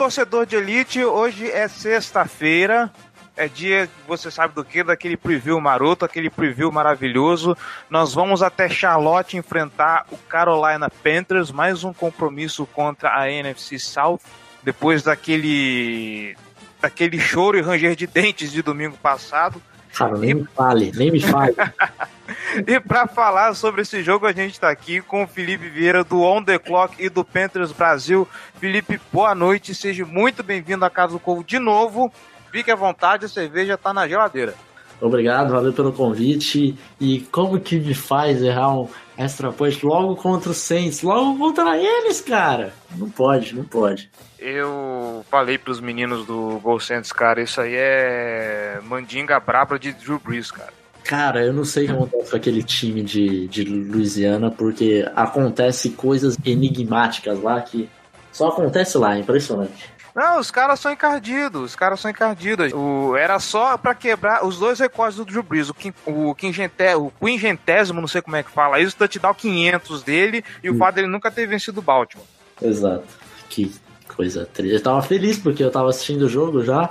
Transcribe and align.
torcedor 0.00 0.46
de 0.46 0.56
elite. 0.56 1.04
Hoje 1.04 1.50
é 1.50 1.68
sexta-feira. 1.68 2.90
É 3.36 3.46
dia, 3.46 3.86
você 4.08 4.30
sabe 4.30 4.54
do 4.54 4.64
que? 4.64 4.82
Daquele 4.82 5.14
preview 5.14 5.60
maroto, 5.60 6.06
aquele 6.06 6.30
preview 6.30 6.72
maravilhoso. 6.72 7.54
Nós 7.90 8.14
vamos 8.14 8.42
até 8.42 8.66
Charlotte 8.66 9.36
enfrentar 9.36 10.06
o 10.10 10.16
Carolina 10.16 10.88
Panthers, 10.88 11.50
mais 11.50 11.84
um 11.84 11.92
compromisso 11.92 12.64
contra 12.64 13.14
a 13.14 13.30
NFC 13.30 13.78
South. 13.78 14.20
Depois 14.62 15.02
daquele 15.02 16.34
daquele 16.80 17.20
choro 17.20 17.58
e 17.58 17.60
ranger 17.60 17.94
de 17.94 18.06
dentes 18.06 18.50
de 18.50 18.62
domingo 18.62 18.96
passado. 18.96 19.60
Cara, 19.92 20.16
nem 20.16 20.32
me 20.32 20.46
fale, 20.46 20.92
nem 20.96 21.10
me 21.10 21.20
fale. 21.20 21.54
E 22.66 22.80
para 22.80 23.06
falar 23.06 23.54
sobre 23.54 23.82
esse 23.82 24.02
jogo, 24.02 24.26
a 24.26 24.32
gente 24.32 24.52
está 24.52 24.70
aqui 24.70 25.00
com 25.00 25.24
o 25.24 25.26
Felipe 25.26 25.68
Vieira 25.68 26.04
do 26.04 26.22
On 26.22 26.42
The 26.42 26.58
Clock 26.58 26.94
e 26.98 27.08
do 27.08 27.24
Panthers 27.24 27.72
Brasil. 27.72 28.26
Felipe, 28.58 29.00
boa 29.12 29.34
noite, 29.34 29.74
seja 29.74 30.04
muito 30.04 30.42
bem-vindo 30.42 30.84
à 30.84 30.90
Casa 30.90 31.12
do 31.12 31.20
Corvo 31.20 31.44
de 31.44 31.58
novo. 31.58 32.12
Fique 32.50 32.70
à 32.70 32.76
vontade, 32.76 33.26
a 33.26 33.28
cerveja 33.28 33.74
está 33.74 33.92
na 33.92 34.08
geladeira. 34.08 34.54
Obrigado, 35.00 35.50
valeu 35.50 35.72
pelo 35.72 35.92
convite. 35.92 36.76
E 37.00 37.20
como 37.32 37.58
que 37.58 37.78
me 37.78 37.94
faz 37.94 38.42
errar 38.42 38.74
um 38.74 38.88
extra 39.16 39.50
point 39.50 39.84
logo 39.84 40.14
contra 40.16 40.50
os 40.50 40.58
Saints? 40.58 41.02
Logo 41.02 41.38
contra 41.38 41.78
eles, 41.78 42.20
cara? 42.20 42.74
Não 42.96 43.08
pode, 43.08 43.54
não 43.54 43.64
pode. 43.64 44.10
Eu 44.38 45.24
falei 45.30 45.56
para 45.56 45.72
os 45.72 45.80
meninos 45.80 46.26
do 46.26 46.58
Gol 46.60 46.80
Saints, 46.80 47.12
cara, 47.12 47.40
isso 47.40 47.60
aí 47.60 47.74
é 47.74 48.80
mandinga 48.84 49.40
braba 49.40 49.78
de 49.78 49.92
Drew 49.92 50.18
Brees, 50.18 50.50
cara. 50.50 50.79
Cara, 51.10 51.44
eu 51.44 51.52
não 51.52 51.64
sei 51.64 51.86
o 51.86 51.86
que 51.88 51.92
acontece 51.92 52.30
com 52.30 52.36
aquele 52.36 52.62
time 52.62 53.02
de, 53.02 53.48
de 53.48 53.64
Louisiana, 53.64 54.48
porque 54.48 55.04
acontece 55.16 55.90
coisas 55.90 56.36
enigmáticas 56.44 57.42
lá 57.42 57.60
que 57.62 57.90
só 58.30 58.46
acontece 58.46 58.96
lá, 58.96 59.16
é 59.16 59.18
impressionante. 59.18 59.90
Não, 60.14 60.38
os 60.38 60.52
caras 60.52 60.78
são 60.78 60.92
encardidos, 60.92 61.62
os 61.62 61.74
caras 61.74 61.98
são 61.98 62.12
encardidos. 62.12 62.72
O, 62.72 63.16
era 63.16 63.40
só 63.40 63.76
pra 63.76 63.92
quebrar 63.92 64.46
os 64.46 64.60
dois 64.60 64.78
recordes 64.78 65.16
do 65.16 65.24
Drew 65.24 65.42
Brees, 65.42 65.68
o, 65.68 65.74
quin, 65.74 65.92
o, 66.06 66.32
quingente, 66.32 66.74
o 66.96 67.10
quingentésimo, 67.10 68.00
não 68.00 68.06
sei 68.06 68.22
como 68.22 68.36
é 68.36 68.44
que 68.44 68.50
fala 68.52 68.78
isso, 68.78 68.94
o 68.94 68.98
touchdown 69.00 69.34
500 69.34 70.04
dele 70.04 70.44
e 70.62 70.70
o 70.70 70.74
Hum. 70.74 70.78
fato 70.78 70.94
dele 70.94 71.08
nunca 71.08 71.28
ter 71.28 71.44
vencido 71.44 71.80
o 71.80 71.82
Baltimore. 71.82 72.24
Exato. 72.62 73.02
Que 73.48 73.74
coisa 74.14 74.46
triste. 74.46 74.74
Eu 74.74 74.80
tava 74.80 75.02
feliz 75.02 75.38
porque 75.38 75.64
eu 75.64 75.72
tava 75.72 75.90
assistindo 75.90 76.22
o 76.26 76.28
jogo 76.28 76.62
já, 76.62 76.88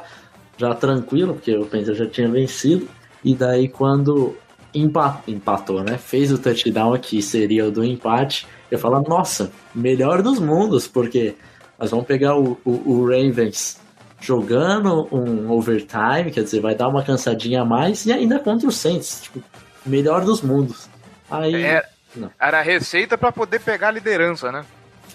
já 0.58 0.76
tranquilo, 0.76 1.36
porque 1.36 1.56
o 1.56 1.66
Panthers 1.66 1.98
já 1.98 2.06
tinha 2.06 2.28
vencido. 2.28 2.99
E 3.24 3.36
daí 3.36 3.68
quando 3.68 4.36
empa- 4.74 5.22
empatou, 5.28 5.84
né? 5.84 5.98
Fez 5.98 6.32
o 6.32 6.38
touchdown 6.38 6.98
que 7.00 7.22
seria 7.22 7.66
o 7.68 7.72
do 7.72 7.84
empate. 7.84 8.48
Eu 8.72 8.78
falo, 8.80 9.02
nossa, 9.02 9.52
melhor 9.74 10.22
dos 10.22 10.40
mundos, 10.40 10.88
porque 10.88 11.36
nós 11.78 11.92
vamos 11.92 12.06
pegar 12.06 12.36
o, 12.38 12.58
o, 12.64 12.72
o 12.92 13.06
Ravens 13.06 13.80
jogando 14.22 15.08
um 15.12 15.50
overtime, 15.52 16.32
quer 16.32 16.44
dizer, 16.44 16.60
vai 16.60 16.76
dar 16.76 16.88
uma 16.90 17.04
cansadinha 17.04 17.62
a 17.62 17.66
mais, 17.66 18.06
e 18.06 18.12
ainda 18.12 18.38
contra 18.40 18.68
o 18.68 18.72
Saints, 18.72 19.22
tipo, 19.24 19.42
melhor 19.86 20.24
dos 20.26 20.42
mundos. 20.42 20.90
Aí. 21.32 21.56
É, 21.56 21.84
Não. 22.16 22.30
era 22.40 22.60
a 22.60 22.62
receita 22.62 23.18
pra 23.18 23.32
poder 23.32 23.60
pegar 23.62 23.88
a 23.90 23.92
liderança, 23.92 24.52
né? 24.52 24.66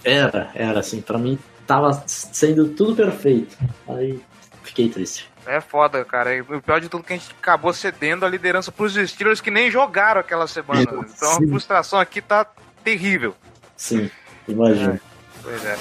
Era, 0.03 0.51
era 0.55 0.81
assim, 0.81 1.01
pra 1.01 1.19
mim 1.19 1.39
tava 1.67 2.03
sendo 2.07 2.69
tudo 2.69 2.95
perfeito. 2.97 3.57
Aí 3.89 4.21
fiquei 4.63 4.89
triste. 4.89 5.29
É 5.47 5.61
foda, 5.61 6.05
cara. 6.05 6.35
E 6.35 6.41
o 6.41 6.63
pior 6.63 6.81
de 6.81 6.89
tudo 6.89 7.03
é 7.05 7.07
que 7.07 7.13
a 7.13 7.17
gente 7.17 7.35
acabou 7.39 7.73
cedendo 7.73 8.25
a 8.25 8.29
liderança 8.29 8.73
pros 8.73 8.95
Steelers 8.95 9.41
que 9.41 9.51
nem 9.51 9.71
jogaram 9.71 10.21
aquela 10.21 10.47
semana. 10.47 10.83
Então 10.83 11.33
a 11.33 11.35
Sim. 11.37 11.49
frustração 11.49 11.99
aqui 11.99 12.23
tá 12.23 12.47
terrível. 12.83 13.35
Sim, 13.77 14.11
imagino. 14.49 14.99
Pois 15.43 15.65
é. 15.65 15.77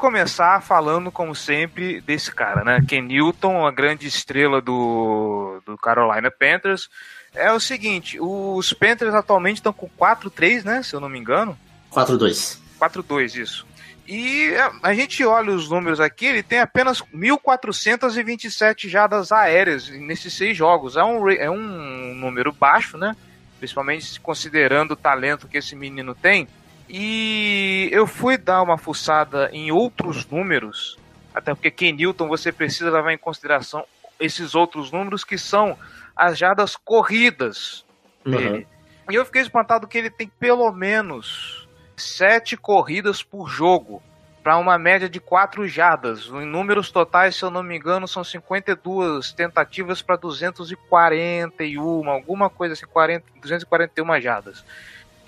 Começar 0.00 0.60
falando, 0.62 1.12
como 1.12 1.34
sempre, 1.34 2.00
desse 2.00 2.34
cara, 2.34 2.64
né? 2.64 2.84
Ken 2.88 3.02
Newton, 3.02 3.66
a 3.66 3.70
grande 3.70 4.06
estrela 4.08 4.60
do, 4.60 5.60
do 5.64 5.76
Carolina 5.78 6.30
Panthers. 6.30 6.88
É 7.34 7.52
o 7.52 7.60
seguinte, 7.60 8.18
os 8.20 8.72
Panthers 8.72 9.14
atualmente 9.14 9.56
estão 9.58 9.72
com 9.72 9.88
4-3, 9.88 10.64
né? 10.64 10.82
Se 10.82 10.94
eu 10.94 11.00
não 11.00 11.08
me 11.08 11.18
engano. 11.18 11.56
4-2. 11.92 12.58
4-2, 12.80 13.36
isso. 13.36 13.66
E 14.08 14.52
a- 14.82 14.92
gente 14.92 15.24
olha 15.24 15.52
os 15.52 15.68
números 15.70 16.00
aqui, 16.00 16.26
ele 16.26 16.42
tem 16.42 16.58
apenas 16.58 17.00
1.427 17.14 18.88
jadas 18.88 19.30
aéreas 19.30 19.88
nesses 19.88 20.32
seis 20.34 20.56
jogos. 20.56 20.96
É 20.96 21.04
um, 21.04 21.28
é 21.30 21.48
um 21.50 22.14
número 22.16 22.52
baixo, 22.52 22.98
né? 22.98 23.14
Principalmente 23.58 24.18
considerando 24.18 24.92
o 24.92 24.96
talento 24.96 25.46
que 25.46 25.58
esse 25.58 25.76
menino 25.76 26.14
tem. 26.14 26.48
E 26.92 27.88
eu 27.92 28.04
fui 28.04 28.36
dar 28.36 28.62
uma 28.62 28.76
fuçada 28.76 29.48
em 29.52 29.70
outros 29.70 30.26
números, 30.26 30.98
até 31.32 31.54
porque 31.54 31.70
Ken 31.70 31.92
Newton 31.92 32.26
você 32.26 32.50
precisa 32.50 32.90
levar 32.90 33.12
em 33.12 33.18
consideração 33.18 33.84
esses 34.18 34.56
outros 34.56 34.90
números 34.90 35.22
que 35.22 35.38
são 35.38 35.78
as 36.16 36.36
jadas 36.36 36.74
corridas 36.74 37.84
dele. 38.24 38.66
E 39.08 39.14
eu 39.14 39.24
fiquei 39.24 39.40
espantado 39.42 39.86
que 39.86 39.98
ele 39.98 40.10
tem 40.10 40.26
pelo 40.26 40.72
menos 40.72 41.68
sete 41.96 42.56
corridas 42.56 43.22
por 43.22 43.48
jogo, 43.48 44.02
para 44.42 44.56
uma 44.56 44.78
média 44.78 45.08
de 45.08 45.20
quatro 45.20 45.68
jardas. 45.68 46.26
Em 46.26 46.46
números 46.46 46.90
totais, 46.90 47.36
se 47.36 47.44
eu 47.44 47.50
não 47.50 47.62
me 47.62 47.76
engano, 47.76 48.08
são 48.08 48.24
52 48.24 49.32
tentativas 49.32 50.02
para 50.02 50.16
241, 50.16 52.10
alguma 52.10 52.48
coisa 52.48 52.72
assim, 52.72 52.86
40, 52.86 53.24
241 53.40 54.20
jardas. 54.20 54.64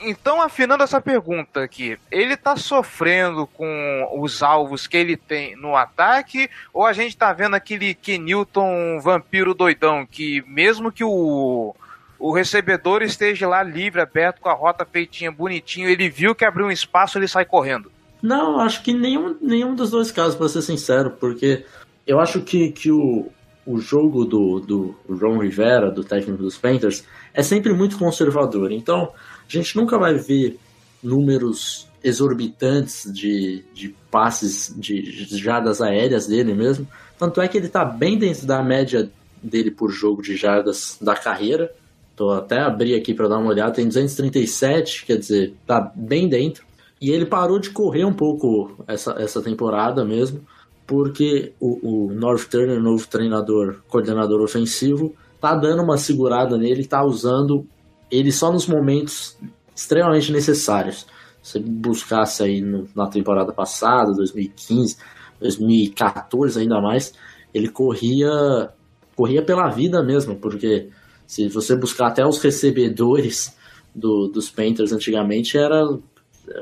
Então, 0.05 0.43
afinando 0.43 0.83
essa 0.83 1.01
pergunta 1.01 1.61
aqui, 1.61 1.99
ele 2.11 2.37
tá 2.37 2.57
sofrendo 2.57 3.47
com 3.47 4.09
os 4.19 4.43
alvos 4.43 4.87
que 4.87 4.97
ele 4.97 5.17
tem 5.17 5.57
no 5.57 5.77
ataque, 5.77 6.51
ou 6.73 6.85
a 6.85 6.93
gente 6.93 7.17
tá 7.17 7.33
vendo 7.33 7.55
aquele 7.55 7.95
Kenilton 7.95 9.01
vampiro 9.01 9.55
doidão, 9.55 10.05
que 10.05 10.43
mesmo 10.47 10.91
que 10.91 11.04
o, 11.04 11.75
o 12.19 12.33
recebedor 12.33 13.03
esteja 13.03 13.49
lá 13.49 13.63
livre, 13.63 14.01
aberto, 14.01 14.41
com 14.41 14.49
a 14.49 14.54
rota 14.54 14.84
feitinha, 14.84 15.31
bonitinho, 15.31 15.89
ele 15.89 16.09
viu 16.09 16.34
que 16.34 16.45
abriu 16.45 16.66
um 16.66 16.72
espaço, 16.72 17.19
ele 17.19 17.28
sai 17.28 17.45
correndo. 17.45 17.91
Não, 18.22 18.60
acho 18.60 18.83
que 18.83 18.93
nenhum, 18.93 19.37
nenhum 19.41 19.75
dos 19.75 19.91
dois 19.91 20.13
casos, 20.13 20.37
pra 20.37 20.48
ser 20.48 20.63
sincero, 20.63 21.10
porque 21.19 21.65
eu 22.07 22.21
acho 22.21 22.41
que, 22.41 22.71
que 22.71 22.91
o, 22.91 23.27
o 23.66 23.78
jogo 23.78 24.25
do, 24.25 24.60
do 24.60 24.97
Ron 25.09 25.39
Rivera, 25.39 25.91
do 25.91 26.05
técnico 26.05 26.43
dos 26.43 26.57
Panthers, 26.57 27.05
é 27.34 27.43
sempre 27.43 27.72
muito 27.72 27.98
conservador. 27.98 28.71
Então, 28.71 29.13
a 29.59 29.63
gente 29.63 29.77
nunca 29.77 29.99
vai 29.99 30.15
ver 30.15 30.59
números 31.03 31.89
exorbitantes 32.03 33.10
de, 33.13 33.65
de 33.75 33.95
passes, 34.10 34.75
de, 34.77 35.03
jardas 35.39 35.81
aéreas 35.81 36.27
dele 36.27 36.54
mesmo. 36.54 36.87
Tanto 37.19 37.41
é 37.41 37.49
que 37.49 37.57
ele 37.57 37.69
tá 37.69 37.84
bem 37.84 38.19
dentro 38.19 38.47
da 38.47 38.63
média 38.63 39.10
dele 39.43 39.71
por 39.71 39.91
jogo 39.91 40.22
de 40.22 40.37
jardas 40.37 40.97
da 41.01 41.15
carreira. 41.15 41.72
Tô 42.16 42.31
até 42.31 42.59
abrir 42.59 42.95
aqui 42.95 43.15
para 43.15 43.28
dar 43.28 43.39
uma 43.39 43.51
olhada, 43.51 43.72
tem 43.72 43.87
237, 43.87 45.07
quer 45.07 45.16
dizer, 45.16 45.55
tá 45.66 45.93
bem 45.95 46.28
dentro. 46.28 46.65
E 47.01 47.10
ele 47.10 47.27
parou 47.27 47.59
de 47.59 47.71
correr 47.71 48.05
um 48.05 48.13
pouco 48.13 48.77
essa, 48.87 49.13
essa 49.19 49.41
temporada 49.43 50.05
mesmo. 50.05 50.41
porque 50.87 51.53
o, 51.59 52.07
o 52.09 52.13
North 52.13 52.48
Turner, 52.48 52.81
novo 52.81 53.07
treinador, 53.09 53.77
coordenador 53.89 54.41
ofensivo, 54.43 55.15
tá 55.41 55.55
dando 55.55 55.83
uma 55.83 55.97
segurada 55.97 56.59
nele, 56.59 56.84
tá 56.84 57.03
usando 57.03 57.66
ele 58.12 58.30
só 58.30 58.53
nos 58.53 58.66
momentos 58.66 59.38
extremamente 59.74 60.30
necessários. 60.30 61.06
Se 61.42 61.59
buscasse 61.59 62.42
aí 62.42 62.60
no, 62.60 62.86
na 62.94 63.09
temporada 63.09 63.53
passada, 63.53 64.12
2015, 64.12 64.98
2014 65.41 66.60
ainda 66.60 66.80
mais, 66.80 67.14
ele 67.53 67.68
corria 67.68 68.70
corria 69.16 69.42
pela 69.44 69.68
vida 69.68 70.03
mesmo, 70.03 70.36
porque 70.36 70.88
se 71.26 71.48
você 71.48 71.76
buscar 71.76 72.09
até 72.09 72.24
os 72.24 72.38
recebedores 72.38 73.56
do, 73.94 74.28
dos 74.28 74.50
Panthers 74.50 74.92
antigamente, 74.92 75.59
eram 75.59 76.03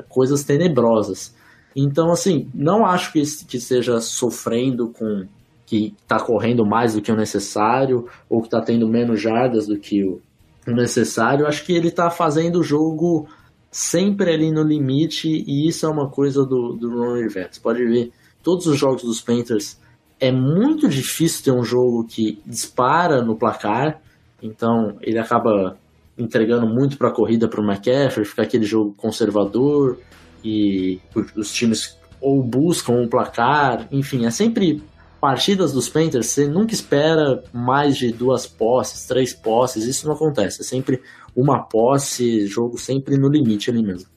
coisas 0.09 0.43
tenebrosas. 0.43 1.33
Então, 1.75 2.11
assim, 2.11 2.49
não 2.53 2.85
acho 2.85 3.13
que, 3.13 3.21
que 3.45 3.57
esteja 3.57 3.99
sofrendo 4.01 4.89
com 4.89 5.25
que 5.65 5.93
está 6.01 6.19
correndo 6.19 6.65
mais 6.65 6.93
do 6.93 7.01
que 7.01 7.11
o 7.11 7.15
necessário 7.15 8.05
ou 8.29 8.41
que 8.41 8.47
está 8.47 8.61
tendo 8.61 8.87
menos 8.89 9.21
jardas 9.21 9.67
do 9.67 9.79
que 9.79 10.03
o 10.03 10.21
necessário. 10.67 11.47
Acho 11.47 11.65
que 11.65 11.73
ele 11.73 11.87
está 11.87 12.09
fazendo 12.09 12.59
o 12.59 12.63
jogo 12.63 13.27
sempre 13.71 14.33
ali 14.33 14.51
no 14.51 14.63
limite 14.63 15.27
e 15.29 15.67
isso 15.67 15.85
é 15.85 15.89
uma 15.89 16.09
coisa 16.09 16.45
do, 16.45 16.73
do 16.73 16.89
Ron 16.89 17.15
Rivera. 17.15 17.49
Você 17.51 17.61
pode 17.61 17.83
ver 17.85 18.11
todos 18.43 18.67
os 18.67 18.77
jogos 18.77 19.03
dos 19.03 19.21
Panthers. 19.21 19.79
É 20.19 20.31
muito 20.31 20.87
difícil 20.87 21.43
ter 21.43 21.51
um 21.51 21.63
jogo 21.63 22.05
que 22.05 22.39
dispara 22.45 23.23
no 23.23 23.35
placar, 23.35 23.99
então 24.41 24.97
ele 25.01 25.17
acaba 25.17 25.77
entregando 26.17 26.67
muito 26.67 26.97
para 26.97 27.07
a 27.07 27.13
corrida 27.13 27.47
para 27.47 27.61
o 27.61 27.63
McCaffrey, 27.63 28.25
fica 28.25 28.43
aquele 28.43 28.65
jogo 28.65 28.93
conservador 28.95 29.97
e 30.43 30.99
os 31.35 31.51
times 31.51 31.97
ou 32.19 32.43
buscam 32.43 32.93
um 32.93 33.07
placar, 33.07 33.87
enfim, 33.91 34.25
é 34.25 34.29
sempre 34.29 34.83
partidas 35.21 35.71
dos 35.71 35.87
Panthers, 35.87 36.27
você 36.27 36.47
nunca 36.47 36.73
espera 36.73 37.43
mais 37.53 37.95
de 37.95 38.11
duas 38.11 38.47
posses, 38.47 39.05
três 39.05 39.31
posses, 39.31 39.85
isso 39.85 40.07
não 40.07 40.15
acontece. 40.15 40.61
É 40.61 40.63
sempre 40.63 40.99
uma 41.35 41.61
posse, 41.61 42.47
jogo 42.47 42.77
sempre 42.77 43.17
no 43.17 43.29
limite 43.29 43.69
ali 43.69 43.83
mesmo. 43.83 44.09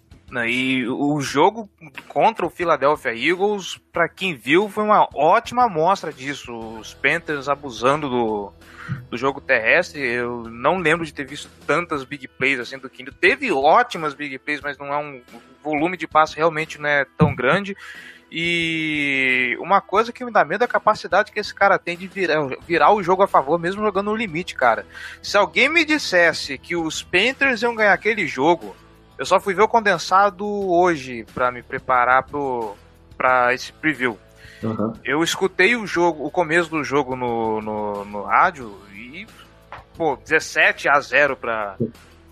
E 0.49 0.85
o 0.89 1.21
jogo 1.21 1.69
contra 2.09 2.45
o 2.45 2.51
Philadelphia 2.51 3.15
Eagles, 3.15 3.79
para 3.93 4.09
quem 4.09 4.35
viu, 4.35 4.69
foi 4.69 4.83
uma 4.83 5.07
ótima 5.15 5.67
amostra 5.67 6.13
disso. 6.13 6.53
Os 6.81 6.93
Panthers 6.95 7.49
abusando 7.49 8.09
do, 8.09 8.53
do 9.11 9.17
jogo 9.17 9.41
terrestre. 9.41 10.01
Eu 10.01 10.45
não 10.45 10.79
lembro 10.79 11.07
de 11.07 11.15
ter 11.15 11.25
visto 11.25 11.49
tantas 11.67 12.03
big 12.03 12.27
plays 12.27 12.59
assim 12.59 12.79
do 12.79 12.91
Kindle. 12.91 13.15
Teve 13.15 13.53
ótimas 13.53 14.15
big 14.15 14.37
plays, 14.41 14.61
mas 14.61 14.77
não 14.77 14.87
é 14.87 14.97
um 14.97 15.23
volume 15.63 15.97
de 15.97 16.09
passe 16.09 16.37
realmente 16.37 16.81
não 16.81 16.89
é 16.89 17.07
tão 17.17 17.35
grande. 17.35 17.77
E 18.37 19.57
uma 19.61 19.81
coisa 19.81 20.13
que 20.13 20.25
me 20.25 20.33
dá 20.33 20.45
medo 20.45 20.63
é 20.63 20.65
a 20.65 20.69
capacidade 20.69 21.31
que 21.31 21.39
esse 21.39 21.55
cara 21.55 21.79
tem 21.79 21.97
de 21.97 22.09
virar, 22.09 22.49
virar 22.67 22.93
o 22.93 23.01
jogo 23.01 23.23
a 23.23 23.29
favor, 23.29 23.61
mesmo 23.61 23.81
jogando 23.81 24.07
no 24.07 24.17
limite, 24.17 24.57
cara. 24.57 24.85
Se 25.23 25.37
alguém 25.37 25.69
me 25.69 25.85
dissesse 25.85 26.59
que 26.59 26.75
os 26.75 27.01
Panthers 27.01 27.63
iam 27.63 27.77
ganhar 27.77 27.93
aquele 27.93 28.27
jogo, 28.27 28.75
eu 29.17 29.25
só 29.25 29.39
fui 29.39 29.55
ver 29.55 29.63
o 29.63 29.69
condensado 29.69 30.45
hoje 30.45 31.25
para 31.33 31.53
me 31.53 31.63
preparar 31.63 32.25
pro, 32.25 32.75
pra 33.17 33.55
esse 33.55 33.73
preview. 33.73 34.19
Uhum. 34.65 34.93
Eu 35.05 35.23
escutei 35.23 35.77
o 35.77 35.87
jogo, 35.87 36.27
o 36.27 36.31
começo 36.31 36.69
do 36.69 36.83
jogo 36.83 37.15
no, 37.15 37.61
no, 37.63 38.05
no 38.05 38.23
rádio 38.23 38.77
e, 38.93 39.29
pô, 39.97 40.17
17 40.17 40.89
a 40.89 40.99
0 40.99 41.37
pra, 41.37 41.77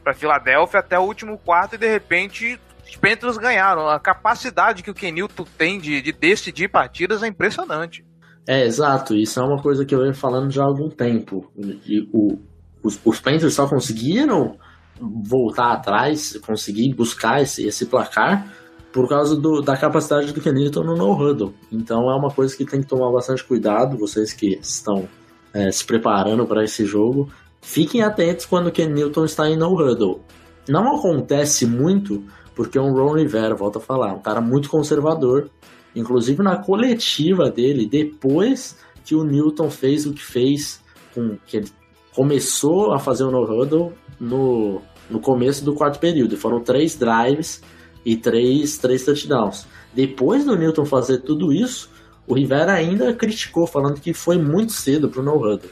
pra 0.03 0.15
Filadélfia 0.15 0.81
até 0.81 0.99
o 0.99 1.03
último 1.03 1.39
quarto 1.39 1.77
e 1.77 1.79
de 1.79 1.89
repente 1.89 2.59
os 2.93 2.97
Panthers 2.97 3.39
ganharam. 3.39 3.89
A 3.89 3.99
capacidade 3.99 4.83
que 4.83 4.91
o 4.91 4.95
Kenilton 4.95 5.47
tem 5.57 5.81
de, 5.81 6.03
de 6.03 6.13
decidir 6.13 6.69
partidas 6.69 7.23
é 7.23 7.27
impressionante. 7.27 8.05
É, 8.47 8.67
exato. 8.67 9.15
Isso 9.15 9.41
é 9.41 9.43
uma 9.43 9.63
coisa 9.63 9.85
que 9.87 9.95
eu 9.95 10.01
venho 10.01 10.15
falando 10.15 10.51
já 10.51 10.63
há 10.63 10.67
algum 10.67 10.91
tempo. 10.91 11.51
E 11.57 12.07
o, 12.13 12.39
os, 12.83 13.01
os 13.03 13.19
Panthers 13.19 13.55
só 13.55 13.67
conseguiram 13.67 14.59
voltar 15.01 15.73
atrás, 15.73 16.37
conseguir 16.45 16.93
buscar 16.95 17.41
esse, 17.41 17.67
esse 17.67 17.87
placar 17.87 18.47
por 18.93 19.09
causa 19.09 19.35
do, 19.35 19.63
da 19.63 19.75
capacidade 19.75 20.31
do 20.33 20.41
Kenilton 20.41 20.83
no 20.83 20.95
no-huddle. 20.95 21.55
Então 21.73 22.11
é 22.11 22.15
uma 22.15 22.31
coisa 22.31 22.55
que 22.55 22.67
tem 22.67 22.83
que 22.83 22.87
tomar 22.87 23.11
bastante 23.11 23.43
cuidado, 23.43 23.97
vocês 23.97 24.35
que 24.35 24.59
estão 24.61 25.09
é, 25.55 25.71
se 25.73 25.83
preparando 25.83 26.47
para 26.47 26.63
esse 26.63 26.85
jogo. 26.85 27.33
Fiquem 27.63 28.03
atentos 28.03 28.45
quando 28.45 28.67
o 28.67 28.73
Kenilton 28.73 29.25
está 29.25 29.49
em 29.49 29.57
no-huddle. 29.57 30.21
Não 30.69 30.97
acontece 30.97 31.65
muito 31.67 32.23
porque 32.55 32.79
é 32.79 32.81
um 32.81 32.93
Ron 32.93 33.17
Rivera, 33.17 33.55
volta 33.55 33.79
a 33.79 33.83
falar, 33.83 34.13
um 34.13 34.21
cara 34.21 34.41
muito 34.41 34.69
conservador. 34.69 35.51
Inclusive 35.95 36.43
na 36.43 36.57
coletiva 36.57 37.51
dele, 37.51 37.87
depois 37.87 38.77
que 39.05 39.15
o 39.15 39.25
Newton 39.25 39.71
fez 39.71 40.07
o 40.07 40.13
que 40.13 40.23
fez, 40.23 40.81
com, 41.15 41.37
que 41.47 41.59
ele 41.59 41.71
começou 42.15 42.93
a 42.93 42.99
fazer 42.99 43.25
o 43.25 43.31
no-huddle 43.31 43.93
no, 44.19 44.81
no 45.11 45.21
começo 45.21 45.65
do 45.65 45.75
quarto 45.75 45.99
período. 45.99 46.37
Foram 46.37 46.61
três 46.61 46.97
drives 46.97 47.63
e 48.05 48.17
três, 48.17 48.79
três 48.79 49.05
touchdowns. 49.05 49.67
Depois 49.93 50.45
do 50.45 50.57
Newton 50.57 50.85
fazer 50.85 51.19
tudo 51.19 51.53
isso, 51.53 51.91
o 52.27 52.35
Rivera 52.35 52.73
ainda 52.73 53.13
criticou, 53.13 53.67
falando 53.67 54.01
que 54.01 54.15
foi 54.15 54.39
muito 54.39 54.73
cedo 54.73 55.09
para 55.09 55.21
o 55.21 55.25
no-huddle. 55.25 55.71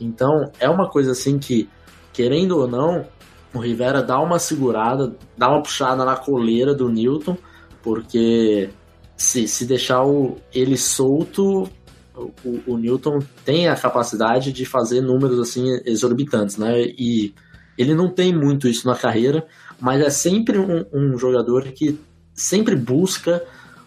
Então 0.00 0.50
é 0.58 0.68
uma 0.68 0.88
coisa 0.88 1.12
assim 1.12 1.38
que, 1.38 1.68
querendo 2.12 2.58
ou 2.58 2.68
não, 2.68 3.06
o 3.52 3.58
Rivera 3.58 4.02
dá 4.02 4.20
uma 4.20 4.38
segurada, 4.38 5.14
dá 5.36 5.50
uma 5.50 5.62
puxada 5.62 6.04
na 6.04 6.16
coleira 6.16 6.74
do 6.74 6.88
Newton, 6.88 7.36
porque 7.82 8.70
se, 9.16 9.48
se 9.48 9.66
deixar 9.66 10.04
o, 10.04 10.36
ele 10.52 10.76
solto, 10.76 11.68
o, 12.16 12.60
o, 12.66 12.76
Newton 12.76 13.18
tem 13.44 13.68
a 13.68 13.76
capacidade 13.76 14.52
de 14.52 14.64
fazer 14.64 15.00
números 15.00 15.38
assim 15.38 15.80
exorbitantes, 15.84 16.56
né? 16.56 16.80
E 16.80 17.34
ele 17.76 17.94
não 17.94 18.08
tem 18.08 18.34
muito 18.34 18.68
isso 18.68 18.86
na 18.86 18.94
carreira, 18.94 19.46
mas 19.80 20.00
é 20.00 20.10
sempre 20.10 20.58
um, 20.58 20.84
um 20.92 21.18
jogador 21.18 21.64
que 21.72 21.98
sempre 22.34 22.76
busca 22.76 23.42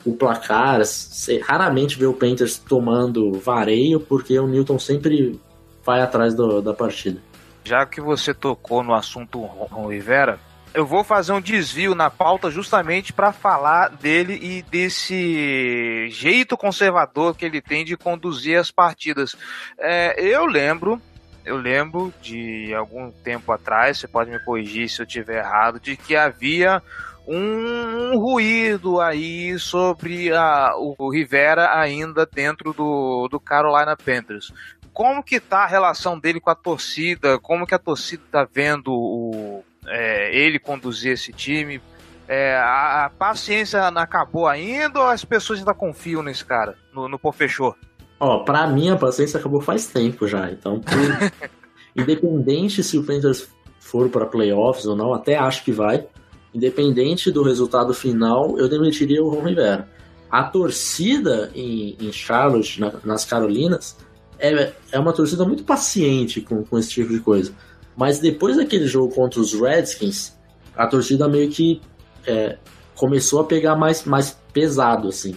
o 0.06 0.13
placar. 0.13 0.83
Você 0.83 1.39
raramente 1.39 1.98
vê 1.98 2.06
o 2.06 2.13
Panthers 2.13 2.57
tomando 2.57 3.33
vareio, 3.33 4.00
porque 4.00 4.38
o 4.38 4.48
Newton 4.48 4.80
sempre 4.80 5.39
vai 5.86 6.01
atrás 6.01 6.33
do, 6.33 6.62
da 6.62 6.74
partida. 6.74 7.21
Já 7.63 7.86
que 7.86 8.01
você 8.01 8.33
tocou 8.33 8.83
no 8.83 8.94
assunto 8.94 9.42
Ron 9.42 9.88
Rivera, 9.88 10.39
eu 10.74 10.86
vou 10.86 11.04
fazer 11.04 11.31
um 11.31 11.42
desvio 11.42 11.94
na 11.94 12.10
pauta 12.10 12.50
justamente 12.50 13.13
para 13.13 13.31
falar 13.31 13.89
dele 13.89 14.39
e 14.42 14.62
desse 14.63 16.10
jeito 16.10 16.57
conservador 16.57 17.36
que 17.36 17.45
ele 17.45 17.62
tem 17.62 17.86
de 17.86 17.95
conduzir 17.95 18.60
as 18.60 18.71
partidas. 18.71 19.36
É, 19.77 20.15
eu 20.19 20.45
lembro, 20.45 21.00
eu 21.45 21.57
lembro 21.57 22.12
de 22.21 22.74
algum 22.74 23.11
tempo 23.11 23.52
atrás, 23.52 23.99
você 23.99 24.07
pode 24.07 24.31
me 24.31 24.40
corrigir 24.40 24.90
se 24.90 24.99
eu 24.99 25.06
estiver 25.06 25.37
errado, 25.37 25.80
de 25.80 25.95
que 25.95 26.16
havia 26.16 26.81
um, 27.28 28.18
ruído 28.18 28.99
aí 28.99 29.57
sobre 29.59 30.33
a, 30.33 30.73
o 30.76 31.09
Rivera 31.09 31.78
ainda 31.78 32.26
dentro 32.26 32.73
do, 32.73 33.28
do 33.30 33.40
Carolina 33.40 33.95
Panthers 33.95 34.52
como 34.94 35.23
que 35.23 35.40
tá 35.40 35.64
a 35.64 35.68
relação 35.68 36.19
dele 36.19 36.40
com 36.40 36.50
a 36.50 36.56
torcida, 36.56 37.40
como 37.40 37.66
que 37.66 37.73
a 37.73 37.80
torcida 37.80 38.23
tá 38.31 38.47
vendo 38.52 38.94
o, 38.94 39.64
é, 39.88 40.35
ele 40.38 40.59
conduzir 40.59 41.14
esse 41.14 41.33
time. 41.33 41.81
É, 42.28 42.56
a, 42.56 43.06
a, 43.06 43.09
paciência 43.09 43.92
não 43.92 44.02
acabou 44.02 44.47
ainda 44.47 45.00
ou 45.00 45.07
as 45.07 45.26
pessoas 45.26 45.59
ainda 45.59 45.73
confiam 45.73 46.23
nesse 46.23 46.45
cara, 46.45 46.78
no, 46.94 47.09
no 47.09 47.19
Pofechô? 47.19 47.76
Ó, 48.19 48.40
pra 48.40 48.66
mim 48.68 48.90
a 48.90 48.95
paciência 48.95 49.40
acabou 49.40 49.59
faz 49.59 49.88
tempo 49.88 50.26
já, 50.26 50.50
então 50.50 50.80
por... 50.80 51.42
independente 52.02 52.81
se 52.81 52.97
o 52.97 53.04
Panthers 53.04 53.50
for 53.80 54.09
para 54.09 54.26
playoffs 54.26 54.85
ou 54.85 54.95
não, 54.95 55.14
até 55.14 55.35
acho 55.35 55.64
que 55.64 55.71
vai, 55.71 56.07
independente 56.54 57.30
do 57.30 57.44
resultado 57.44 57.94
final, 57.94 58.57
eu 58.57 58.69
demitiria 58.69 59.21
o 59.21 59.30
Ron 59.30 59.44
Rivera. 59.44 59.90
A 60.31 60.44
torcida 60.44 61.52
em, 61.54 61.97
em 62.00 62.12
Charlotte, 62.12 62.80
na, 62.80 62.94
nas 63.04 63.26
Carolinas, 63.26 63.97
é, 64.44 64.73
é 64.92 65.00
uma 65.00 65.14
torcida 65.14 65.45
muito 65.45 65.64
paciente 65.64 66.42
com, 66.42 66.64
com 66.64 66.78
esse 66.78 66.90
tipo 66.90 67.14
de 67.14 67.21
coisa. 67.21 67.54
Mas 67.95 68.19
depois 68.19 68.57
daquele 68.57 68.85
jogo 68.85 69.16
contra 69.16 69.40
os 69.40 69.54
Redskins, 69.54 70.38
a 70.76 70.85
torcida 70.85 71.30
meio 71.30 71.50
que 71.50 71.80
é, 72.28 72.57
começou 72.95 73.40
a 73.40 73.45
pegar 73.45 73.78
mais, 73.78 74.04
mais 74.04 74.38
pesado, 74.52 75.07
assim. 75.07 75.35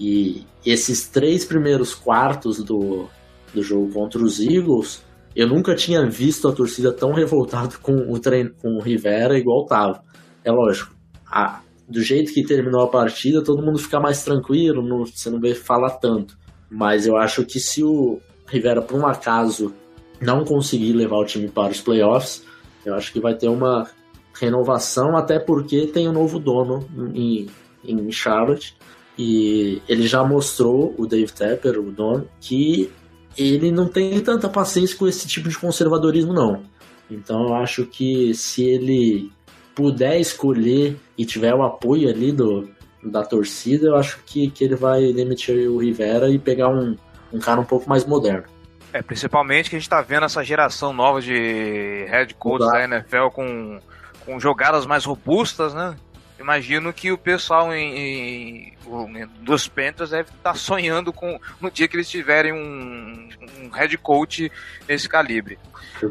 E 0.00 0.44
esses 0.66 1.08
três 1.08 1.44
primeiros 1.44 1.94
quartos 1.94 2.62
do, 2.64 3.08
do 3.54 3.62
jogo 3.62 3.92
contra 3.92 4.20
os 4.20 4.40
Eagles, 4.40 5.04
eu 5.36 5.46
nunca 5.46 5.74
tinha 5.74 6.04
visto 6.08 6.48
a 6.48 6.52
torcida 6.52 6.92
tão 6.92 7.12
revoltada 7.12 7.76
com 7.80 7.92
o, 8.12 8.18
treino, 8.18 8.50
com 8.60 8.76
o 8.76 8.82
Rivera 8.82 9.38
igual 9.38 9.66
tava. 9.66 10.02
É 10.44 10.50
lógico, 10.50 10.94
a, 11.30 11.60
do 11.88 12.02
jeito 12.02 12.32
que 12.32 12.42
terminou 12.42 12.82
a 12.82 12.90
partida, 12.90 13.42
todo 13.42 13.64
mundo 13.64 13.78
fica 13.78 14.00
mais 14.00 14.24
tranquilo, 14.24 14.82
não, 14.82 15.04
você 15.04 15.30
não 15.30 15.38
vê 15.38 15.54
falar 15.54 15.98
tanto. 15.98 16.36
Mas 16.70 17.06
eu 17.06 17.16
acho 17.16 17.44
que 17.44 17.60
se 17.60 17.82
o, 17.82 18.20
Rivera, 18.48 18.82
por 18.82 18.98
um 18.98 19.06
acaso, 19.06 19.74
não 20.20 20.44
conseguir 20.44 20.92
levar 20.92 21.18
o 21.18 21.24
time 21.24 21.48
para 21.48 21.70
os 21.70 21.80
playoffs, 21.80 22.42
eu 22.84 22.94
acho 22.94 23.12
que 23.12 23.20
vai 23.20 23.34
ter 23.34 23.48
uma 23.48 23.88
renovação, 24.34 25.16
até 25.16 25.38
porque 25.38 25.86
tem 25.86 26.08
um 26.08 26.12
novo 26.12 26.38
dono 26.38 26.86
em, 27.14 27.46
em 27.84 28.10
Charlotte. 28.10 28.76
E 29.18 29.82
ele 29.88 30.06
já 30.06 30.22
mostrou, 30.22 30.94
o 30.96 31.04
Dave 31.04 31.32
Tepper, 31.32 31.78
o 31.80 31.90
dono, 31.90 32.28
que 32.40 32.90
ele 33.36 33.72
não 33.72 33.88
tem 33.88 34.20
tanta 34.20 34.48
paciência 34.48 34.96
com 34.96 35.08
esse 35.08 35.26
tipo 35.26 35.48
de 35.48 35.58
conservadorismo, 35.58 36.32
não. 36.32 36.62
Então 37.10 37.48
eu 37.48 37.54
acho 37.54 37.84
que 37.84 38.32
se 38.34 38.62
ele 38.62 39.30
puder 39.74 40.20
escolher 40.20 40.96
e 41.16 41.24
tiver 41.24 41.54
o 41.54 41.62
apoio 41.62 42.08
ali 42.08 42.30
do, 42.30 42.68
da 43.02 43.24
torcida, 43.24 43.88
eu 43.88 43.96
acho 43.96 44.20
que, 44.24 44.50
que 44.50 44.64
ele 44.64 44.76
vai 44.76 45.12
demitir 45.12 45.68
o 45.68 45.78
Rivera 45.78 46.30
e 46.30 46.38
pegar 46.38 46.68
um, 46.68 46.96
um 47.32 47.38
cara 47.38 47.60
um 47.60 47.64
pouco 47.64 47.88
mais 47.88 48.04
moderno. 48.04 48.44
É, 48.92 49.02
principalmente 49.02 49.68
que 49.68 49.76
a 49.76 49.78
gente 49.78 49.88
tá 49.88 50.00
vendo 50.00 50.24
essa 50.24 50.42
geração 50.42 50.92
nova 50.92 51.20
de 51.20 52.06
head 52.08 52.34
coach 52.34 52.66
da 52.66 52.84
NFL 52.84 53.28
com, 53.32 53.80
com 54.24 54.40
jogadas 54.40 54.86
mais 54.86 55.04
robustas, 55.04 55.74
né? 55.74 55.94
Imagino 56.40 56.92
que 56.92 57.10
o 57.10 57.18
pessoal 57.18 57.74
em, 57.74 58.72
em, 58.78 59.28
dos 59.40 59.68
Panthers 59.68 60.10
deve 60.10 60.30
estar 60.30 60.52
tá 60.52 60.54
sonhando 60.54 61.12
com 61.12 61.38
no 61.60 61.70
dia 61.70 61.88
que 61.88 61.96
eles 61.96 62.08
tiverem 62.08 62.52
um, 62.52 63.28
um 63.60 63.70
head 63.70 63.98
coach 63.98 64.50
nesse 64.88 65.08
calibre. 65.08 65.58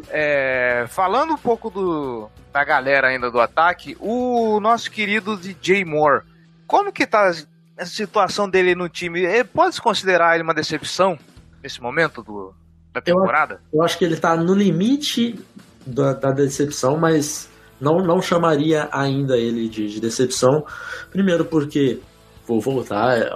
É, 0.10 0.86
falando 0.90 1.34
um 1.34 1.38
pouco 1.38 1.70
do, 1.70 2.30
da 2.52 2.64
galera 2.64 3.08
ainda 3.08 3.32
do 3.32 3.40
ataque, 3.40 3.96
o 4.00 4.60
nosso 4.60 4.92
querido 4.92 5.38
DJ 5.38 5.86
Moore, 5.86 6.24
como 6.68 6.92
que 6.92 7.08
tá 7.08 7.32
a 7.78 7.86
situação 7.86 8.50
dele 8.50 8.76
no 8.76 8.90
time? 8.90 9.22
Pode 9.46 9.76
se 9.76 9.82
considerar 9.82 10.36
ele 10.36 10.44
uma 10.44 10.54
decepção 10.54 11.18
nesse 11.62 11.82
momento 11.82 12.24
do, 12.24 12.54
da 12.94 13.02
temporada? 13.02 13.62
Eu, 13.72 13.80
eu 13.80 13.84
acho 13.84 13.98
que 13.98 14.06
ele 14.06 14.18
tá 14.18 14.36
no 14.36 14.54
limite 14.54 15.40
da, 15.86 16.14
da 16.14 16.32
decepção, 16.32 16.98
mas 16.98 17.50
não, 17.80 18.00
não 18.00 18.22
chamaria 18.22 18.90
ainda 18.92 19.38
ele 19.38 19.70
de, 19.70 19.88
de 19.88 20.02
decepção. 20.02 20.66
Primeiro 21.12 21.46
porque, 21.46 22.00
vou 22.46 22.60
voltar, 22.60 23.18
é, 23.18 23.30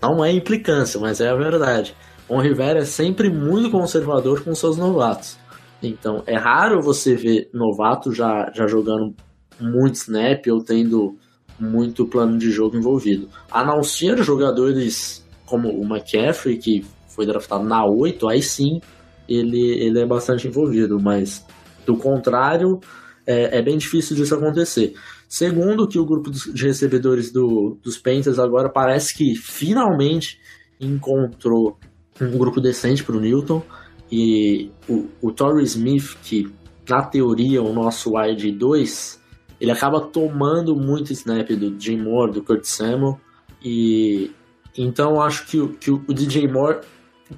não 0.00 0.24
é 0.24 0.32
implicância, 0.32 0.98
mas 1.00 1.20
é 1.20 1.28
a 1.28 1.36
verdade. 1.36 1.94
O 2.28 2.40
Rivera 2.40 2.80
é 2.80 2.84
sempre 2.84 3.28
muito 3.28 3.70
conservador 3.70 4.42
com 4.42 4.54
seus 4.54 4.76
novatos. 4.76 5.38
Então, 5.82 6.22
é 6.26 6.36
raro 6.36 6.80
você 6.80 7.14
ver 7.14 7.50
novato 7.52 8.12
já, 8.12 8.50
já 8.54 8.66
jogando 8.66 9.14
muito 9.60 9.96
snap 9.96 10.46
ou 10.48 10.64
tendo 10.64 11.18
muito 11.62 12.06
plano 12.06 12.36
de 12.36 12.50
jogo 12.50 12.76
envolvido. 12.76 13.28
A 13.50 13.64
não 13.64 13.82
ser 13.82 14.22
jogadores 14.22 15.24
como 15.46 15.68
o 15.68 15.84
McCaffrey, 15.84 16.58
que 16.58 16.84
foi 17.08 17.24
draftado 17.26 17.64
na 17.64 17.84
8, 17.84 18.28
aí 18.28 18.42
sim 18.42 18.80
ele, 19.28 19.60
ele 19.60 20.00
é 20.00 20.06
bastante 20.06 20.48
envolvido, 20.48 20.98
mas 20.98 21.44
do 21.86 21.96
contrário, 21.96 22.80
é, 23.26 23.58
é 23.58 23.62
bem 23.62 23.78
difícil 23.78 24.16
disso 24.16 24.34
acontecer. 24.34 24.94
Segundo, 25.28 25.88
que 25.88 25.98
o 25.98 26.04
grupo 26.04 26.30
de 26.30 26.66
recebedores 26.66 27.32
do, 27.32 27.78
dos 27.82 27.96
Panthers 27.96 28.38
agora 28.38 28.68
parece 28.68 29.14
que 29.14 29.34
finalmente 29.34 30.38
encontrou 30.80 31.78
um 32.20 32.36
grupo 32.36 32.60
decente 32.60 33.04
para 33.04 33.16
o 33.16 33.20
Newton. 33.20 33.62
E 34.10 34.70
o, 34.88 35.06
o 35.22 35.32
Torrey 35.32 35.64
Smith, 35.64 36.16
que 36.22 36.52
na 36.88 37.02
teoria 37.02 37.62
o 37.62 37.72
nosso 37.72 38.16
wide 38.16 38.50
2, 38.52 39.21
ele 39.62 39.70
acaba 39.70 40.00
tomando 40.00 40.74
muito 40.74 41.12
snap 41.12 41.48
do 41.50 41.78
Jim 41.78 41.98
Moore, 41.98 42.32
do 42.32 42.42
Kurt 42.42 42.64
Samuel. 42.64 43.20
E 43.64 44.32
então 44.76 45.22
acho 45.22 45.46
que, 45.46 45.68
que 45.74 45.88
o 45.88 46.12
DJ 46.12 46.48
Moore, 46.48 46.80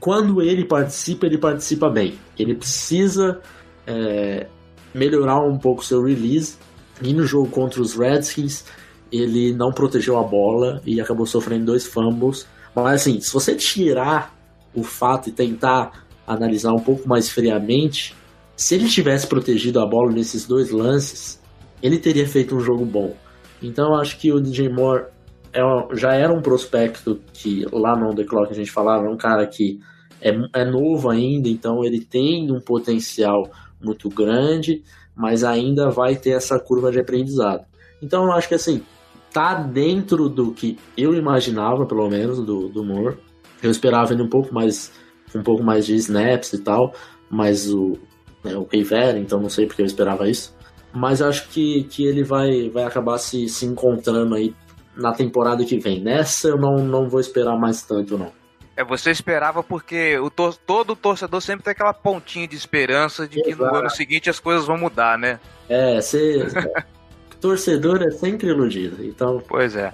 quando 0.00 0.40
ele 0.40 0.64
participa, 0.64 1.26
ele 1.26 1.36
participa 1.36 1.90
bem. 1.90 2.14
Ele 2.38 2.54
precisa 2.54 3.42
é, 3.86 4.46
melhorar 4.94 5.42
um 5.42 5.58
pouco 5.58 5.84
seu 5.84 6.02
release. 6.02 6.56
E 7.02 7.12
no 7.12 7.26
jogo 7.26 7.50
contra 7.50 7.82
os 7.82 7.94
Redskins, 7.94 8.64
ele 9.12 9.52
não 9.52 9.70
protegeu 9.70 10.18
a 10.18 10.22
bola 10.22 10.80
e 10.86 11.02
acabou 11.02 11.26
sofrendo 11.26 11.66
dois 11.66 11.84
fumbles. 11.84 12.46
Mas 12.74 13.02
assim, 13.02 13.20
se 13.20 13.30
você 13.34 13.54
tirar 13.54 14.34
o 14.74 14.82
fato 14.82 15.28
e 15.28 15.32
tentar 15.32 16.06
analisar 16.26 16.72
um 16.72 16.80
pouco 16.80 17.06
mais 17.06 17.28
friamente, 17.28 18.16
se 18.56 18.76
ele 18.76 18.88
tivesse 18.88 19.26
protegido 19.26 19.78
a 19.78 19.84
bola 19.84 20.10
nesses 20.10 20.46
dois 20.46 20.70
lances, 20.70 21.43
ele 21.84 21.98
teria 21.98 22.26
feito 22.26 22.56
um 22.56 22.60
jogo 22.60 22.86
bom. 22.86 23.14
Então 23.62 23.88
eu 23.88 23.94
acho 23.96 24.18
que 24.18 24.32
o 24.32 24.40
DJ 24.40 24.70
Moore 24.70 25.04
é, 25.52 25.60
já 25.92 26.14
era 26.14 26.32
um 26.32 26.40
prospecto 26.40 27.20
que 27.30 27.66
lá 27.70 27.94
no 27.94 28.14
The 28.14 28.24
Clock 28.24 28.50
a 28.50 28.54
gente 28.54 28.70
falava, 28.70 29.06
é 29.06 29.10
um 29.10 29.18
cara 29.18 29.46
que 29.46 29.78
é, 30.18 30.30
é 30.54 30.64
novo 30.64 31.10
ainda, 31.10 31.46
então 31.46 31.84
ele 31.84 32.00
tem 32.00 32.50
um 32.50 32.58
potencial 32.58 33.50
muito 33.82 34.08
grande, 34.08 34.82
mas 35.14 35.44
ainda 35.44 35.90
vai 35.90 36.16
ter 36.16 36.30
essa 36.30 36.58
curva 36.58 36.90
de 36.90 36.98
aprendizado. 36.98 37.66
Então 38.00 38.24
eu 38.24 38.32
acho 38.32 38.48
que 38.48 38.54
assim, 38.54 38.82
tá 39.30 39.52
dentro 39.52 40.30
do 40.30 40.52
que 40.52 40.78
eu 40.96 41.14
imaginava, 41.14 41.84
pelo 41.84 42.08
menos, 42.08 42.38
do, 42.38 42.68
do 42.70 42.82
Moore. 42.82 43.18
Eu 43.62 43.70
esperava 43.70 44.14
ele 44.14 44.22
um 44.22 44.28
pouco 44.28 44.54
mais 44.54 44.90
um 45.34 45.42
pouco 45.42 45.62
mais 45.62 45.84
de 45.84 45.96
snaps 45.96 46.52
e 46.52 46.58
tal, 46.58 46.94
mas 47.28 47.70
o, 47.70 47.98
né, 48.42 48.56
o 48.56 48.64
Rivera, 48.64 49.18
então 49.18 49.40
não 49.40 49.50
sei 49.50 49.66
porque 49.66 49.82
eu 49.82 49.86
esperava 49.86 50.30
isso. 50.30 50.54
Mas 50.94 51.20
acho 51.20 51.48
que, 51.48 51.84
que 51.84 52.06
ele 52.06 52.22
vai, 52.22 52.70
vai 52.70 52.84
acabar 52.84 53.18
se, 53.18 53.48
se 53.48 53.66
encontrando 53.66 54.34
aí 54.34 54.54
na 54.96 55.12
temporada 55.12 55.64
que 55.64 55.78
vem. 55.78 56.00
Nessa 56.00 56.48
eu 56.48 56.56
não, 56.56 56.76
não 56.76 57.08
vou 57.08 57.20
esperar 57.20 57.58
mais 57.58 57.82
tanto, 57.82 58.16
não. 58.16 58.32
É, 58.76 58.84
você 58.84 59.10
esperava 59.10 59.62
porque 59.62 60.18
o 60.18 60.30
tor 60.30 60.56
todo 60.56 60.96
torcedor 60.96 61.40
sempre 61.40 61.64
tem 61.64 61.72
aquela 61.72 61.94
pontinha 61.94 62.46
de 62.46 62.56
esperança 62.56 63.26
de 63.26 63.40
Exato. 63.40 63.56
que 63.56 63.62
no 63.62 63.74
ano 63.76 63.90
seguinte 63.90 64.28
as 64.28 64.40
coisas 64.40 64.66
vão 64.66 64.76
mudar, 64.76 65.18
né? 65.18 65.38
É, 65.68 66.00
você. 66.00 66.46
torcedor 67.40 68.02
é 68.02 68.10
sempre 68.10 68.48
iludido, 68.48 69.04
então. 69.04 69.42
Pois 69.46 69.76
é. 69.76 69.92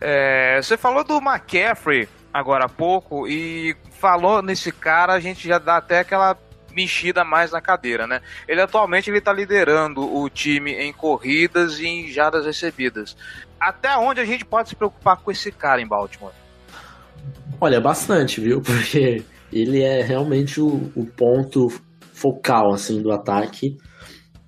é. 0.00 0.60
Você 0.60 0.76
falou 0.76 1.02
do 1.02 1.16
McCaffrey 1.16 2.08
agora 2.32 2.66
há 2.66 2.68
pouco 2.68 3.26
e 3.26 3.74
falou 3.98 4.42
nesse 4.42 4.70
cara, 4.70 5.14
a 5.14 5.20
gente 5.20 5.48
já 5.48 5.58
dá 5.58 5.78
até 5.78 6.00
aquela 6.00 6.36
mexida 6.78 7.24
mais 7.24 7.50
na 7.50 7.60
cadeira, 7.60 8.06
né? 8.06 8.20
Ele 8.46 8.60
atualmente 8.60 9.10
ele 9.10 9.20
tá 9.20 9.32
liderando 9.32 10.00
o 10.00 10.30
time 10.30 10.72
em 10.72 10.92
corridas 10.92 11.80
e 11.80 11.86
em 11.86 12.08
jadas 12.08 12.46
recebidas. 12.46 13.16
Até 13.60 13.96
onde 13.96 14.20
a 14.20 14.24
gente 14.24 14.44
pode 14.44 14.68
se 14.68 14.76
preocupar 14.76 15.16
com 15.16 15.32
esse 15.32 15.50
cara 15.50 15.82
em 15.82 15.88
Baltimore? 15.88 16.32
Olha, 17.60 17.80
bastante, 17.80 18.40
viu? 18.40 18.60
Porque 18.62 19.24
ele 19.52 19.82
é 19.82 20.02
realmente 20.02 20.60
o, 20.60 20.92
o 20.94 21.04
ponto 21.04 21.66
focal 22.12 22.72
assim 22.72 23.02
do 23.02 23.10
ataque. 23.10 23.76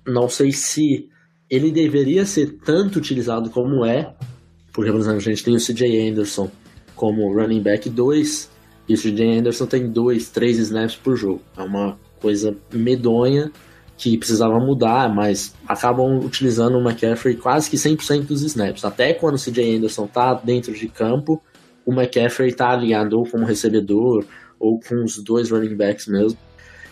Não 0.07 0.29
sei 0.29 0.53
se 0.53 1.09
ele 1.49 1.69
deveria 1.69 2.25
ser 2.25 2.57
tanto 2.63 2.97
utilizado 2.97 3.49
como 3.49 3.85
é, 3.85 4.15
porque, 4.71 4.89
por 4.89 5.01
exemplo, 5.01 5.17
a 5.17 5.19
gente 5.19 5.43
tem 5.43 5.53
o 5.53 5.59
CJ 5.59 6.09
Anderson 6.09 6.49
como 6.95 7.33
running 7.33 7.61
back 7.61 7.89
2, 7.89 8.49
e 8.87 8.93
o 8.93 8.97
CJ 8.97 9.39
Anderson 9.39 9.65
tem 9.65 9.91
2, 9.91 10.29
3 10.29 10.59
snaps 10.59 10.95
por 10.95 11.15
jogo. 11.15 11.41
É 11.57 11.61
uma 11.61 11.99
coisa 12.21 12.55
medonha 12.71 13.51
que 13.97 14.17
precisava 14.17 14.59
mudar, 14.59 15.13
mas 15.13 15.53
acabam 15.67 16.19
utilizando 16.19 16.77
o 16.77 16.81
McCaffrey 16.81 17.35
quase 17.35 17.69
que 17.69 17.77
100% 17.77 18.25
dos 18.25 18.41
snaps. 18.41 18.83
Até 18.83 19.13
quando 19.13 19.35
o 19.35 19.39
CJ 19.39 19.77
Anderson 19.77 20.07
tá 20.07 20.33
dentro 20.33 20.73
de 20.73 20.87
campo, 20.87 21.41
o 21.85 21.93
McCaffrey 21.93 22.51
tá 22.51 22.71
alinhado 22.71 23.17
ou 23.17 23.25
como 23.25 23.45
recebedor 23.45 24.25
ou 24.59 24.79
com 24.79 25.03
os 25.03 25.17
dois 25.19 25.51
running 25.51 25.75
backs 25.75 26.07
mesmo. 26.07 26.37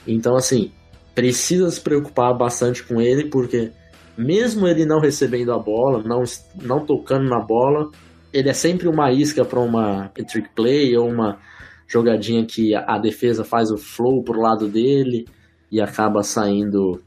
Então, 0.08 0.36
assim, 0.36 0.72
precisa 1.16 1.70
se 1.72 1.82
preocupar 1.82 2.34
bastante 2.38 2.84
com 2.84 3.02
ele, 3.02 3.26
porque 3.26 3.72
mesmo 4.18 4.68
ele 4.68 4.86
não 4.86 5.00
recebendo 5.00 5.52
a 5.52 5.58
bola, 5.58 6.04
não, 6.04 6.24
não 6.62 6.86
tocando 6.86 7.28
na 7.28 7.40
bola, 7.40 7.90
ele 8.32 8.50
é 8.50 8.54
sempre 8.54 8.88
uma 8.88 9.12
isca 9.12 9.44
para 9.44 9.60
uma 9.60 10.12
trick 10.28 10.50
play 10.56 10.96
ou 10.96 11.10
uma 11.10 11.40
jogadinha 11.90 12.46
que 12.46 12.76
a 12.76 12.98
defesa 13.00 13.44
faz 13.44 13.72
o 13.72 13.78
flow 13.78 14.24
pro 14.24 14.40
lado 14.40 14.68
dele 14.68 15.26
e 15.72 15.82
acaba 15.82 16.22
saindo 16.22 17.02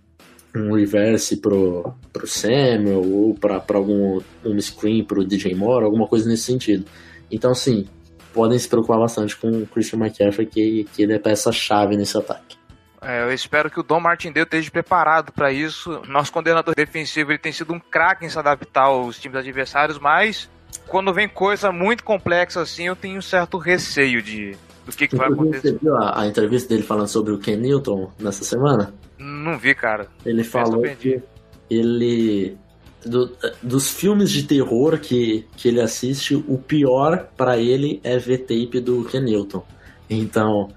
um 0.54 0.74
reverse 0.74 1.40
pro, 1.40 1.94
pro 2.12 2.26
Samuel 2.26 3.00
ou 3.00 3.34
para 3.34 3.62
algum 3.74 4.20
um 4.44 4.60
screen 4.60 5.04
pro 5.04 5.24
DJ 5.24 5.54
Moore, 5.54 5.84
alguma 5.84 6.06
coisa 6.06 6.28
nesse 6.28 6.42
sentido. 6.42 6.84
Então, 7.30 7.54
sim, 7.54 7.86
podem 8.34 8.58
se 8.58 8.68
preocupar 8.68 8.98
bastante 8.98 9.36
com 9.36 9.48
o 9.48 9.66
Christian 9.66 10.00
McCaffrey, 10.00 10.46
que, 10.46 10.84
que 10.92 11.02
ele 11.02 11.14
é 11.14 11.18
peça-chave 11.18 11.96
nesse 11.96 12.18
ataque. 12.18 12.56
É, 13.00 13.22
eu 13.22 13.32
espero 13.32 13.70
que 13.70 13.80
o 13.80 13.82
Dom 13.82 13.98
Martindale 13.98 14.44
esteja 14.44 14.70
preparado 14.70 15.32
para 15.32 15.50
isso. 15.50 16.02
Nosso 16.06 16.32
coordenador 16.32 16.74
defensivo 16.74 17.32
ele 17.32 17.38
tem 17.38 17.50
sido 17.50 17.72
um 17.72 17.80
craque 17.80 18.24
em 18.24 18.28
se 18.28 18.38
adaptar 18.38 18.84
aos 18.84 19.18
times 19.18 19.38
adversários, 19.38 19.98
mas 19.98 20.48
quando 20.86 21.12
vem 21.12 21.28
coisa 21.28 21.72
muito 21.72 22.04
complexa 22.04 22.60
assim, 22.60 22.86
eu 22.86 22.96
tenho 22.96 23.18
um 23.18 23.22
certo 23.22 23.58
receio 23.58 24.22
de 24.22 24.56
do 24.86 24.92
que, 24.92 25.08
que 25.08 25.16
vai 25.16 25.28
acontecer. 25.28 25.72
Você 25.72 25.78
viu 25.78 25.96
a, 25.96 26.22
a, 26.22 26.26
entrevista 26.26 26.68
dele 26.68 26.82
falando 26.82 27.08
sobre 27.08 27.32
o 27.32 27.38
Ken 27.38 27.56
Newton 27.56 28.10
nessa 28.18 28.44
semana? 28.44 28.92
Não 29.18 29.58
vi, 29.58 29.74
cara. 29.74 30.08
Ele 30.24 30.42
falou 30.42 30.82
que 30.82 31.22
ele 31.70 32.56
do, 33.04 33.30
dos 33.62 33.90
filmes 33.90 34.30
de 34.30 34.44
terror 34.44 34.98
que, 34.98 35.46
que 35.56 35.68
ele 35.68 35.80
assiste, 35.80 36.34
o 36.34 36.58
pior 36.58 37.28
para 37.36 37.58
ele 37.58 38.00
é 38.02 38.18
ver 38.18 38.38
tape 38.38 38.80
do 38.80 39.04
Ken 39.04 39.20
Newton. 39.20 39.64
Então. 40.08 40.68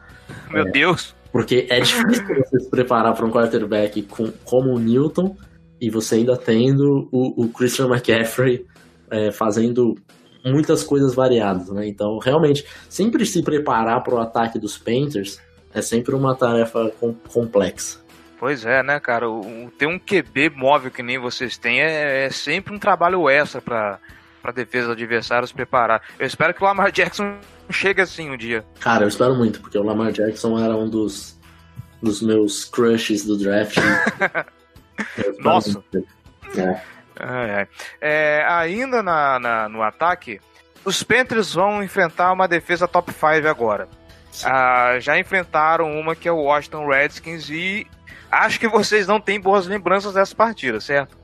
Meu 0.52 0.68
é, 0.68 0.72
Deus! 0.72 1.16
Porque 1.32 1.68
é 1.70 1.80
difícil 1.80 2.26
você 2.28 2.60
se 2.60 2.70
preparar 2.70 3.14
para 3.14 3.26
um 3.26 3.32
quarterback 3.32 4.02
com, 4.04 4.32
como 4.44 4.74
o 4.74 4.80
Newton 4.80 5.36
e 5.80 5.90
você 5.90 6.16
ainda 6.16 6.38
tendo 6.38 7.10
o, 7.12 7.44
o 7.44 7.50
Christian 7.50 7.88
McCaffrey 7.88 8.66
é, 9.12 9.32
fazendo 9.32 9.96
muitas 10.46 10.84
coisas 10.84 11.16
variadas, 11.16 11.70
né? 11.70 11.88
Então, 11.88 12.18
realmente, 12.20 12.66
sempre 12.90 13.26
se 13.26 13.42
preparar 13.42 14.04
para 14.04 14.16
o 14.16 14.20
ataque 14.20 14.60
dos 14.60 14.78
Panthers 14.78 15.40
é 15.74 15.82
sempre 15.82 16.16
uma 16.16 16.36
tarefa 16.36 16.92
com, 17.00 17.14
complexa. 17.14 18.00
Pois 18.40 18.66
é, 18.66 18.84
né, 18.84 19.00
cara? 19.00 19.30
O, 19.30 19.72
ter 19.78 19.88
um 19.88 19.98
QB 19.98 20.52
móvel 20.56 20.92
que 20.92 21.02
nem 21.02 21.18
vocês 21.18 21.58
têm 21.58 21.82
é, 21.82 22.26
é 22.26 22.30
sempre 22.30 22.74
um 22.74 22.80
trabalho 22.80 23.30
extra 23.30 23.62
para 23.62 24.00
para 24.46 24.52
defesa 24.52 24.86
do 24.86 24.94
adversário 24.94 25.48
se 25.48 25.54
preparar. 25.56 26.04
Eu 26.20 26.28
espero 26.28 26.54
que 26.54 26.62
o 26.64 26.68
Lamar 26.68 26.92
Jackson 26.92 27.40
chegue 27.72 28.00
assim 28.00 28.30
um 28.30 28.38
dia. 28.38 28.64
Cara, 28.80 29.04
eu 29.04 29.08
espero 29.08 29.34
muito, 29.34 29.60
porque 29.60 29.76
o 29.76 29.82
Lamar 29.82 30.12
Jackson 30.12 30.60
era 30.60 30.76
um 30.78 30.88
dos, 30.88 31.40
dos 32.00 32.22
meus 32.22 32.64
crushes 32.64 33.26
do 33.26 33.36
draft. 33.36 33.78
Nossa! 35.42 35.84
É. 36.56 36.95
É, 37.20 37.68
é. 38.02 38.46
ainda 38.48 39.02
na, 39.02 39.40
na, 39.40 39.70
no 39.70 39.82
ataque, 39.82 40.40
os 40.84 41.02
Panthers 41.02 41.54
vão 41.54 41.84
enfrentar 41.84 42.32
uma 42.32 42.48
defesa 42.48 42.88
top 42.88 43.12
5 43.12 43.48
agora. 43.48 43.88
Ah, 44.44 44.98
já 45.00 45.18
enfrentaram 45.18 45.98
uma 45.98 46.16
que 46.16 46.28
é 46.28 46.32
o 46.32 46.44
Washington 46.44 46.88
Redskins 46.88 47.50
e 47.50 47.88
acho 48.30 48.60
que 48.60 48.68
vocês 48.68 49.08
não 49.08 49.20
têm 49.20 49.40
boas 49.40 49.66
lembranças 49.66 50.14
dessa 50.14 50.36
partida, 50.36 50.80
certo? 50.82 51.18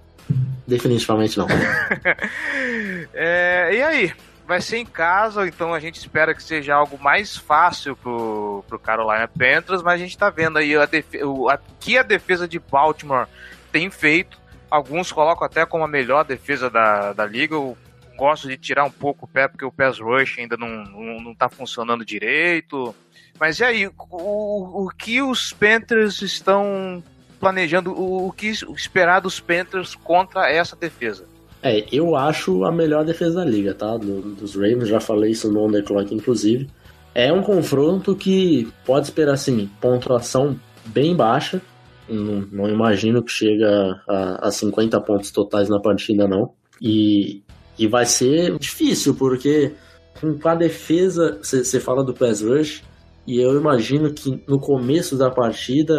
Definitivamente 0.65 1.38
não. 1.38 1.48
é, 3.13 3.69
e 3.74 3.83
aí? 3.83 4.13
Vai 4.48 4.60
ser 4.60 4.77
em 4.77 4.86
casa, 4.86 5.48
então 5.48 5.74
a 5.74 5.79
gente 5.79 5.95
espera 5.95 6.33
que 6.33 6.43
seja 6.43 6.75
algo 6.75 6.98
mais 7.01 7.38
fácil 7.38 7.95
pro, 7.95 8.65
pro 8.67 8.79
Carolina 8.79 9.27
Panthers, 9.27 9.81
mas 9.81 9.93
a 9.93 9.98
gente 9.98 10.17
tá 10.17 10.29
vendo 10.29 10.57
aí 10.57 10.75
a 10.75 10.89
o 11.25 11.50
a, 11.50 11.57
que 11.79 11.98
a 11.98 12.03
defesa 12.03 12.48
de 12.48 12.60
Baltimore 12.60 13.27
tem 13.71 13.89
feito. 13.89 14.40
Alguns 14.71 15.11
colocam 15.11 15.45
até 15.45 15.65
como 15.65 15.83
a 15.83 15.87
melhor 15.87 16.23
defesa 16.23 16.69
da, 16.69 17.11
da 17.11 17.25
liga. 17.25 17.53
Eu 17.53 17.77
gosto 18.15 18.47
de 18.47 18.57
tirar 18.57 18.85
um 18.85 18.91
pouco 18.91 19.25
o 19.25 19.27
pé, 19.27 19.47
porque 19.47 19.65
o 19.65 19.71
pass 19.71 19.99
rush 19.99 20.39
ainda 20.39 20.55
não, 20.55 20.69
não, 20.69 21.21
não 21.21 21.35
tá 21.35 21.49
funcionando 21.49 22.05
direito. 22.05 22.95
Mas 23.37 23.59
e 23.59 23.63
aí, 23.65 23.87
o, 23.87 24.85
o 24.85 24.89
que 24.97 25.21
os 25.21 25.51
Panthers 25.51 26.21
estão 26.21 27.03
planejando 27.39 27.91
o, 27.91 28.27
o 28.27 28.31
que 28.31 28.47
esperar 28.47 29.19
dos 29.19 29.39
Panthers 29.39 29.93
contra 29.95 30.49
essa 30.49 30.75
defesa? 30.75 31.25
É, 31.63 31.85
eu 31.91 32.15
acho 32.15 32.63
a 32.63 32.71
melhor 32.71 33.03
defesa 33.03 33.35
da 33.35 33.45
liga, 33.45 33.73
tá? 33.73 33.97
Do, 33.97 34.21
dos 34.21 34.55
Ravens, 34.55 34.87
já 34.87 34.99
falei 34.99 35.31
isso 35.31 35.51
no 35.51 35.65
On 35.65 35.71
The 35.71 35.81
Clock, 35.81 36.13
inclusive. 36.13 36.69
É 37.13 37.31
um 37.31 37.41
confronto 37.43 38.15
que 38.15 38.71
pode 38.85 39.07
esperar, 39.07 39.33
assim, 39.33 39.69
pontuação 39.81 40.57
bem 40.85 41.15
baixa. 41.15 41.61
Não, 42.10 42.41
não 42.51 42.70
imagino 42.70 43.24
que 43.24 43.31
chega 43.31 44.01
a, 44.08 44.48
a 44.48 44.51
50 44.51 45.00
pontos 45.01 45.31
totais 45.31 45.70
na 45.70 45.79
partida, 45.79 46.27
não. 46.27 46.53
E, 46.81 47.41
e 47.77 47.88
vai 47.88 48.05
ser 48.05 48.58
difícil, 48.58 49.15
porque 49.15 49.74
com 50.20 50.50
a 50.50 50.55
defesa, 50.55 51.39
você 51.41 51.79
fala 51.79 52.03
do 52.03 52.13
pass 52.13 52.41
rush, 52.41 52.84
e 53.25 53.39
eu 53.39 53.60
imagino 53.60 54.13
que 54.13 54.43
no 54.48 54.60
começo 54.60 55.17
da 55.17 55.29
partida 55.29 55.96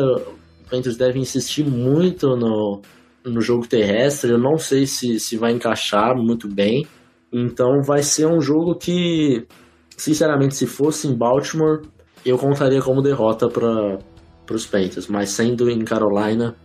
Panthers 0.73 0.97
deve 0.97 1.19
insistir 1.19 1.65
muito 1.65 2.35
no, 2.35 2.81
no 3.25 3.41
jogo 3.41 3.67
terrestre. 3.67 4.31
Eu 4.31 4.39
não 4.39 4.57
sei 4.57 4.87
se, 4.87 5.21
se 5.21 5.37
vai 5.37 5.53
encaixar 5.53 6.17
muito 6.17 6.49
bem. 6.49 6.87
Então 7.33 7.83
vai 7.83 8.03
ser 8.03 8.27
um 8.27 8.41
jogo 8.41 8.75
que, 8.75 9.47
sinceramente, 9.97 10.55
se 10.55 10.67
fosse 10.67 11.07
em 11.07 11.17
Baltimore, 11.17 11.83
eu 12.25 12.39
contaria 12.39 12.81
como 12.81 13.03
derrota 13.03 13.49
para 13.49 13.99
os 14.51 14.67
Panthers. 14.67 15.07
Mas 15.07 15.31
sendo 15.31 15.71
em 15.71 15.85
Carolina, 15.85 16.57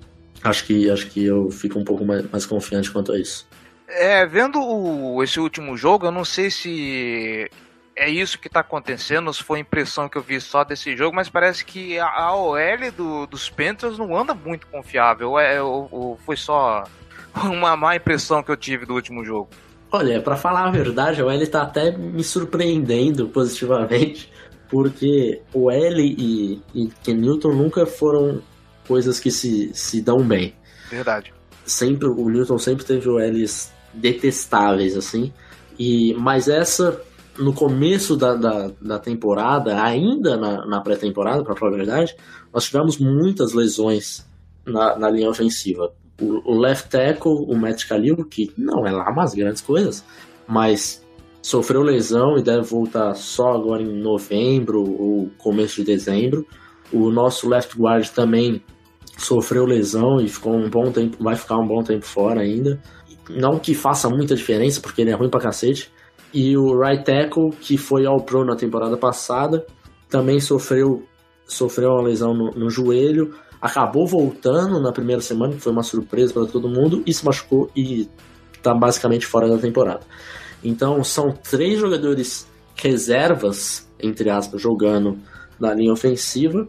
acho 0.43 0.65
que, 0.65 0.89
acho 0.89 1.07
que 1.07 1.25
eu 1.25 1.49
fico 1.49 1.79
um 1.79 1.83
pouco 1.83 2.05
mais, 2.05 2.29
mais 2.31 2.45
confiante 2.45 2.91
quanto 2.91 3.11
a 3.11 3.19
isso. 3.19 3.47
É, 3.87 4.25
vendo 4.25 4.59
o, 4.61 5.23
esse 5.23 5.39
último 5.39 5.77
jogo, 5.77 6.05
eu 6.05 6.11
não 6.11 6.25
sei 6.25 6.51
se 6.51 7.49
é 7.95 8.09
isso 8.09 8.37
que 8.37 8.47
está 8.47 8.59
acontecendo, 8.59 9.33
se 9.33 9.41
foi 9.41 9.59
a 9.59 9.61
impressão 9.61 10.09
que 10.09 10.17
eu 10.17 10.21
vi 10.21 10.39
só 10.39 10.63
desse 10.63 10.95
jogo, 10.95 11.15
mas 11.15 11.29
parece 11.29 11.65
que 11.65 11.97
a, 11.97 12.07
a 12.07 12.35
OL 12.35 12.91
do, 12.95 13.25
dos 13.25 13.49
Panthers 13.49 13.97
não 13.97 14.15
anda 14.15 14.33
muito 14.33 14.67
confiável. 14.67 15.39
É, 15.39 15.61
ou, 15.61 15.87
ou 15.91 16.17
foi 16.25 16.35
só 16.35 16.83
uma 17.43 17.75
má 17.75 17.95
impressão 17.95 18.43
que 18.43 18.51
eu 18.51 18.57
tive 18.57 18.85
do 18.85 18.93
último 18.93 19.23
jogo? 19.25 19.49
Olha, 19.91 20.21
para 20.21 20.35
falar 20.35 20.65
a 20.65 20.71
verdade, 20.71 21.23
o 21.23 21.29
L 21.29 21.41
está 21.41 21.61
até 21.61 21.91
me 21.91 22.23
surpreendendo 22.23 23.29
positivamente, 23.29 24.29
porque 24.69 25.41
o 25.53 25.71
L 25.71 26.01
e, 26.01 26.61
e 26.73 26.87
Ken 27.03 27.15
Newton 27.15 27.53
nunca 27.53 27.85
foram 27.85 28.41
coisas 28.87 29.19
que 29.19 29.31
se, 29.31 29.71
se 29.73 30.01
dão 30.01 30.19
bem. 30.19 30.53
Verdade. 30.89 31.33
Sempre, 31.65 32.07
o 32.07 32.29
Newton 32.29 32.57
sempre 32.57 32.85
teve 32.85 33.09
o 33.09 33.17
L's 33.17 33.71
detestáveis, 33.93 34.95
assim. 34.95 35.33
E, 35.77 36.13
mas 36.15 36.47
essa 36.47 37.01
no 37.37 37.53
começo 37.53 38.15
da, 38.15 38.33
da, 38.35 38.71
da 38.81 38.99
temporada, 38.99 39.81
ainda 39.81 40.35
na, 40.37 40.65
na 40.65 40.81
pré-temporada, 40.81 41.43
para 41.43 41.55
falar 41.55 41.73
a 41.73 41.77
verdade, 41.77 42.15
nós 42.51 42.65
tivemos 42.65 42.97
muitas 42.97 43.53
lesões 43.53 44.27
na, 44.65 44.97
na 44.97 45.09
linha 45.09 45.29
ofensiva. 45.29 45.93
O, 46.19 46.53
o, 46.53 46.59
left 46.59 46.89
tackle, 46.89 47.45
o 47.47 47.55
Matt 47.55 47.85
Khalil, 47.85 48.25
que 48.25 48.51
não 48.57 48.87
é 48.87 48.91
lá 48.91 49.09
umas 49.11 49.35
grandes 49.35 49.61
coisas, 49.61 50.03
mas 50.47 51.05
sofreu 51.47 51.81
lesão 51.81 52.37
e 52.37 52.43
deve 52.43 52.63
voltar 52.63 53.13
só 53.13 53.53
agora 53.53 53.81
em 53.81 54.01
novembro 54.01 54.81
ou 54.81 55.29
começo 55.37 55.77
de 55.77 55.85
dezembro. 55.85 56.45
O 56.91 57.09
nosso 57.09 57.47
left 57.47 57.79
guard 57.79 58.05
também 58.09 58.61
sofreu 59.17 59.63
lesão 59.63 60.19
e 60.19 60.27
ficou 60.27 60.53
um 60.53 60.69
bom 60.69 60.91
tempo, 60.91 61.23
vai 61.23 61.37
ficar 61.37 61.55
um 61.55 61.65
bom 61.65 61.81
tempo 61.81 62.05
fora 62.05 62.41
ainda. 62.41 62.81
Não 63.29 63.57
que 63.59 63.73
faça 63.73 64.09
muita 64.09 64.35
diferença, 64.35 64.81
porque 64.81 65.01
ele 65.01 65.09
é 65.09 65.13
ruim 65.13 65.29
pra 65.29 65.39
cacete, 65.39 65.89
e 66.33 66.57
o 66.57 66.77
right 66.77 67.05
tackle, 67.05 67.51
que 67.51 67.77
foi 67.77 68.05
ao 68.05 68.19
pro 68.19 68.43
na 68.43 68.57
temporada 68.57 68.97
passada, 68.97 69.65
também 70.09 70.41
sofreu, 70.41 71.05
sofreu 71.45 71.91
uma 71.91 72.03
lesão 72.03 72.33
no, 72.33 72.51
no 72.51 72.69
joelho, 72.69 73.33
acabou 73.61 74.05
voltando 74.05 74.81
na 74.81 74.91
primeira 74.91 75.21
semana, 75.21 75.53
que 75.53 75.61
foi 75.61 75.71
uma 75.71 75.83
surpresa 75.83 76.33
para 76.33 76.45
todo 76.45 76.67
mundo, 76.67 77.03
e 77.05 77.13
se 77.13 77.25
machucou 77.25 77.71
e 77.73 78.09
está 78.53 78.73
basicamente 78.73 79.25
fora 79.25 79.47
da 79.47 79.57
temporada. 79.57 80.01
Então 80.63 81.03
são 81.03 81.31
três 81.31 81.79
jogadores 81.79 82.47
reservas, 82.75 83.89
entre 83.99 84.29
aspas, 84.29 84.61
jogando 84.61 85.17
na 85.59 85.73
linha 85.73 85.93
ofensiva. 85.93 86.65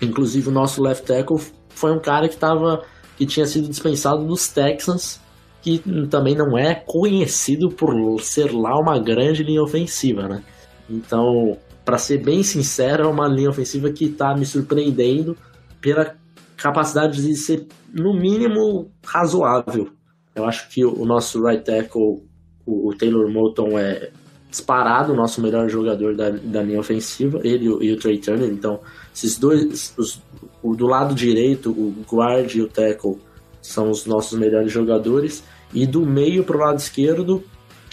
Inclusive 0.00 0.48
o 0.48 0.52
nosso 0.52 0.82
left 0.82 1.06
tackle 1.06 1.40
foi 1.70 1.92
um 1.92 2.00
cara 2.00 2.28
que 2.28 2.36
tava, 2.36 2.84
que 3.16 3.26
tinha 3.26 3.46
sido 3.46 3.68
dispensado 3.68 4.26
dos 4.26 4.48
Texans 4.48 5.22
que 5.62 5.80
também 6.10 6.34
não 6.34 6.58
é 6.58 6.74
conhecido 6.74 7.70
por 7.70 8.20
ser 8.20 8.52
lá 8.52 8.76
uma 8.78 8.98
grande 8.98 9.44
linha 9.44 9.62
ofensiva, 9.62 10.28
né? 10.28 10.42
Então, 10.90 11.56
para 11.84 11.96
ser 11.98 12.18
bem 12.18 12.42
sincero, 12.42 13.04
é 13.04 13.06
uma 13.06 13.28
linha 13.28 13.48
ofensiva 13.48 13.90
que 13.92 14.06
está 14.06 14.34
me 14.34 14.44
surpreendendo 14.44 15.36
pela 15.80 16.16
capacidade 16.56 17.22
de 17.22 17.36
ser, 17.36 17.68
no 17.94 18.12
mínimo, 18.12 18.90
razoável. 19.04 19.88
Eu 20.34 20.44
acho 20.44 20.68
que 20.68 20.84
o 20.84 21.04
nosso 21.04 21.40
right 21.40 21.64
tackle, 21.64 22.24
o 22.66 22.94
Taylor 22.96 23.30
Moulton, 23.30 23.78
é 23.78 24.10
disparado 24.50 25.12
o 25.12 25.16
nosso 25.16 25.40
melhor 25.40 25.68
jogador 25.68 26.14
da, 26.14 26.30
da 26.30 26.62
linha 26.62 26.78
ofensiva, 26.78 27.40
ele 27.42 27.64
e 27.64 27.92
o 27.92 27.96
Trey 27.96 28.18
Turner. 28.18 28.50
Então, 28.50 28.80
esses 29.14 29.38
dois, 29.38 29.94
os, 29.96 30.22
o 30.62 30.76
do 30.76 30.86
lado 30.86 31.14
direito, 31.14 31.70
o 31.70 31.94
guard 32.10 32.54
e 32.54 32.60
o 32.60 32.68
tackle, 32.68 33.18
são 33.62 33.90
os 33.90 34.04
nossos 34.06 34.38
melhores 34.38 34.70
jogadores, 34.70 35.42
e 35.72 35.86
do 35.86 36.04
meio 36.04 36.44
para 36.44 36.56
o 36.56 36.60
lado 36.60 36.78
esquerdo 36.78 37.42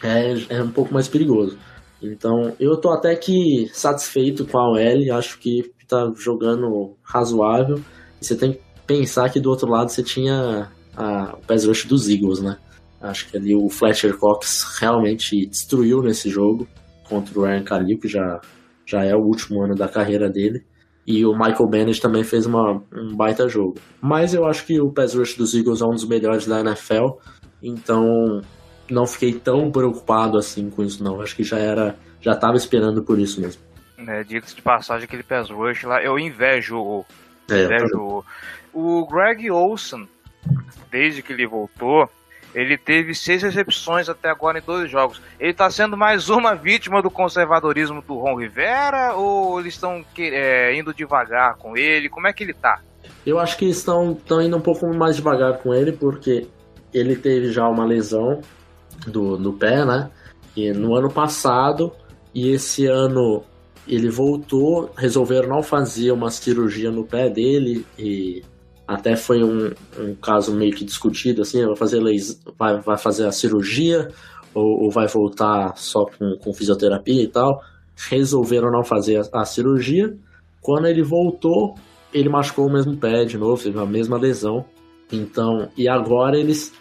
é, 0.04 0.58
é 0.58 0.62
um 0.62 0.72
pouco 0.72 0.94
mais 0.94 1.08
perigoso. 1.08 1.58
Então 2.02 2.54
eu 2.60 2.78
tô 2.78 2.92
até 2.92 3.16
que 3.16 3.70
satisfeito 3.74 4.46
com 4.46 4.58
a 4.58 4.72
OL, 4.72 5.18
acho 5.18 5.40
que 5.40 5.72
tá 5.88 6.12
jogando 6.16 6.96
razoável. 7.04 7.82
E 8.22 8.26
você 8.26 8.36
tem 8.36 8.54
que 8.54 8.60
pensar 8.86 9.30
que 9.30 9.40
do 9.40 9.50
outro 9.50 9.70
lado 9.70 9.90
você 9.90 10.04
tinha 10.04 10.70
a, 10.96 11.36
o 11.36 11.46
pass 11.46 11.66
rush 11.66 11.86
dos 11.86 12.08
Eagles, 12.08 12.42
né? 12.42 12.58
Acho 13.02 13.30
que 13.30 13.38
ali 13.38 13.56
o 13.56 13.70
Fletcher 13.70 14.18
Cox 14.18 14.78
realmente 14.80 15.46
destruiu 15.46 16.02
nesse 16.02 16.30
jogo 16.30 16.68
contra 17.08 17.40
o 17.40 17.46
Aaron 17.46 17.64
Khalil, 17.64 17.98
que 17.98 18.08
já, 18.08 18.42
já 18.86 19.04
é 19.04 19.16
o 19.16 19.24
último 19.24 19.64
ano 19.64 19.76
da 19.76 19.88
carreira 19.88 20.30
dele. 20.30 20.64
E 21.08 21.26
o 21.26 21.32
Michael 21.32 21.68
Bennett 21.68 22.02
também 22.02 22.24
fez 22.24 22.46
uma, 22.46 22.84
um 22.94 23.16
baita 23.16 23.48
jogo. 23.48 23.76
Mas 24.02 24.34
eu 24.34 24.46
acho 24.46 24.66
que 24.66 24.80
o 24.80 24.92
pass 24.92 25.16
rush 25.16 25.36
dos 25.36 25.56
Eagles 25.56 25.82
é 25.82 25.86
um 25.86 25.96
dos 25.96 26.08
melhores 26.08 26.46
da 26.46 26.60
NFL. 26.60 27.18
Então 27.64 28.42
não 28.90 29.08
fiquei 29.08 29.34
tão 29.34 29.72
preocupado 29.72 30.38
assim 30.38 30.70
com 30.70 30.84
isso, 30.84 31.04
não. 31.04 31.22
Acho 31.22 31.36
que 31.36 31.44
já 31.44 31.58
era. 31.58 31.96
Já 32.22 32.36
tava 32.36 32.58
esperando 32.58 33.04
por 33.04 33.18
isso 33.18 33.42
mesmo. 33.42 33.62
É, 33.98 34.24
Diga-se 34.24 34.56
de 34.56 34.62
passagem, 34.62 35.06
aquele 35.06 35.24
pass 35.24 35.50
rush 35.50 35.84
lá, 35.84 36.04
eu 36.04 36.20
invejo. 36.20 37.04
É, 37.50 37.64
invejo. 37.64 38.24
O 38.74 39.08
Greg 39.08 39.50
Olson, 39.50 40.06
desde 40.92 41.24
que 41.24 41.34
ele 41.34 41.48
voltou, 41.48 42.08
ele 42.54 42.78
teve 42.78 43.14
seis 43.14 43.44
recepções 43.44 44.10
até 44.10 44.30
agora 44.30 44.60
em 44.60 44.62
dois 44.62 44.90
jogos. 44.90 45.22
Ele 45.40 45.52
está 45.52 45.70
sendo 45.70 45.96
mais 45.96 46.30
uma 46.30 46.56
vítima 46.56 47.02
do 47.02 47.12
conservadorismo 47.12 48.02
do 48.02 48.18
Ron 48.18 48.40
Rivera 48.40 49.14
ou 49.14 49.60
eles 49.60 49.76
estão 49.76 50.04
é, 50.18 50.76
indo 50.76 50.94
devagar 50.94 51.56
com 51.56 51.78
ele? 51.78 52.10
Como 52.10 52.28
é 52.28 52.34
que 52.34 52.44
ele 52.44 52.52
está? 52.52 52.82
Eu 53.26 53.40
acho 53.40 53.58
que 53.58 53.66
estão, 53.66 54.14
estão 54.14 54.42
indo 54.42 54.58
um 54.58 54.62
pouco 54.62 54.88
mais 54.96 55.16
devagar 55.16 55.60
com 55.60 55.74
ele, 55.74 55.92
porque 55.92 56.48
ele 56.94 57.16
teve 57.16 57.52
já 57.52 57.68
uma 57.68 57.86
lesão 57.86 58.42
do, 59.08 59.38
do 59.38 59.54
pé, 59.54 59.86
né? 59.86 60.10
E 60.56 60.72
no 60.72 60.96
ano 60.96 61.10
passado, 61.10 61.92
e 62.34 62.52
esse 62.52 62.86
ano 62.88 63.44
ele 63.88 64.10
voltou, 64.10 64.92
resolveram 64.96 65.50
não 65.50 65.64
fazer 65.64 66.12
uma 66.12 66.30
cirurgia 66.30 66.92
no 66.92 67.04
pé 67.04 67.30
dele 67.30 67.86
e 67.98 68.44
até 68.90 69.16
foi 69.16 69.44
um, 69.44 69.72
um 70.00 70.16
caso 70.16 70.52
meio 70.52 70.74
que 70.74 70.84
discutido 70.84 71.44
assim, 71.44 71.64
vai 71.64 71.76
fazer 71.76 72.02
vai, 72.58 72.82
vai 72.82 72.98
fazer 72.98 73.28
a 73.28 73.32
cirurgia 73.32 74.08
ou, 74.52 74.86
ou 74.86 74.90
vai 74.90 75.06
voltar 75.06 75.78
só 75.78 76.06
com, 76.06 76.36
com, 76.44 76.52
fisioterapia 76.52 77.22
e 77.22 77.28
tal. 77.28 77.62
Resolveram 78.10 78.72
não 78.72 78.84
fazer 78.84 79.18
a, 79.18 79.42
a, 79.42 79.46
cirurgia. 79.46 80.18
Quando 80.60 80.88
ele 80.88 81.04
voltou, 81.04 81.76
ele 82.12 82.30
machucou 82.30 82.66
o 82.66 82.74
mesmo 82.74 82.98
pé 82.98 83.26
de 83.26 83.38
novo, 83.38 83.62
teve 83.62 83.78
a 83.78 83.86
mesma 83.86 84.18
lesão. 84.18 84.66
Então, 85.12 85.70
e 85.78 85.88
agora 85.88 86.36
eles 86.36 86.74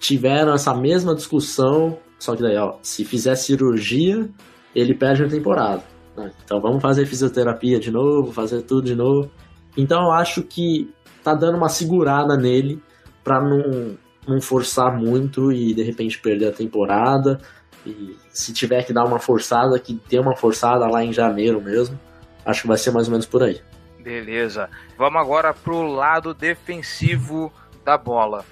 tiveram 0.00 0.54
essa 0.54 0.74
mesma 0.74 1.14
discussão, 1.14 1.98
só 2.18 2.34
que 2.34 2.40
daí, 2.40 2.56
ó, 2.56 2.76
se 2.80 3.04
fizer 3.04 3.34
cirurgia, 3.34 4.26
ele 4.74 4.94
perde 4.94 5.24
a 5.24 5.28
temporada. 5.28 5.82
Né? 6.16 6.32
Então 6.42 6.62
vamos 6.62 6.80
fazer 6.80 7.04
fisioterapia 7.04 7.78
de 7.78 7.90
novo, 7.90 8.32
fazer 8.32 8.62
tudo 8.62 8.86
de 8.86 8.94
novo. 8.94 9.30
Então 9.76 10.04
eu 10.04 10.12
acho 10.12 10.42
que 10.42 10.90
tá 11.22 11.34
dando 11.34 11.56
uma 11.56 11.68
segurada 11.68 12.36
nele 12.36 12.82
para 13.22 13.40
não, 13.40 13.96
não 14.26 14.40
forçar 14.40 14.96
muito 14.96 15.52
e 15.52 15.72
de 15.74 15.82
repente 15.82 16.18
perder 16.18 16.48
a 16.48 16.52
temporada. 16.52 17.40
E 17.86 18.16
se 18.30 18.52
tiver 18.52 18.84
que 18.84 18.92
dar 18.92 19.04
uma 19.04 19.18
forçada, 19.18 19.78
que 19.78 20.00
dê 20.08 20.18
uma 20.18 20.36
forçada 20.36 20.86
lá 20.86 21.04
em 21.04 21.12
janeiro 21.12 21.60
mesmo. 21.60 21.98
Acho 22.44 22.62
que 22.62 22.68
vai 22.68 22.78
ser 22.78 22.90
mais 22.90 23.06
ou 23.06 23.12
menos 23.12 23.26
por 23.26 23.42
aí. 23.42 23.60
Beleza. 23.98 24.68
Vamos 24.98 25.20
agora 25.20 25.54
pro 25.54 25.86
lado 25.86 26.34
defensivo 26.34 27.52
da 27.84 27.96
bola. 27.96 28.44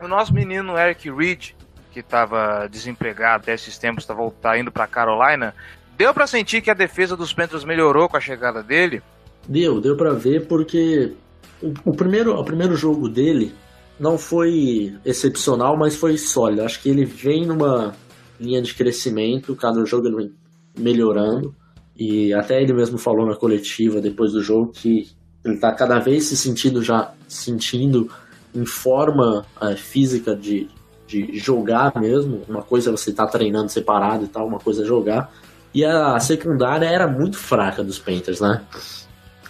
O 0.00 0.08
nosso 0.08 0.34
menino 0.34 0.76
Eric 0.76 1.10
Reed, 1.10 1.52
que 1.92 2.00
estava 2.00 2.68
desempregado 2.68 3.42
até 3.42 3.54
esses 3.54 3.78
tempos, 3.78 4.04
está 4.04 4.14
tá 4.40 4.58
indo 4.58 4.70
para 4.70 4.86
Carolina, 4.86 5.54
deu 5.96 6.12
para 6.12 6.26
sentir 6.26 6.60
que 6.60 6.70
a 6.70 6.74
defesa 6.74 7.16
dos 7.16 7.32
Panthers 7.32 7.64
melhorou 7.64 8.08
com 8.08 8.16
a 8.16 8.20
chegada 8.20 8.62
dele? 8.62 9.02
Deu, 9.48 9.80
deu 9.80 9.96
para 9.96 10.12
ver 10.12 10.46
porque 10.46 11.14
o, 11.84 11.92
primeiro, 11.92 12.34
o 12.34 12.44
primeiro 12.44 12.76
jogo 12.76 13.08
dele 13.08 13.54
não 13.98 14.18
foi 14.18 14.94
excepcional, 15.04 15.76
mas 15.76 15.96
foi 15.96 16.18
sólido. 16.18 16.62
Acho 16.62 16.82
que 16.82 16.88
ele 16.88 17.04
vem 17.04 17.46
numa 17.46 17.94
linha 18.38 18.60
de 18.60 18.74
crescimento, 18.74 19.56
cada 19.56 19.84
jogo 19.84 20.08
ele 20.08 20.16
vem 20.16 20.32
melhorando. 20.78 21.54
E 21.96 22.32
até 22.34 22.62
ele 22.62 22.74
mesmo 22.74 22.98
falou 22.98 23.26
na 23.26 23.34
coletiva 23.34 24.00
depois 24.00 24.32
do 24.32 24.42
jogo 24.42 24.70
que 24.72 25.08
ele 25.42 25.54
está 25.54 25.72
cada 25.72 25.98
vez 25.98 26.24
se 26.24 26.36
sentindo 26.36 26.82
já 26.82 27.12
sentindo 27.26 28.10
em 28.54 28.66
forma 28.66 29.46
é, 29.60 29.76
física 29.76 30.36
de, 30.36 30.68
de 31.06 31.38
jogar 31.38 31.98
mesmo. 31.98 32.42
Uma 32.46 32.62
coisa 32.62 32.90
é 32.90 32.92
você 32.92 33.10
estar 33.10 33.26
tá 33.26 33.32
treinando 33.32 33.70
separado 33.70 34.24
e 34.24 34.28
tal, 34.28 34.46
uma 34.46 34.58
coisa 34.58 34.82
é 34.82 34.86
jogar. 34.86 35.32
E 35.72 35.84
a 35.84 36.18
secundária 36.20 36.86
era 36.86 37.06
muito 37.06 37.38
fraca 37.38 37.82
dos 37.82 37.98
Panthers, 37.98 38.40
né? 38.40 38.62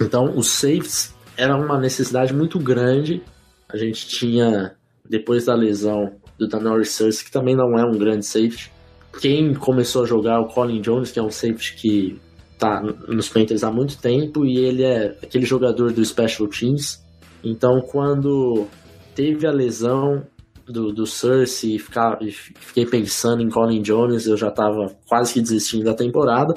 Então 0.01 0.37
os 0.37 0.49
safes 0.49 1.16
era 1.37 1.57
uma 1.57 1.79
necessidade 1.79 2.35
muito 2.35 2.59
grande. 2.59 3.23
A 3.69 3.77
gente 3.77 4.07
tinha, 4.07 4.75
depois 5.09 5.47
da 5.47 5.55
lesão 5.55 6.17
do 6.39 6.47
Daniel 6.47 6.79
Research, 6.79 7.25
que 7.25 7.31
também 7.31 7.57
não 7.57 7.79
é 7.79 7.85
um 7.85 7.99
grande 7.99 8.25
safety. 8.25 8.73
Quem 9.21 9.55
começou 9.55 10.05
a 10.05 10.07
jogar 10.07 10.41
o 10.41 10.49
Colin 10.49 10.81
Jones, 10.81 11.11
que 11.11 11.19
é 11.19 11.23
um 11.23 11.31
safety 11.31 11.75
que 11.77 12.21
tá 12.59 12.83
nos 13.09 13.29
Panthers 13.29 13.65
há 13.65 13.71
muito 13.71 13.99
tempo 13.99 14.45
e 14.45 14.59
ele 14.59 14.83
é 14.83 15.17
aquele 15.23 15.45
jogador 15.45 15.93
do 15.93 16.05
Special 16.05 16.49
Teams. 16.49 17.05
Então, 17.45 17.81
quando 17.81 18.67
teve 19.15 19.47
a 19.47 19.51
lesão 19.51 20.23
do, 20.67 20.93
do 20.93 21.07
Cersei 21.07 21.77
e 22.21 22.31
fiquei 22.31 22.87
pensando 22.87 23.43
em 23.43 23.49
Colin 23.49 23.83
Jones, 23.83 24.27
eu 24.27 24.37
já 24.37 24.51
tava 24.51 24.95
quase 25.07 25.35
que 25.35 25.41
desistindo 25.41 25.85
da 25.85 25.95
temporada. 25.95 26.55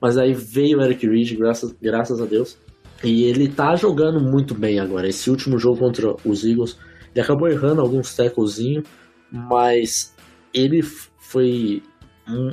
Mas 0.00 0.18
aí 0.18 0.34
veio 0.34 0.78
o 0.78 0.82
Eric 0.82 1.06
Reed, 1.06 1.36
graças, 1.38 1.72
graças 1.80 2.20
a 2.20 2.24
Deus. 2.26 2.58
E 3.02 3.24
ele 3.24 3.48
tá 3.48 3.74
jogando 3.74 4.20
muito 4.20 4.54
bem 4.54 4.78
agora. 4.78 5.08
Esse 5.08 5.30
último 5.30 5.58
jogo 5.58 5.78
contra 5.78 6.14
os 6.24 6.44
Eagles, 6.44 6.78
ele 7.14 7.24
acabou 7.24 7.48
errando 7.48 7.80
alguns 7.80 8.14
tacklezinhos, 8.14 8.84
mas 9.30 10.14
ele 10.54 10.82
foi 10.82 11.82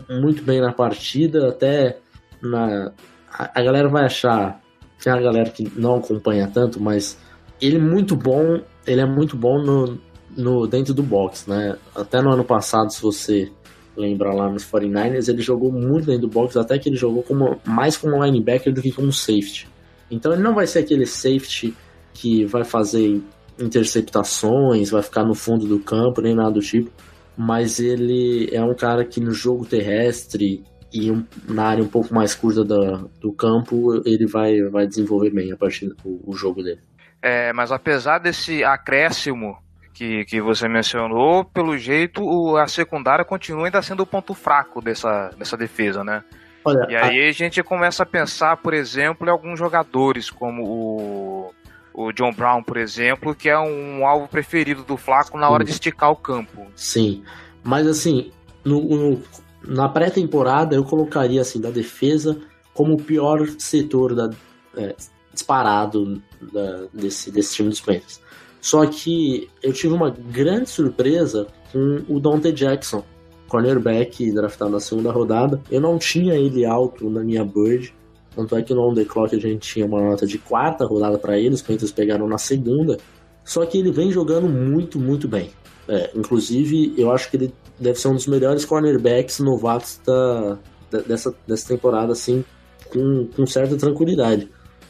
muito 0.10 0.42
bem 0.44 0.62
na 0.62 0.72
partida, 0.72 1.50
até 1.50 1.98
na 2.42 2.92
a, 3.32 3.62
galera 3.62 3.88
vai 3.88 4.06
achar, 4.06 4.60
tem 5.02 5.14
a 5.14 5.22
galera 5.22 5.50
que 5.50 5.72
não 5.76 5.96
acompanha 5.96 6.50
tanto, 6.52 6.82
mas 6.82 7.18
ele 7.62 7.76
é 7.76 7.80
muito 7.80 8.16
bom, 8.16 8.60
ele 8.88 9.02
é 9.02 9.06
muito 9.06 9.38
bom 9.38 9.62
no, 9.62 10.00
no 10.36 10.68
dentro 10.68 10.94
do 10.94 11.04
box, 11.04 11.48
né? 11.50 11.78
Até 11.96 12.22
no 12.22 12.32
ano 12.32 12.44
passado, 12.44 12.92
se 12.92 13.02
você 13.02 13.52
lembra 13.96 14.34
lá 14.34 14.50
nos 14.50 14.66
49ers, 14.66 15.30
ele 15.30 15.42
jogou 15.42 15.72
muito 15.72 16.08
dentro 16.08 16.22
do 16.22 16.30
box, 16.30 16.58
até 16.58 16.80
que 16.80 16.90
ele 16.90 16.96
jogou 16.96 17.22
como, 17.22 17.60
mais 17.66 17.98
como 17.98 18.24
linebacker 18.24 18.74
do 18.74 18.82
que 18.82 18.92
como 18.92 19.12
safety. 19.12 19.68
Então 20.10 20.34
ele 20.34 20.42
não 20.42 20.54
vai 20.54 20.66
ser 20.66 20.80
aquele 20.80 21.06
safety 21.06 21.76
que 22.14 22.46
vai 22.46 22.64
fazer 22.64 23.22
interceptações, 23.60 24.90
vai 24.90 25.02
ficar 25.02 25.24
no 25.24 25.36
fundo 25.36 25.68
do 25.68 25.80
campo, 25.80 26.22
nem 26.22 26.36
nada 26.36 26.52
do 26.52 26.60
tipo. 26.60 26.90
Mas 27.38 27.80
ele 27.80 28.50
é 28.52 28.62
um 28.62 28.76
cara 28.76 29.06
que 29.06 29.20
no 29.20 29.32
jogo 29.32 29.66
terrestre 29.66 30.64
e 30.92 31.12
um, 31.12 31.24
na 31.48 31.68
área 31.68 31.84
um 31.84 31.88
pouco 31.88 32.14
mais 32.14 32.34
curta 32.36 32.64
do, 32.64 33.10
do 33.22 33.34
campo, 33.34 34.02
ele 34.06 34.26
vai, 34.28 34.62
vai 34.72 34.88
desenvolver 34.88 35.32
bem 35.32 35.52
a 35.52 35.58
partir 35.58 35.88
do 35.88 35.96
o 36.26 36.36
jogo 36.36 36.64
dele. 36.64 36.82
É, 37.22 37.54
mas 37.54 37.72
apesar 37.72 38.20
desse 38.20 38.64
acréscimo 38.64 39.58
que, 39.94 40.26
que 40.26 40.42
você 40.42 40.68
mencionou, 40.68 41.44
pelo 41.44 41.78
jeito 41.78 42.56
a 42.58 42.68
secundária 42.68 43.26
continua 43.26 43.66
ainda 43.66 43.82
sendo 43.82 44.04
o 44.04 44.08
ponto 44.08 44.34
fraco 44.34 44.82
dessa, 44.82 45.30
dessa 45.38 45.58
defesa, 45.58 46.04
né? 46.04 46.24
Olha, 46.64 46.86
e 46.90 46.96
aí 46.96 47.28
a... 47.28 47.30
a 47.30 47.32
gente 47.32 47.62
começa 47.64 48.04
a 48.04 48.06
pensar, 48.06 48.58
por 48.58 48.74
exemplo, 48.74 49.28
em 49.28 49.32
alguns 49.32 49.58
jogadores, 49.58 50.30
como 50.30 50.64
o, 50.64 51.54
o 51.94 52.12
John 52.12 52.34
Brown, 52.34 52.64
por 52.64 52.78
exemplo, 52.78 53.36
que 53.36 53.50
é 53.50 53.60
um 53.60 54.06
alvo 54.06 54.28
preferido 54.28 54.84
do 54.84 54.98
Flaco 54.98 55.38
na 55.38 55.50
hora 55.50 55.64
de 55.64 55.72
esticar 55.72 56.12
o 56.12 56.16
campo. 56.16 56.68
Sim, 56.76 57.24
mas 57.64 57.88
assim, 57.88 58.32
no, 58.64 58.82
no 58.82 59.24
na 59.66 59.90
pré-temporada 59.90 60.76
eu 60.76 60.84
colocaria 60.84 61.42
assim 61.42 61.60
da 61.60 61.70
defesa 61.70 62.40
como 62.74 62.96
o 62.96 63.02
pior 63.02 63.46
setor 63.58 64.16
da, 64.16 64.30
é, 64.76 64.96
disparado 65.34 66.22
da, 66.42 66.86
desse, 66.94 67.32
desse 67.32 67.56
time 67.56 67.70
dos 67.70 67.82
Panthers. 67.82 68.22
Só 68.62 68.86
que 68.86 69.50
eu 69.62 69.74
tive 69.74 69.94
uma 69.94 70.10
grande 70.10 70.70
surpresa 70.70 71.48
com 71.72 72.04
o 72.08 72.20
Dante 72.20 72.52
Jackson, 72.52 73.04
cornerback 73.50 74.32
draftado 74.32 74.72
na 74.72 74.80
segunda 74.80 75.12
rodada. 75.12 75.62
Eu 75.70 75.82
não 75.82 75.98
tinha 75.98 76.36
ele 76.36 76.66
alto 76.66 77.10
na 77.10 77.22
minha 77.24 77.44
bird. 77.44 77.94
Tanto 78.36 78.56
é 78.56 78.62
que 78.62 78.74
no 78.74 78.88
On 78.88 78.94
The 78.94 79.04
Clock 79.04 79.36
a 79.36 79.40
gente 79.40 79.74
tinha 79.74 79.86
uma 79.86 80.02
nota 80.02 80.26
de 80.26 80.38
quarta 80.38 80.86
rodada 80.86 81.18
para 81.18 81.38
ele, 81.38 81.56
os 81.56 81.62
Panthers 81.62 81.92
pegaram 81.92 82.28
na 82.28 82.38
segunda. 82.38 82.98
Só 83.44 83.66
que 83.66 83.78
ele 83.78 83.92
vem 83.92 84.12
jogando 84.12 84.48
muito, 84.48 85.00
muito 85.00 85.28
bem. 85.28 85.50
É, 85.88 86.12
inclusive, 86.16 86.94
eu 86.96 87.12
acho 87.12 87.30
que 87.32 87.38
ele 87.38 87.54
deve 87.80 88.00
ser 88.00 88.10
um 88.10 88.14
dos 88.14 88.28
melhores 88.28 88.64
cornerbacks 88.64 89.40
novatos 89.40 90.00
da, 90.06 90.60
dessa, 91.08 91.34
dessa 91.48 91.68
temporada, 91.68 92.12
assim, 92.12 92.46
com, 92.92 93.28
com 93.36 93.46
certa 93.48 93.76
tranquilidade. 93.76 94.48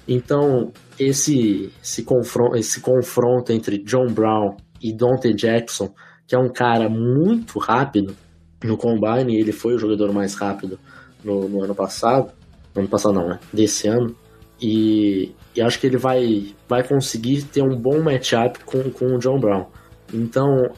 Então, 0.07 0.71
esse, 0.99 1.71
esse, 1.81 2.03
confronto, 2.03 2.57
esse 2.57 2.81
confronto 2.81 3.53
entre 3.53 3.77
John 3.77 4.07
Brown 4.07 4.57
e 4.81 4.91
Dante 4.93 5.33
Jackson, 5.33 5.93
que 6.27 6.35
é 6.35 6.39
um 6.39 6.51
cara 6.51 6.89
muito 6.89 7.59
rápido, 7.59 8.15
no 8.63 8.77
Combine, 8.77 9.39
ele 9.39 9.51
foi 9.51 9.75
o 9.75 9.79
jogador 9.79 10.11
mais 10.13 10.35
rápido 10.35 10.79
no, 11.23 11.47
no 11.47 11.63
ano 11.63 11.75
passado. 11.75 12.31
No 12.75 12.81
ano 12.81 12.89
passado 12.89 13.13
não, 13.13 13.27
né? 13.27 13.39
Desse 13.53 13.87
ano. 13.87 14.15
E, 14.61 15.33
e, 15.55 15.61
acho 15.61 15.79
que 15.79 15.87
ele 15.87 15.97
vai, 15.97 16.53
vai 16.67 16.85
conseguir 16.85 17.43
ter 17.43 17.61
um 17.61 17.75
bom 17.75 18.01
matchup 18.01 18.59
com, 18.65 18.89
com 18.91 19.15
o 19.15 19.19
John 19.19 19.39
Brown. 19.39 19.67
Então, 20.13 20.69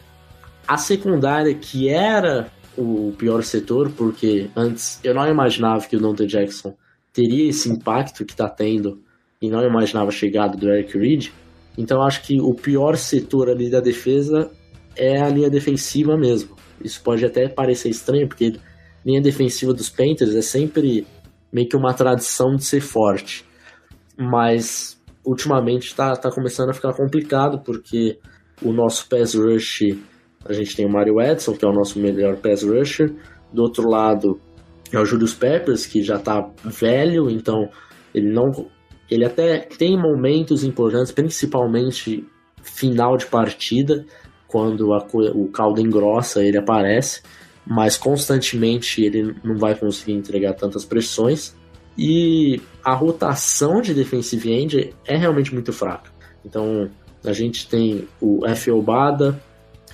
a 0.67 0.77
secundária, 0.77 1.53
que 1.55 1.89
era 1.89 2.51
o 2.77 3.13
pior 3.17 3.43
setor, 3.43 3.91
porque 3.91 4.49
antes 4.55 4.99
eu 5.03 5.13
não 5.13 5.27
imaginava 5.27 5.85
que 5.87 5.95
o 5.95 5.99
Dante 5.99 6.25
Jackson 6.25 6.75
teria 7.11 7.49
esse 7.49 7.69
impacto 7.69 8.23
que 8.25 8.31
está 8.31 8.47
tendo 8.47 9.01
e 9.41 9.49
não 9.49 9.63
imaginava 9.65 10.09
a 10.09 10.13
chegada 10.13 10.55
do 10.55 10.69
Eric 10.69 10.97
Reed. 10.97 11.29
Então 11.77 12.01
acho 12.01 12.21
que 12.21 12.39
o 12.39 12.53
pior 12.53 12.95
setor 12.95 13.49
ali 13.49 13.69
da 13.69 13.79
defesa 13.79 14.51
é 14.95 15.21
a 15.21 15.29
linha 15.29 15.49
defensiva 15.49 16.17
mesmo. 16.17 16.55
Isso 16.83 17.01
pode 17.03 17.25
até 17.25 17.47
parecer 17.47 17.89
estranho, 17.89 18.27
porque 18.27 18.53
linha 19.05 19.21
defensiva 19.21 19.73
dos 19.73 19.89
Panthers 19.89 20.35
é 20.35 20.41
sempre 20.41 21.05
meio 21.51 21.67
que 21.67 21.75
uma 21.75 21.93
tradição 21.93 22.55
de 22.55 22.63
ser 22.63 22.81
forte. 22.81 23.45
Mas 24.17 24.99
ultimamente 25.25 25.87
está 25.87 26.15
tá 26.15 26.31
começando 26.31 26.69
a 26.69 26.73
ficar 26.73 26.93
complicado, 26.93 27.61
porque 27.63 28.17
o 28.61 28.71
nosso 28.71 29.07
pass 29.09 29.33
rush, 29.35 29.81
a 30.45 30.53
gente 30.53 30.75
tem 30.75 30.85
o 30.85 30.91
Mario 30.91 31.19
Edson, 31.21 31.53
que 31.53 31.65
é 31.65 31.67
o 31.67 31.73
nosso 31.73 31.99
melhor 31.99 32.37
pass 32.37 32.63
rusher. 32.63 33.13
Do 33.51 33.63
outro 33.63 33.89
lado 33.89 34.39
é 34.91 34.99
o 34.99 35.05
Julius 35.05 35.33
Peppers, 35.33 35.85
que 35.85 36.01
já 36.01 36.15
está 36.15 36.49
velho, 36.63 37.29
então 37.29 37.69
ele 38.13 38.31
não. 38.31 38.51
Ele 39.09 39.25
até 39.25 39.59
tem 39.59 39.97
momentos 39.97 40.63
importantes, 40.63 41.11
principalmente 41.11 42.25
final 42.63 43.17
de 43.17 43.25
partida, 43.25 44.05
quando 44.51 44.93
a, 44.93 45.07
o 45.33 45.47
caldo 45.47 45.79
engrossa, 45.79 46.43
ele 46.43 46.57
aparece, 46.57 47.21
mas 47.65 47.95
constantemente 47.95 49.01
ele 49.01 49.33
não 49.43 49.57
vai 49.57 49.73
conseguir 49.73 50.11
entregar 50.11 50.53
tantas 50.53 50.83
pressões. 50.83 51.55
E 51.97 52.61
a 52.83 52.93
rotação 52.93 53.81
de 53.81 53.93
defensive 53.93 54.51
end 54.51 54.93
é 55.05 55.15
realmente 55.15 55.53
muito 55.53 55.71
fraca. 55.71 56.11
Então 56.45 56.89
a 57.23 57.31
gente 57.31 57.67
tem 57.67 58.07
o 58.19 58.45
F. 58.45 58.71
Obada, 58.71 59.41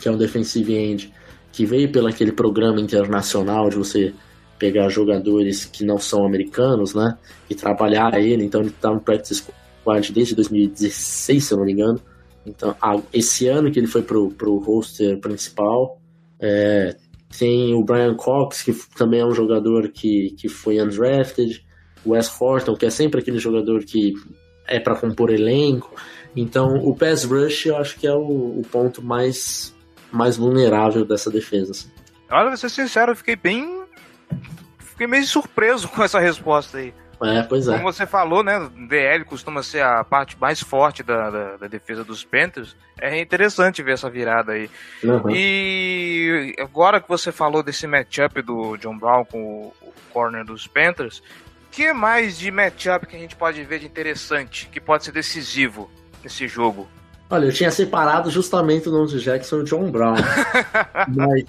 que 0.02 0.08
é 0.08 0.12
um 0.12 0.17
defensive 0.17 0.74
end 0.74 1.13
que 1.52 1.65
veio 1.65 1.91
pelo 1.91 2.08
aquele 2.08 2.32
programa 2.32 2.80
internacional 2.80 3.70
de 3.70 3.76
você 3.76 4.13
pegar 4.58 4.89
jogadores 4.89 5.65
que 5.65 5.84
não 5.84 5.98
são 5.98 6.26
americanos, 6.26 6.96
né? 6.96 7.17
E 7.50 7.56
trabalhar 7.56 8.20
ele. 8.20 8.43
Então 8.43 8.62
ele 8.62 8.70
está 8.70 8.91
no 8.91 9.00
practice 9.00 9.43
squad 9.82 10.12
desde 10.12 10.36
2016, 10.36 11.43
se 11.43 11.54
eu 11.54 11.58
não 11.58 11.65
me 11.65 11.74
engano. 11.74 12.00
Então, 12.47 12.73
esse 13.13 13.47
ano 13.47 13.69
que 13.69 13.77
ele 13.77 13.88
foi 13.88 14.01
pro, 14.01 14.31
pro 14.31 14.57
roster 14.57 15.19
principal, 15.19 15.99
é, 16.39 16.95
tem 17.38 17.73
o 17.73 17.83
Brian 17.83 18.15
Cox, 18.15 18.63
que 18.63 18.73
também 18.95 19.19
é 19.19 19.25
um 19.25 19.33
jogador 19.33 19.89
que, 19.89 20.33
que 20.38 20.47
foi 20.47 20.81
undrafted, 20.81 21.65
o 22.05 22.12
Wes 22.12 22.31
Horton, 22.39 22.75
que 22.75 22.86
é 22.86 22.89
sempre 22.89 23.19
aquele 23.19 23.38
jogador 23.38 23.83
que 23.83 24.13
é 24.65 24.79
para 24.79 24.95
compor 24.95 25.29
elenco. 25.29 25.93
Então, 26.36 26.67
o 26.83 26.95
pass 26.95 27.25
rush 27.25 27.65
eu 27.65 27.77
acho 27.77 27.99
que 27.99 28.07
é 28.07 28.13
o, 28.13 28.60
o 28.60 28.62
ponto 28.71 29.01
mais, 29.01 29.75
mais 30.10 30.38
vulnerável 30.38 31.03
dessa 31.03 31.29
defesa. 31.29 31.71
Assim. 31.71 31.89
Olha, 32.31 32.47
vou 32.47 32.57
ser 32.57 32.69
sincero, 32.69 33.12
eu 33.12 33.15
fiquei 33.15 33.36
bem. 33.36 33.83
Fiquei 34.79 35.07
meio 35.07 35.25
surpreso 35.25 35.88
com 35.91 36.01
essa 36.01 36.19
resposta 36.19 36.77
aí. 36.77 36.93
É, 37.21 37.41
pois 37.43 37.67
é. 37.67 37.73
Como 37.73 37.91
você 37.91 38.06
falou, 38.06 38.43
né? 38.43 38.69
DL 38.88 39.25
costuma 39.25 39.63
ser 39.63 39.82
a 39.82 40.03
parte 40.03 40.38
mais 40.39 40.62
forte 40.62 41.01
da, 41.01 41.30
da, 41.30 41.58
da, 41.58 41.67
defesa 41.67 42.03
dos 42.03 42.23
Panthers. 42.23 42.75
É 42.99 43.19
interessante 43.19 43.82
ver 43.82 43.93
essa 43.93 44.10
virada 44.10 44.51
aí. 44.51 44.69
Uhum. 45.03 45.30
E 45.30 46.56
agora 46.60 47.01
que 47.01 47.10
você 47.10 47.32
falou 47.32 47.63
desse 47.63 47.88
matchup 47.88 48.41
do 48.41 48.77
John 48.77 48.97
Brown 48.97 49.25
com 49.25 49.41
o, 49.41 49.73
o 49.82 49.93
corner 50.13 50.45
dos 50.45 50.67
Panthers, 50.67 51.23
que 51.71 51.91
mais 51.91 52.38
de 52.38 52.51
matchup 52.51 53.08
que 53.08 53.15
a 53.15 53.19
gente 53.19 53.36
pode 53.36 53.63
ver 53.63 53.80
de 53.80 53.86
interessante, 53.86 54.69
que 54.71 54.80
pode 54.80 55.03
ser 55.03 55.12
decisivo 55.12 55.89
nesse 56.23 56.47
jogo? 56.47 56.88
Olha, 57.30 57.45
eu 57.45 57.51
tinha 57.51 57.69
separado 57.69 58.30
justamente 58.32 58.88
o 58.88 58.91
nome 58.91 59.08
de 59.08 59.19
Jackson 59.19 59.58
e 59.58 59.60
o 59.60 59.63
John 59.63 59.91
Brown. 59.91 60.15
mas 61.13 61.43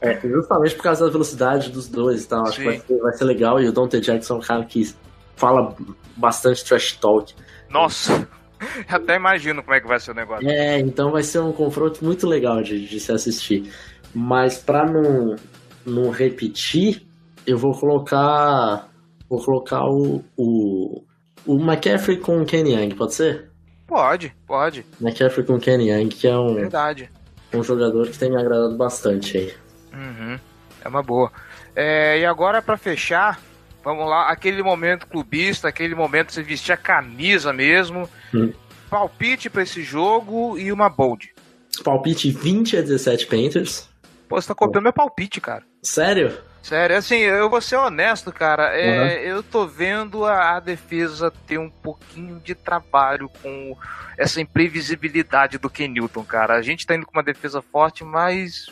é, 0.00 0.20
justamente 0.20 0.76
por 0.76 0.82
causa 0.84 1.04
da 1.04 1.10
velocidade 1.10 1.70
dos 1.70 1.88
dois 1.88 2.22
e 2.22 2.28
tal. 2.28 2.46
Acho 2.46 2.56
Sim. 2.56 2.62
que 2.62 2.64
vai 2.64 2.78
ser, 2.78 2.98
vai 2.98 3.12
ser, 3.14 3.24
legal. 3.24 3.60
E 3.60 3.68
o 3.68 3.72
Dante 3.72 4.00
Jackson 4.00 4.34
é 4.34 4.36
um 4.38 4.40
cara 4.40 4.64
que 4.64 4.94
fala 5.36 5.74
bastante 6.16 6.64
trash 6.64 6.92
talk. 6.96 7.34
Nossa! 7.68 8.28
Até 8.88 9.16
imagino 9.16 9.62
como 9.62 9.74
é 9.74 9.80
que 9.80 9.86
vai 9.86 10.00
ser 10.00 10.12
o 10.12 10.14
negócio. 10.14 10.48
É, 10.48 10.78
então 10.78 11.10
vai 11.10 11.22
ser 11.22 11.40
um 11.40 11.52
confronto 11.52 12.04
muito 12.04 12.26
legal 12.26 12.62
de, 12.62 12.86
de 12.86 13.00
se 13.00 13.12
assistir. 13.12 13.70
Mas 14.14 14.58
para 14.58 14.84
não, 14.86 15.36
não 15.84 16.10
repetir, 16.10 17.06
eu 17.46 17.58
vou 17.58 17.72
colocar. 17.78 18.88
Vou 19.28 19.44
colocar 19.44 19.84
o. 19.84 20.24
O, 20.36 21.02
o 21.46 21.56
McCaffrey 21.60 22.18
com 22.18 22.40
o 22.40 22.46
Kenny 22.46 22.74
Young, 22.74 22.94
pode 22.94 23.14
ser? 23.14 23.50
Pode, 23.86 24.34
pode. 24.46 24.86
McCaffrey 25.00 25.44
com 25.44 25.54
o 25.54 25.60
Kenny 25.60 25.90
Young, 25.90 26.08
que 26.08 26.26
é 26.26 26.36
um. 26.36 26.54
Verdade. 26.54 27.10
Um 27.52 27.62
jogador 27.62 28.08
que 28.08 28.18
tem 28.18 28.30
me 28.30 28.36
agradado 28.36 28.76
bastante 28.76 29.36
aí. 29.36 29.54
Uhum. 29.92 30.38
É 30.84 30.88
uma 30.88 31.02
boa. 31.02 31.30
É, 31.74 32.18
e 32.18 32.24
agora, 32.24 32.62
para 32.62 32.76
fechar, 32.76 33.40
Vamos 33.84 34.08
lá, 34.08 34.30
aquele 34.30 34.62
momento 34.62 35.06
clubista, 35.06 35.68
aquele 35.68 35.94
momento 35.94 36.32
você 36.32 36.42
vestir 36.42 36.72
a 36.72 36.76
camisa 36.76 37.52
mesmo. 37.52 38.08
Hum. 38.34 38.52
Palpite 38.88 39.50
para 39.50 39.62
esse 39.62 39.82
jogo 39.82 40.56
e 40.58 40.72
uma 40.72 40.88
bold. 40.88 41.34
Palpite 41.82 42.30
20 42.30 42.78
a 42.78 42.80
17 42.80 43.26
Panthers. 43.26 43.88
Pô, 44.28 44.40
você 44.40 44.48
tá 44.48 44.54
copiando 44.54 44.84
meu 44.84 44.92
palpite, 44.92 45.40
cara. 45.40 45.64
Sério? 45.82 46.32
Sério, 46.62 46.96
assim, 46.96 47.16
eu 47.16 47.50
vou 47.50 47.60
ser 47.60 47.76
honesto, 47.76 48.32
cara. 48.32 48.74
É, 48.74 48.98
uhum. 48.98 49.36
Eu 49.36 49.42
tô 49.42 49.66
vendo 49.66 50.24
a, 50.24 50.56
a, 50.56 50.60
defesa 50.60 51.30
ter 51.46 51.58
um 51.58 51.68
pouquinho 51.68 52.40
de 52.40 52.54
trabalho 52.54 53.28
com 53.42 53.76
essa 54.16 54.40
imprevisibilidade 54.40 55.58
do 55.58 55.68
Ken 55.68 55.88
Newton, 55.88 56.24
cara. 56.24 56.54
A 56.54 56.62
gente 56.62 56.86
tá 56.86 56.94
indo 56.94 57.04
com 57.04 57.12
uma 57.12 57.22
defesa 57.22 57.60
forte, 57.60 58.02
mas 58.02 58.70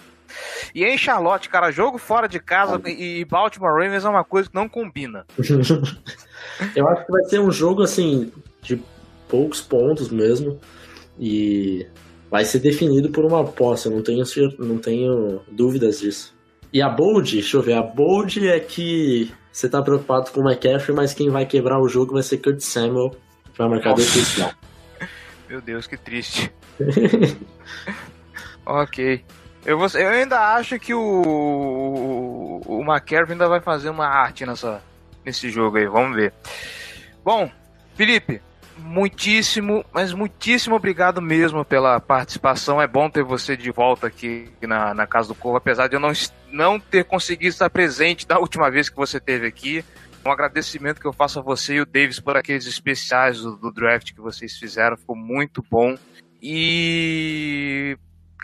e 0.75 0.85
em 0.85 0.97
Charlotte, 0.97 1.49
cara, 1.49 1.71
jogo 1.71 1.99
fora 1.99 2.29
de 2.29 2.41
casa 2.41 2.81
e 2.87 3.25
Baltimore 3.25 3.73
Ravens 3.73 4.05
é 4.05 4.09
uma 4.09 4.25
coisa 4.25 4.49
que 4.49 4.55
não 4.55 4.69
combina. 4.69 5.27
Eu 6.77 6.89
acho 6.89 7.07
que 7.07 7.13
vai 7.13 7.25
ser 7.25 7.41
um 7.41 7.51
jogo 7.51 7.83
assim 7.83 8.33
de 8.61 8.83
poucos 9.29 9.61
pontos 9.61 10.11
mesmo 10.11 10.61
e 11.19 11.87
vai 12.31 12.45
ser 12.45 12.61
definido 12.61 13.11
por 13.11 13.25
uma 13.25 13.45
posse, 13.45 13.87
eu 13.87 13.93
não 13.93 14.03
tenho, 14.03 14.25
não 14.59 14.79
tenho 14.79 15.41
dúvidas 15.51 16.01
disso. 16.01 16.35
E 16.73 16.81
a 16.81 16.89
Bold, 16.89 17.31
deixa 17.31 17.57
eu 17.57 17.63
ver, 17.63 17.75
a 17.75 17.83
Bold 17.83 18.49
é 18.49 18.59
que 18.59 19.31
você 19.53 19.69
tá 19.69 19.83
preocupado 19.83 20.31
com 20.31 20.41
o 20.41 20.51
McCaffrey, 20.51 20.97
mas 20.97 21.13
quem 21.13 21.29
vai 21.29 21.45
quebrar 21.45 21.79
o 21.79 21.89
jogo 21.89 22.15
vai 22.15 22.23
ser 22.23 22.39
Kurt 22.39 22.61
Samuel, 22.61 23.11
que 23.53 23.59
vai 23.59 23.69
marcar. 23.69 23.95
Meu 25.49 25.61
Deus, 25.61 25.87
que 25.87 25.99
triste. 25.99 26.51
ok. 28.65 29.23
Eu, 29.65 29.79
vou, 29.79 29.87
eu 29.95 30.09
ainda 30.09 30.55
acho 30.55 30.79
que 30.79 30.93
o, 30.93 32.61
o, 32.67 32.81
o 32.81 32.93
ainda 32.93 33.49
vai 33.49 33.61
fazer 33.61 33.91
uma 33.91 34.07
arte 34.07 34.45
nessa, 34.45 34.83
nesse 35.25 35.49
jogo 35.51 35.77
aí, 35.77 35.87
vamos 35.87 36.17
ver. 36.17 36.33
Bom, 37.25 37.49
Felipe, 37.95 38.43
muitíssimo, 38.77 39.85
mas 39.93 40.13
muitíssimo 40.13 40.75
obrigado 40.75 41.23
mesmo 41.23 41.65
pela 41.65 42.01
participação. 42.01 42.83
É 42.83 42.87
bom 42.87 43.09
ter 43.09 43.23
você 43.23 43.57
de 43.57 43.71
volta 43.71 44.09
aqui 44.09 44.51
na, 44.63 44.93
na 44.93 45.07
Casa 45.07 45.29
do 45.29 45.35
Corvo, 45.35 45.59
apesar 45.59 45.89
de 45.89 45.95
eu 45.95 46.01
não, 46.01 46.13
não 46.51 46.81
ter 46.81 47.05
conseguido 47.05 47.51
estar 47.51 47.71
presente 47.71 48.27
da 48.27 48.39
última 48.39 48.71
vez 48.71 48.89
que 48.89 48.97
você 48.97 49.19
esteve 49.19 49.47
aqui. 49.47 49.85
Um 50.25 50.31
agradecimento 50.31 51.01
que 51.01 51.07
eu 51.07 51.13
faço 51.13 51.39
a 51.39 51.43
você 51.43 51.75
e 51.75 51.81
o 51.81 51.87
Davis 51.87 52.21
por 52.21 52.37
aqueles 52.37 52.67
especiais 52.67 53.41
do, 53.41 53.57
do 53.57 53.73
draft 53.73 54.13
que 54.13 54.21
vocês 54.21 54.57
fizeram, 54.57 54.97
ficou 54.97 55.17
muito 55.17 55.65
bom. 55.69 55.97
E 56.41 57.97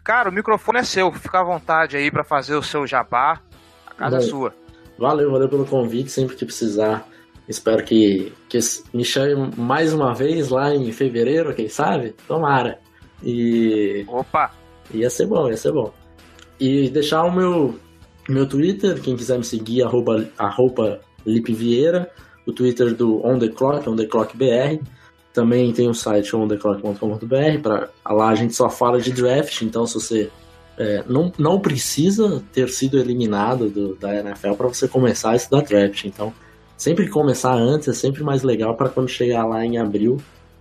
Cara, 0.09 0.31
o 0.31 0.33
microfone 0.33 0.79
é 0.79 0.85
seu, 0.85 1.13
fica 1.13 1.39
à 1.39 1.45
vontade 1.45 1.95
aí 1.95 2.11
para 2.11 2.25
fazer 2.25 2.55
o 2.57 2.63
seu 2.63 2.87
jabá. 2.87 3.43
A 3.87 3.93
casa 3.93 4.17
é 4.17 4.21
sua. 4.23 4.55
Valeu, 4.99 5.31
valeu 5.31 5.51
pelo 5.51 5.67
convite, 5.67 6.11
sempre 6.11 6.35
que 6.35 6.47
precisar. 6.47 7.07
Espero 7.47 7.85
que, 7.85 8.33
que 8.49 8.59
me 8.95 9.05
chame 9.05 9.53
mais 9.55 9.93
uma 9.93 10.15
vez 10.15 10.49
lá 10.49 10.75
em 10.75 10.91
fevereiro, 10.93 11.55
quem 11.55 11.69
sabe? 11.69 12.15
Tomara. 12.27 12.79
E. 13.23 14.07
Opa! 14.09 14.51
Ia 14.95 15.11
ser 15.11 15.27
bom, 15.27 15.47
ia 15.51 15.59
ser 15.59 15.73
bom. 15.73 15.93
E 16.59 16.89
deixar 16.89 17.25
o 17.25 17.31
meu, 17.31 17.79
meu 18.31 18.49
Twitter, 18.49 18.99
quem 19.03 19.15
quiser 19.15 19.37
me 19.37 19.45
seguir, 19.45 19.83
arroba, 19.83 20.27
arroba 20.39 21.03
Lipe 21.27 21.53
Vieira, 21.53 22.11
o 22.47 22.53
Twitter 22.55 22.95
do 22.95 23.23
On 23.27 23.39
The 23.39 23.49
Clock, 23.49 23.87
On 23.87 23.95
The 23.95 24.07
Clock 24.07 24.35
BR. 24.39 24.83
Também 25.39 25.73
tem 25.73 25.89
o 25.89 25.95
site 25.95 26.35
ontheclock.com.br, 26.35 27.63
para 27.63 27.89
lá 28.11 28.31
a 28.31 28.35
gente 28.35 28.57
só 28.57 28.69
fala 28.69 29.01
de 29.01 29.13
draft, 29.13 29.63
então 29.63 29.87
se 29.87 29.95
você 29.95 30.31
é, 30.77 31.05
não, 31.07 31.33
não 31.39 31.61
precisa 31.61 32.43
ter 32.53 32.69
sido 32.71 32.99
eliminado 32.99 33.71
do, 33.71 33.95
da 33.95 34.13
NFL 34.17 34.55
para 34.55 34.67
você 34.67 34.89
começar 34.89 35.31
a 35.31 35.37
estudar 35.37 35.63
draft. 35.63 36.05
Então, 36.07 36.35
sempre 36.77 37.07
começar 37.07 37.55
antes 37.55 37.87
é 37.87 37.93
sempre 37.93 38.25
mais 38.25 38.43
legal 38.43 38.75
para 38.75 38.89
quando 38.89 39.09
chegar 39.09 39.47
lá 39.47 39.65
em 39.65 39.79
abril 39.79 40.19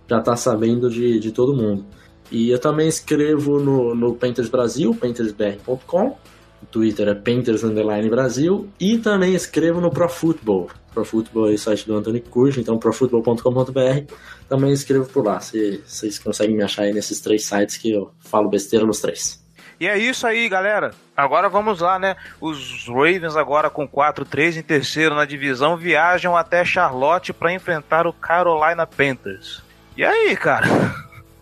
já 0.08 0.20
tá 0.20 0.36
sabendo 0.36 0.88
de, 0.88 1.18
de 1.18 1.32
todo 1.32 1.56
mundo. 1.56 1.84
E 2.30 2.48
eu 2.48 2.60
também 2.60 2.86
escrevo 2.86 3.58
no, 3.58 3.96
no 3.96 4.14
Painters 4.14 4.48
Brasil, 4.48 4.94
paintersbr.com. 4.94 6.16
O 6.62 6.66
Twitter 6.70 7.08
é 7.08 7.14
Painters 7.14 7.62
Brasil. 8.08 8.68
E 8.78 8.96
também 8.98 9.34
escrevo 9.34 9.80
no 9.80 9.90
Pro 9.90 10.08
Football. 10.08 10.68
Pro 10.98 11.04
Football 11.04 11.50
é 11.50 11.54
o 11.54 11.58
site 11.58 11.86
do 11.86 11.96
Anthony 11.96 12.20
Curso, 12.20 12.58
então 12.58 12.76
profootball.com.br. 12.76 14.12
Também 14.48 14.72
escrevo 14.72 15.08
por 15.08 15.24
lá. 15.24 15.38
Vocês 15.38 16.18
conseguem 16.18 16.56
me 16.56 16.62
achar 16.64 16.82
aí 16.82 16.92
nesses 16.92 17.20
três 17.20 17.44
sites 17.44 17.76
que 17.76 17.92
eu 17.92 18.10
falo 18.18 18.48
besteira 18.48 18.84
nos 18.84 19.00
três. 19.00 19.40
E 19.78 19.86
é 19.86 19.96
isso 19.96 20.26
aí, 20.26 20.48
galera. 20.48 20.90
Agora 21.16 21.48
vamos 21.48 21.78
lá, 21.78 22.00
né? 22.00 22.16
Os 22.40 22.88
Ravens 22.88 23.36
agora 23.36 23.70
com 23.70 23.86
4-3 23.86 24.56
em 24.56 24.62
terceiro 24.62 25.14
na 25.14 25.24
divisão 25.24 25.76
viajam 25.76 26.36
até 26.36 26.64
Charlotte 26.64 27.32
para 27.32 27.52
enfrentar 27.52 28.04
o 28.04 28.12
Carolina 28.12 28.84
Panthers. 28.84 29.62
E 29.96 30.02
aí, 30.02 30.36
cara? 30.36 30.66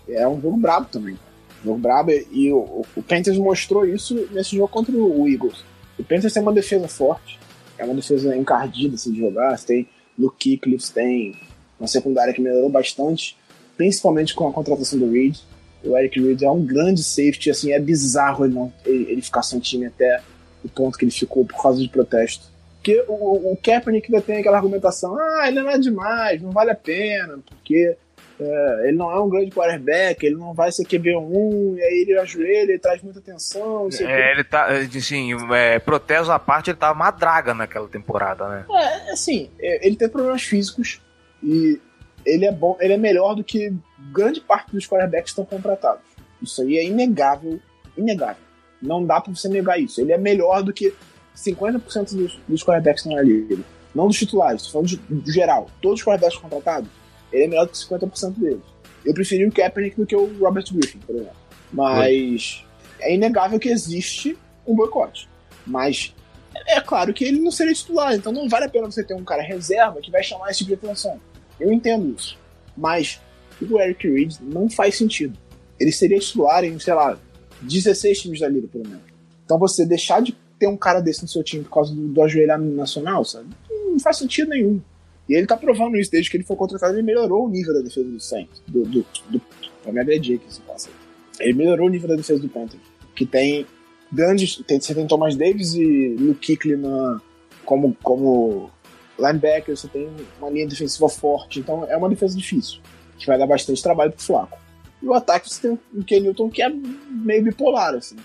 É 0.06 0.28
um 0.28 0.38
jogo 0.38 0.58
brabo 0.58 0.86
também. 0.92 1.18
Um 1.62 1.68
jogo 1.68 1.78
brabo 1.78 2.10
e 2.10 2.52
o, 2.52 2.84
o 2.94 3.02
Panthers 3.02 3.38
mostrou 3.38 3.86
isso 3.86 4.28
nesse 4.32 4.54
jogo 4.54 4.68
contra 4.68 4.94
o 4.94 5.26
Eagles. 5.26 5.64
O 5.98 6.04
Panthers 6.04 6.34
tem 6.34 6.42
uma 6.42 6.52
defesa 6.52 6.86
forte, 6.88 7.38
é 7.78 7.84
uma 7.84 7.94
defesa 7.94 8.36
encardida 8.36 8.94
assim, 8.94 9.12
de 9.12 9.20
jogar. 9.20 9.56
Você 9.56 9.66
tem 9.66 9.88
Luke 10.18 10.56
Kuechly, 10.58 10.92
tem 10.92 11.36
uma 11.78 11.86
secundária 11.86 12.32
que 12.32 12.40
melhorou 12.40 12.70
bastante, 12.70 13.36
principalmente 13.76 14.34
com 14.34 14.48
a 14.48 14.52
contratação 14.52 14.98
do 14.98 15.10
Reed. 15.10 15.36
O 15.84 15.96
Eric 15.96 16.20
Reed 16.20 16.42
é 16.42 16.50
um 16.50 16.64
grande 16.64 17.02
safety, 17.02 17.50
assim, 17.50 17.72
é 17.72 17.78
bizarro 17.78 18.44
ele, 18.44 18.54
não, 18.54 18.72
ele, 18.84 19.12
ele 19.12 19.22
ficar 19.22 19.42
sem 19.42 19.60
time 19.60 19.86
até 19.86 20.20
o 20.64 20.68
ponto 20.68 20.98
que 20.98 21.04
ele 21.04 21.12
ficou 21.12 21.44
por 21.44 21.62
causa 21.62 21.80
de 21.80 21.88
protesto. 21.88 22.46
Porque 22.76 23.04
o, 23.08 23.52
o 23.52 23.56
Kaepernick 23.62 24.12
ainda 24.12 24.24
tem 24.24 24.38
aquela 24.38 24.56
argumentação, 24.56 25.16
ah, 25.16 25.44
ele 25.46 25.60
não 25.60 25.70
é 25.70 25.78
demais, 25.78 26.40
não 26.40 26.50
vale 26.50 26.70
a 26.70 26.74
pena, 26.74 27.38
porque 27.46 27.96
É, 28.38 28.88
ele 28.88 28.96
não 28.96 29.10
é 29.10 29.18
um 29.18 29.28
grande 29.28 29.50
quarterback, 29.50 30.24
ele 30.24 30.36
não 30.36 30.52
vai 30.52 30.70
ser 30.70 30.84
QB1, 30.84 31.76
e 31.76 31.82
aí 31.82 32.02
ele 32.02 32.18
ajoelha, 32.18 32.70
ele 32.70 32.78
traz 32.78 33.02
muita 33.02 33.18
atenção. 33.18 33.88
É, 34.00 34.32
ele 34.32 34.44
tá, 34.44 34.66
assim, 34.66 35.32
é, 35.52 35.78
proteso 35.78 36.30
à 36.30 36.38
parte, 36.38 36.70
ele 36.70 36.78
tava 36.78 36.94
uma 36.94 37.10
draga 37.10 37.54
naquela 37.54 37.88
temporada, 37.88 38.48
né? 38.48 38.64
É, 38.70 39.12
assim, 39.12 39.50
é, 39.58 39.86
ele 39.86 39.96
tem 39.96 40.08
problemas 40.08 40.42
físicos 40.42 41.00
e 41.42 41.80
ele 42.24 42.44
é 42.44 42.52
bom, 42.52 42.76
ele 42.80 42.92
é 42.92 42.98
melhor 42.98 43.34
do 43.34 43.42
que 43.42 43.72
grande 44.12 44.40
parte 44.40 44.72
dos 44.72 44.86
quarterbacks 44.86 45.32
que 45.32 45.40
estão 45.40 45.44
contratados. 45.44 46.02
Isso 46.42 46.60
aí 46.60 46.76
é 46.76 46.84
inegável, 46.84 47.58
inegável. 47.96 48.42
Não 48.82 49.04
dá 49.04 49.20
pra 49.20 49.34
você 49.34 49.48
negar 49.48 49.80
isso. 49.80 50.00
Ele 50.00 50.12
é 50.12 50.18
melhor 50.18 50.62
do 50.62 50.72
que 50.72 50.92
50% 51.34 52.14
dos, 52.14 52.38
dos 52.46 52.62
quarterbacks 52.62 53.02
que 53.02 53.08
estão 53.08 53.12
na 53.14 53.22
liga. 53.22 53.56
Não 53.94 54.06
dos 54.06 54.18
titulares, 54.18 54.64
tô 54.64 54.72
falando 54.72 54.88
de, 54.88 54.96
de 54.96 55.32
geral. 55.32 55.70
Todos 55.80 56.00
os 56.00 56.06
quarterbacks 56.06 56.38
contratados 56.38 56.88
ele 57.36 57.44
é 57.44 57.48
melhor 57.48 57.66
do 57.66 57.72
que 57.72 57.78
50% 57.78 58.38
deles. 58.38 58.62
Eu 59.04 59.14
preferi 59.14 59.46
o 59.46 59.52
Kaepernick 59.52 59.96
do 59.96 60.06
que 60.06 60.16
o 60.16 60.38
Robert 60.38 60.64
Griffin, 60.72 60.98
por 60.98 61.14
exemplo. 61.14 61.36
Mas 61.72 62.64
é 63.00 63.14
inegável 63.14 63.58
que 63.58 63.68
existe 63.68 64.36
um 64.66 64.74
boicote. 64.74 65.28
Mas 65.66 66.14
é 66.66 66.80
claro 66.80 67.12
que 67.12 67.24
ele 67.24 67.40
não 67.40 67.50
seria 67.50 67.74
titular, 67.74 68.14
então 68.14 68.32
não 68.32 68.48
vale 68.48 68.64
a 68.64 68.68
pena 68.68 68.86
você 68.86 69.04
ter 69.04 69.14
um 69.14 69.24
cara 69.24 69.42
reserva 69.42 70.00
que 70.00 70.10
vai 70.10 70.22
chamar 70.22 70.50
esse 70.50 70.60
tipo 70.64 70.70
de 70.70 70.86
atenção. 70.86 71.20
Eu 71.60 71.72
entendo 71.72 72.14
isso. 72.14 72.38
Mas 72.76 73.20
o 73.60 73.80
Eric 73.80 74.08
Reed 74.08 74.34
não 74.40 74.68
faz 74.68 74.96
sentido. 74.96 75.38
Ele 75.78 75.92
seria 75.92 76.18
titular 76.18 76.64
em, 76.64 76.78
sei 76.78 76.94
lá, 76.94 77.18
16 77.62 78.20
times 78.20 78.40
da 78.40 78.48
liga, 78.48 78.68
pelo 78.68 78.88
menos. 78.88 79.04
Então 79.44 79.58
você 79.58 79.84
deixar 79.84 80.20
de 80.20 80.36
ter 80.58 80.66
um 80.66 80.76
cara 80.76 81.00
desse 81.00 81.22
no 81.22 81.28
seu 81.28 81.42
time 81.42 81.64
por 81.64 81.70
causa 81.70 81.94
do, 81.94 82.08
do 82.08 82.22
ajoelhamento 82.22 82.74
nacional, 82.74 83.24
sabe? 83.24 83.48
Não 83.70 83.98
faz 83.98 84.18
sentido 84.18 84.50
nenhum. 84.50 84.80
E 85.28 85.34
ele 85.34 85.46
tá 85.46 85.56
provando 85.56 85.96
isso 85.96 86.10
desde 86.10 86.30
que 86.30 86.36
ele 86.36 86.44
foi 86.44 86.56
contratado, 86.56 86.94
ele 86.94 87.02
melhorou 87.02 87.46
o 87.46 87.48
nível 87.48 87.74
da 87.74 87.80
defesa 87.80 88.08
do 88.08 88.20
Saints. 88.20 88.62
Do, 88.66 88.82
do, 88.84 89.04
do, 89.28 89.40
pra 89.82 89.92
me 89.92 90.00
agredir 90.00 90.36
aqui, 90.36 90.52
se 90.52 90.60
passa. 90.60 90.88
Ele 91.40 91.52
melhorou 91.52 91.88
o 91.88 91.90
nível 91.90 92.08
da 92.08 92.16
defesa 92.16 92.40
do 92.40 92.48
Panthers. 92.48 92.82
Que 93.14 93.26
tem 93.26 93.66
grandes. 94.12 94.56
Tem, 94.66 94.80
você 94.80 94.94
tem 94.94 95.06
Thomas 95.06 95.34
Davis 95.34 95.74
e 95.74 96.16
Luke 96.18 96.56
Kuechly 96.56 96.76
na, 96.76 97.20
como, 97.64 97.96
como 98.02 98.70
linebacker, 99.18 99.76
você 99.76 99.88
tem 99.88 100.08
uma 100.38 100.50
linha 100.50 100.66
defensiva 100.66 101.08
forte. 101.08 101.60
Então 101.60 101.84
é 101.84 101.96
uma 101.96 102.08
defesa 102.08 102.36
difícil, 102.36 102.80
que 103.18 103.26
vai 103.26 103.38
dar 103.38 103.46
bastante 103.46 103.82
trabalho 103.82 104.12
pro 104.12 104.22
Flaco. 104.22 104.58
E 105.02 105.06
o 105.06 105.12
ataque 105.12 105.50
você 105.50 105.68
tem 105.68 105.78
o 105.94 106.04
Ken 106.04 106.20
Newton 106.20 106.48
que 106.48 106.62
é 106.62 106.70
meio 106.70 107.42
bipolar, 107.42 107.94
assim. 107.94 108.16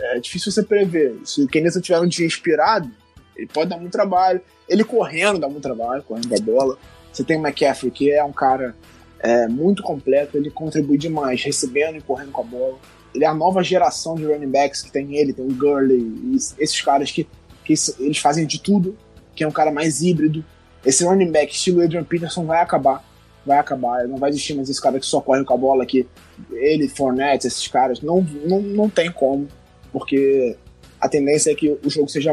É 0.00 0.18
difícil 0.20 0.52
você 0.52 0.62
prever. 0.62 1.16
Se 1.24 1.42
o 1.42 1.48
Ken 1.48 1.62
Newton 1.62 1.80
tiver 1.80 2.00
um 2.00 2.06
dia 2.06 2.26
inspirado, 2.26 2.90
ele 3.38 3.46
pode 3.46 3.70
dar 3.70 3.78
muito 3.78 3.92
trabalho. 3.92 4.40
Ele 4.68 4.82
correndo 4.82 5.38
dá 5.38 5.48
muito 5.48 5.62
trabalho, 5.62 6.02
correndo 6.02 6.34
a 6.34 6.40
bola. 6.40 6.76
Você 7.12 7.22
tem 7.22 7.38
o 7.38 7.40
McCaffrey, 7.40 7.90
que 7.90 8.10
é 8.10 8.22
um 8.22 8.32
cara 8.32 8.74
é, 9.20 9.46
muito 9.46 9.82
completo, 9.82 10.36
ele 10.36 10.50
contribui 10.50 10.98
demais, 10.98 11.42
recebendo 11.42 11.96
e 11.96 12.00
correndo 12.00 12.32
com 12.32 12.42
a 12.42 12.44
bola. 12.44 12.78
Ele 13.14 13.24
é 13.24 13.28
a 13.28 13.34
nova 13.34 13.62
geração 13.62 14.14
de 14.14 14.24
running 14.26 14.50
backs 14.50 14.82
que 14.82 14.92
tem 14.92 15.16
ele, 15.16 15.32
tem 15.32 15.44
o 15.44 15.54
Gurley, 15.54 16.36
esses 16.58 16.80
caras 16.80 17.10
que, 17.10 17.26
que 17.64 17.74
eles 17.98 18.18
fazem 18.18 18.46
de 18.46 18.60
tudo, 18.60 18.96
que 19.34 19.42
é 19.42 19.48
um 19.48 19.52
cara 19.52 19.70
mais 19.70 20.02
híbrido. 20.02 20.44
Esse 20.84 21.04
running 21.04 21.30
back 21.30 21.52
estilo 21.52 21.82
Adrian 21.82 22.04
Peterson 22.04 22.44
vai 22.44 22.60
acabar, 22.60 23.02
vai 23.44 23.58
acabar, 23.58 24.06
não 24.06 24.18
vai 24.18 24.30
existir 24.30 24.54
mais 24.54 24.68
esse 24.68 24.80
cara 24.80 25.00
que 25.00 25.06
só 25.06 25.20
corre 25.20 25.44
com 25.44 25.54
a 25.54 25.56
bola 25.56 25.82
aqui. 25.82 26.06
Ele, 26.52 26.88
Fournette, 26.88 27.46
esses 27.46 27.66
caras, 27.66 28.00
não, 28.00 28.20
não, 28.44 28.60
não 28.60 28.90
tem 28.90 29.10
como, 29.10 29.48
porque 29.90 30.56
a 31.00 31.08
tendência 31.08 31.50
é 31.50 31.54
que 31.54 31.70
o 31.70 31.90
jogo 31.90 32.08
seja 32.08 32.32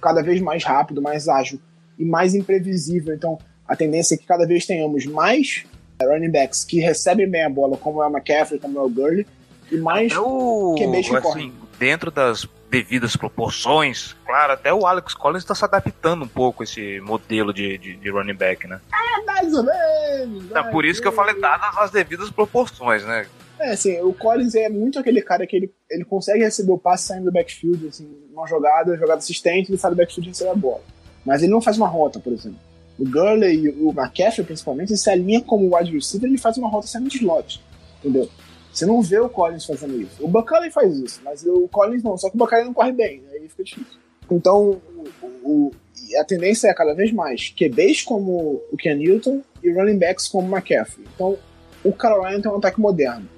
cada 0.00 0.22
vez 0.22 0.40
mais 0.40 0.64
rápido, 0.64 1.02
mais 1.02 1.28
ágil 1.28 1.60
e 1.98 2.04
mais 2.04 2.34
imprevisível. 2.34 3.14
Então, 3.14 3.38
a 3.66 3.76
tendência 3.76 4.14
é 4.14 4.18
que 4.18 4.26
cada 4.26 4.46
vez 4.46 4.64
tenhamos 4.66 5.04
mais 5.06 5.64
running 6.02 6.30
backs 6.30 6.64
que 6.64 6.80
recebem 6.80 7.28
bem 7.28 7.44
a 7.44 7.50
bola, 7.50 7.76
como 7.76 8.02
é 8.02 8.06
o 8.06 8.10
McCaffrey, 8.10 8.60
como 8.60 8.78
é 8.78 8.82
o 8.82 8.88
Gurley, 8.88 9.26
e 9.70 9.76
mais 9.76 10.16
o, 10.16 10.74
QBs 10.78 11.08
que 11.08 11.16
assim, 11.16 11.26
correm. 11.26 11.52
Dentro 11.78 12.10
das 12.10 12.48
devidas 12.70 13.16
proporções, 13.16 14.14
claro, 14.26 14.52
até 14.52 14.72
o 14.72 14.86
Alex 14.86 15.14
Collins 15.14 15.42
está 15.42 15.54
se 15.54 15.64
adaptando 15.64 16.24
um 16.24 16.28
pouco 16.28 16.62
a 16.62 16.64
esse 16.64 17.00
modelo 17.00 17.52
de, 17.52 17.78
de, 17.78 17.96
de, 17.96 18.10
running 18.10 18.34
back, 18.34 18.66
né? 18.66 18.80
É, 18.92 19.24
mais 19.24 19.54
ou 19.54 19.64
menos. 19.64 20.50
É 20.54 20.62
por 20.64 20.84
isso 20.84 21.00
que 21.00 21.08
eu 21.08 21.12
falei 21.12 21.38
dadas 21.40 21.76
as 21.78 21.90
devidas 21.90 22.30
proporções, 22.30 23.04
né? 23.04 23.26
É, 23.58 23.70
assim, 23.70 24.00
o 24.00 24.12
Collins 24.12 24.54
é 24.54 24.68
muito 24.68 24.98
aquele 24.98 25.20
cara 25.20 25.46
que 25.46 25.56
ele, 25.56 25.74
ele 25.90 26.04
consegue 26.04 26.44
receber 26.44 26.70
o 26.70 26.78
passe 26.78 27.08
saindo 27.08 27.24
do 27.24 27.32
backfield, 27.32 27.88
assim, 27.88 28.08
uma 28.32 28.46
jogada, 28.46 28.96
jogada 28.96 29.18
assistente, 29.18 29.70
ele 29.70 29.78
sai 29.78 29.90
do 29.90 29.96
backfield 29.96 30.28
e 30.28 30.30
recebe 30.30 30.50
a 30.50 30.54
bola. 30.54 30.82
Mas 31.26 31.42
ele 31.42 31.50
não 31.50 31.60
faz 31.60 31.76
uma 31.76 31.88
rota, 31.88 32.20
por 32.20 32.32
exemplo. 32.32 32.58
O 32.98 33.04
Gurley 33.04 33.64
e 33.64 33.68
o 33.70 33.90
McCaffrey, 33.90 34.46
principalmente, 34.46 34.96
se 34.96 35.10
alinha 35.10 35.40
como 35.40 35.76
wide 35.76 35.92
receiver, 35.92 36.28
ele 36.28 36.38
faz 36.38 36.56
uma 36.56 36.68
rota 36.68 36.86
saindo 36.86 37.08
de 37.08 37.16
slot, 37.16 37.60
entendeu? 37.98 38.28
Você 38.72 38.86
não 38.86 39.02
vê 39.02 39.18
o 39.18 39.28
Collins 39.28 39.64
fazendo 39.64 40.00
isso. 40.00 40.24
O 40.24 40.28
Buckley 40.28 40.70
faz 40.70 40.96
isso, 40.96 41.20
mas 41.24 41.44
o 41.44 41.66
Collins 41.68 42.02
não. 42.02 42.16
Só 42.16 42.30
que 42.30 42.36
o 42.36 42.38
Buckley 42.38 42.64
não 42.64 42.72
corre 42.72 42.92
bem, 42.92 43.22
aí 43.32 43.48
fica 43.48 43.64
difícil. 43.64 43.98
Então, 44.30 44.80
o, 45.22 45.26
o, 45.42 45.72
a 46.20 46.24
tendência 46.24 46.68
é 46.68 46.74
cada 46.74 46.94
vez 46.94 47.12
mais 47.12 47.50
QBs 47.50 48.02
como 48.02 48.62
o 48.70 48.76
Ken 48.76 48.94
Newton 48.94 49.42
e 49.64 49.72
running 49.72 49.98
backs 49.98 50.28
como 50.28 50.46
o 50.48 50.56
McCaffrey. 50.56 51.04
Então, 51.14 51.36
o 51.82 51.92
Carolina 51.92 52.40
tem 52.40 52.50
um 52.52 52.56
ataque 52.56 52.80
moderno 52.80 53.28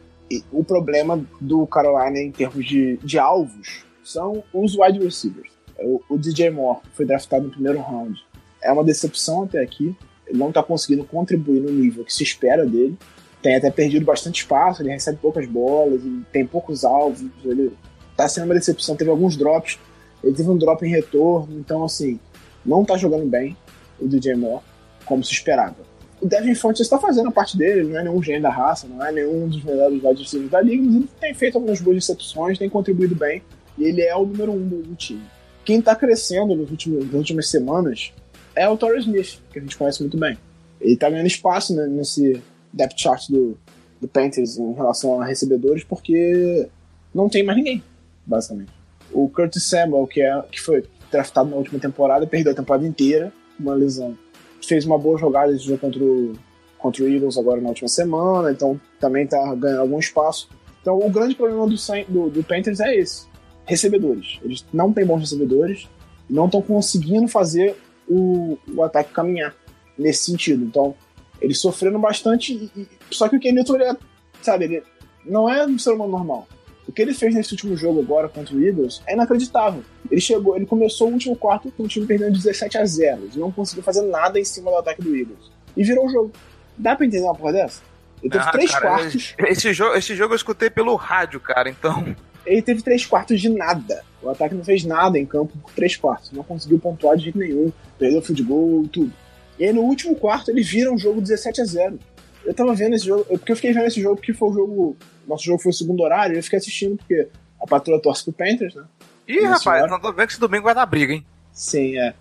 o 0.53 0.63
problema 0.63 1.25
do 1.41 1.67
Carolina 1.67 2.19
em 2.19 2.31
termos 2.31 2.65
de, 2.65 2.97
de 2.99 3.19
alvos 3.19 3.85
são 4.05 4.43
os 4.53 4.77
wide 4.77 4.99
receivers. 5.03 5.51
O, 5.79 6.01
o, 6.09 6.19
DJ 6.19 6.51
Moore 6.51 6.81
foi 6.93 7.05
draftado 7.05 7.45
no 7.45 7.51
primeiro 7.51 7.81
round. 7.81 8.23
É 8.63 8.71
uma 8.71 8.85
decepção 8.85 9.43
até 9.43 9.61
aqui. 9.61 9.97
Ele 10.27 10.39
não 10.39 10.49
está 10.49 10.63
conseguindo 10.63 11.05
contribuir 11.05 11.61
no 11.61 11.71
nível 11.71 12.05
que 12.05 12.13
se 12.13 12.23
espera 12.23 12.65
dele. 12.65 12.97
Tem 13.43 13.57
até 13.57 13.71
perdido 13.71 14.05
bastante 14.05 14.43
espaço, 14.43 14.83
ele 14.83 14.91
recebe 14.91 15.19
poucas 15.21 15.47
bolas, 15.47 16.03
tem 16.31 16.47
poucos 16.47 16.85
alvos. 16.85 17.25
Ele 17.43 17.73
está 18.11 18.29
sendo 18.29 18.45
uma 18.45 18.55
decepção. 18.55 18.95
Teve 18.95 19.11
alguns 19.11 19.37
drops. 19.37 19.79
Ele 20.23 20.35
teve 20.35 20.49
um 20.51 20.59
drop 20.59 20.85
em 20.85 20.91
retorno. 20.91 21.59
Então, 21.59 21.83
assim, 21.83 22.21
não 22.65 22.83
está 22.83 22.97
jogando 22.97 23.27
bem 23.27 23.57
o 23.99 24.07
DJ 24.07 24.35
Moore, 24.35 24.63
como 25.07 25.25
se 25.25 25.33
esperava 25.33 25.90
o 26.21 26.27
Devin 26.27 26.55
Fontes 26.55 26.83
está 26.83 26.99
fazendo 26.99 27.33
parte 27.33 27.57
dele, 27.57 27.81
ele 27.81 27.89
não 27.89 27.99
é 27.99 28.05
nenhum 28.05 28.23
gênio 28.23 28.43
da 28.43 28.51
raça, 28.51 28.87
não 28.87 29.05
é 29.05 29.11
nenhum 29.11 29.49
dos 29.49 29.65
melhores 29.65 30.03
receivers 30.03 30.51
da 30.51 30.61
liga, 30.61 30.83
mas 30.83 30.95
ele 30.97 31.09
tem 31.19 31.35
feito 31.35 31.57
algumas 31.57 31.81
boas 31.81 31.97
recepções, 31.97 32.59
tem 32.59 32.69
contribuído 32.69 33.15
bem, 33.15 33.43
e 33.79 33.85
ele 33.85 34.03
é 34.03 34.15
o 34.15 34.27
número 34.27 34.53
um 34.53 34.67
do, 34.67 34.95
time. 34.97 35.23
Quem 35.65 35.79
está 35.79 35.97
crescendo 35.97 36.55
nos 36.55 36.71
últimos, 36.71 37.07
nas 37.07 37.15
últimas 37.15 37.49
semanas 37.49 38.13
é 38.55 38.69
o 38.69 38.77
Torrey 38.77 39.01
Smith, 39.01 39.39
que 39.51 39.59
a 39.59 39.63
gente 39.63 39.77
conhece 39.77 40.03
muito 40.03 40.19
bem. 40.19 40.37
Ele 40.81 40.95
está 40.95 41.09
ganhando 41.09 41.27
espaço 41.27 41.75
né, 41.75 41.87
nesse 41.87 42.43
depth 42.73 42.99
chart 42.99 43.29
do, 43.31 43.57
do 44.01 44.09
Panthers 44.09 44.59
em 44.59 44.75
relação 44.75 45.21
a 45.21 45.25
recebedores, 45.25 45.85
porque 45.85 46.69
não 47.15 47.29
tem 47.29 47.43
mais 47.43 47.57
ninguém, 47.57 47.83
basicamente. 48.27 48.73
O 49.13 49.29
Curtis 49.29 49.65
Samuel, 49.65 50.07
que, 50.07 50.21
é, 50.21 50.43
que 50.51 50.61
foi 50.61 50.85
draftado 51.11 51.49
na 51.49 51.57
última 51.57 51.81
temporada, 51.81 52.27
perdeu 52.27 52.53
a 52.53 52.55
temporada 52.55 52.87
inteira, 52.87 53.33
uma 53.59 53.75
lesão 53.75 54.17
fez 54.63 54.85
uma 54.85 54.99
boa 54.99 55.19
jogada 55.19 55.53
esse 55.53 55.65
jogo 55.65 55.79
contra 55.79 56.03
o, 56.03 56.33
contra 56.79 57.05
o 57.05 57.09
Eagles 57.09 57.37
agora 57.39 57.61
na 57.61 57.69
última 57.69 57.89
semana, 57.89 58.51
então 58.51 58.81
também 58.99 59.25
está 59.25 59.55
ganhando 59.55 59.81
algum 59.81 59.99
espaço. 59.99 60.49
Então 60.81 60.99
o 60.99 61.11
grande 61.11 61.35
problema 61.35 61.67
do, 61.67 61.77
do, 62.09 62.31
do 62.31 62.45
Panthers 62.45 62.81
é 62.81 62.97
esse: 62.97 63.27
recebedores. 63.67 64.39
Eles 64.43 64.65
não 64.73 64.93
têm 64.93 65.05
bons 65.05 65.21
recebedores, 65.21 65.89
não 66.29 66.47
estão 66.47 66.63
conseguindo 66.63 67.29
fazer 67.29 67.77
o, 68.09 68.59
o 68.75 68.83
ataque 68.83 69.13
caminhar 69.13 69.55
nesse 69.99 70.25
sentido. 70.25 70.65
Então 70.65 70.95
eles 71.41 71.59
sofreram 71.59 72.01
bastante, 72.01 72.53
e, 72.53 72.81
e, 72.81 72.89
só 73.11 73.29
que 73.29 73.37
o 73.37 73.41
Ken 73.41 73.53
Newton, 73.53 73.77
é, 73.77 73.97
sabe, 74.43 74.65
ele 74.65 74.83
não 75.25 75.49
é 75.49 75.67
um 75.67 75.79
ser 75.79 75.91
humano 75.91 76.13
normal. 76.13 76.47
O 76.91 76.93
que 76.93 77.03
ele 77.03 77.15
fez 77.15 77.33
nesse 77.33 77.53
último 77.53 77.77
jogo 77.77 78.01
agora 78.01 78.29
contra 78.29 78.53
o 78.53 78.61
Eagles 78.61 79.01
é 79.07 79.15
inacreditável. 79.15 79.85
Ele 80.11 80.21
chegou, 80.21 80.57
ele 80.57 80.67
começou 80.67 81.09
o 81.09 81.13
último 81.13 81.37
quarto 81.37 81.71
com 81.71 81.85
o 81.85 81.87
time 81.87 82.05
perdendo 82.05 82.33
17 82.33 82.79
a 82.79 82.85
0. 82.85 83.29
Ele 83.31 83.31
não 83.37 83.53
conseguiu 83.53 83.85
fazer 83.85 84.03
nada 84.03 84.41
em 84.41 84.45
cima 84.45 84.73
do 84.73 84.77
ataque 84.79 85.01
do 85.01 85.17
Eagles. 85.17 85.53
E 85.77 85.85
virou 85.85 86.07
o 86.07 86.09
jogo. 86.09 86.33
Dá 86.77 86.97
pra 86.97 87.07
entender 87.07 87.23
uma 87.23 87.35
porra 87.37 87.53
dessa? 87.53 87.81
Ele 88.21 88.33
teve 88.33 88.45
ah, 88.45 88.51
três 88.51 88.71
cara, 88.73 88.89
quartos. 88.89 89.35
Esse 89.39 89.73
jogo, 89.73 89.95
esse 89.95 90.17
jogo 90.17 90.33
eu 90.33 90.37
escutei 90.37 90.69
pelo 90.69 90.97
rádio, 90.97 91.39
cara, 91.39 91.71
então. 91.71 92.05
Ele 92.45 92.61
teve 92.61 92.83
três 92.83 93.07
quartos 93.07 93.41
de 93.41 93.49
nada. 93.49 94.03
O 94.21 94.29
ataque 94.29 94.57
não 94.57 94.65
fez 94.65 94.83
nada 94.83 95.17
em 95.17 95.25
campo 95.25 95.57
por 95.59 95.73
três 95.73 95.97
quartos. 95.97 96.33
Não 96.33 96.43
conseguiu 96.43 96.81
pontuar 96.81 97.17
de 97.17 97.23
jeito 97.23 97.39
nenhum. 97.39 97.73
Perdeu 98.01 98.21
goal, 98.45 98.89
tudo. 98.89 99.13
E 99.57 99.65
aí 99.65 99.73
no 99.73 99.83
último 99.83 100.17
quarto 100.17 100.51
ele 100.51 100.65
vira 100.65 100.91
um 100.91 100.99
jogo 100.99 101.21
17 101.21 101.61
a 101.61 101.65
0. 101.65 102.01
Eu 102.45 102.55
tava 102.55 102.75
vendo 102.75 102.97
esse 102.97 103.07
jogo, 103.07 103.25
porque 103.25 103.53
eu 103.53 103.57
fiquei 103.57 103.73
vendo 103.73 103.87
esse 103.87 104.01
jogo 104.01 104.17
porque 104.17 104.33
foi 104.33 104.49
o 104.49 104.53
jogo. 104.53 104.97
Nosso 105.31 105.45
jogo 105.45 105.63
foi 105.63 105.71
o 105.71 105.75
segundo 105.75 106.03
horário, 106.03 106.37
eu 106.37 106.43
fiquei 106.43 106.59
assistindo 106.59 106.97
porque 106.97 107.29
a 107.61 107.67
patroa 107.67 108.03
torce 108.03 108.25
pro 108.25 108.33
Panthers, 108.33 108.75
né? 108.75 108.85
Ih, 109.29 109.45
rapaz, 109.45 109.89
não 109.89 110.01
tô 110.01 110.13
vendo 110.13 110.27
que 110.27 110.33
esse 110.33 110.41
domingo 110.41 110.65
vai 110.65 110.75
dar 110.75 110.85
briga, 110.87 111.13
hein? 111.13 111.25
Sim, 111.53 111.97
é. 111.99 112.15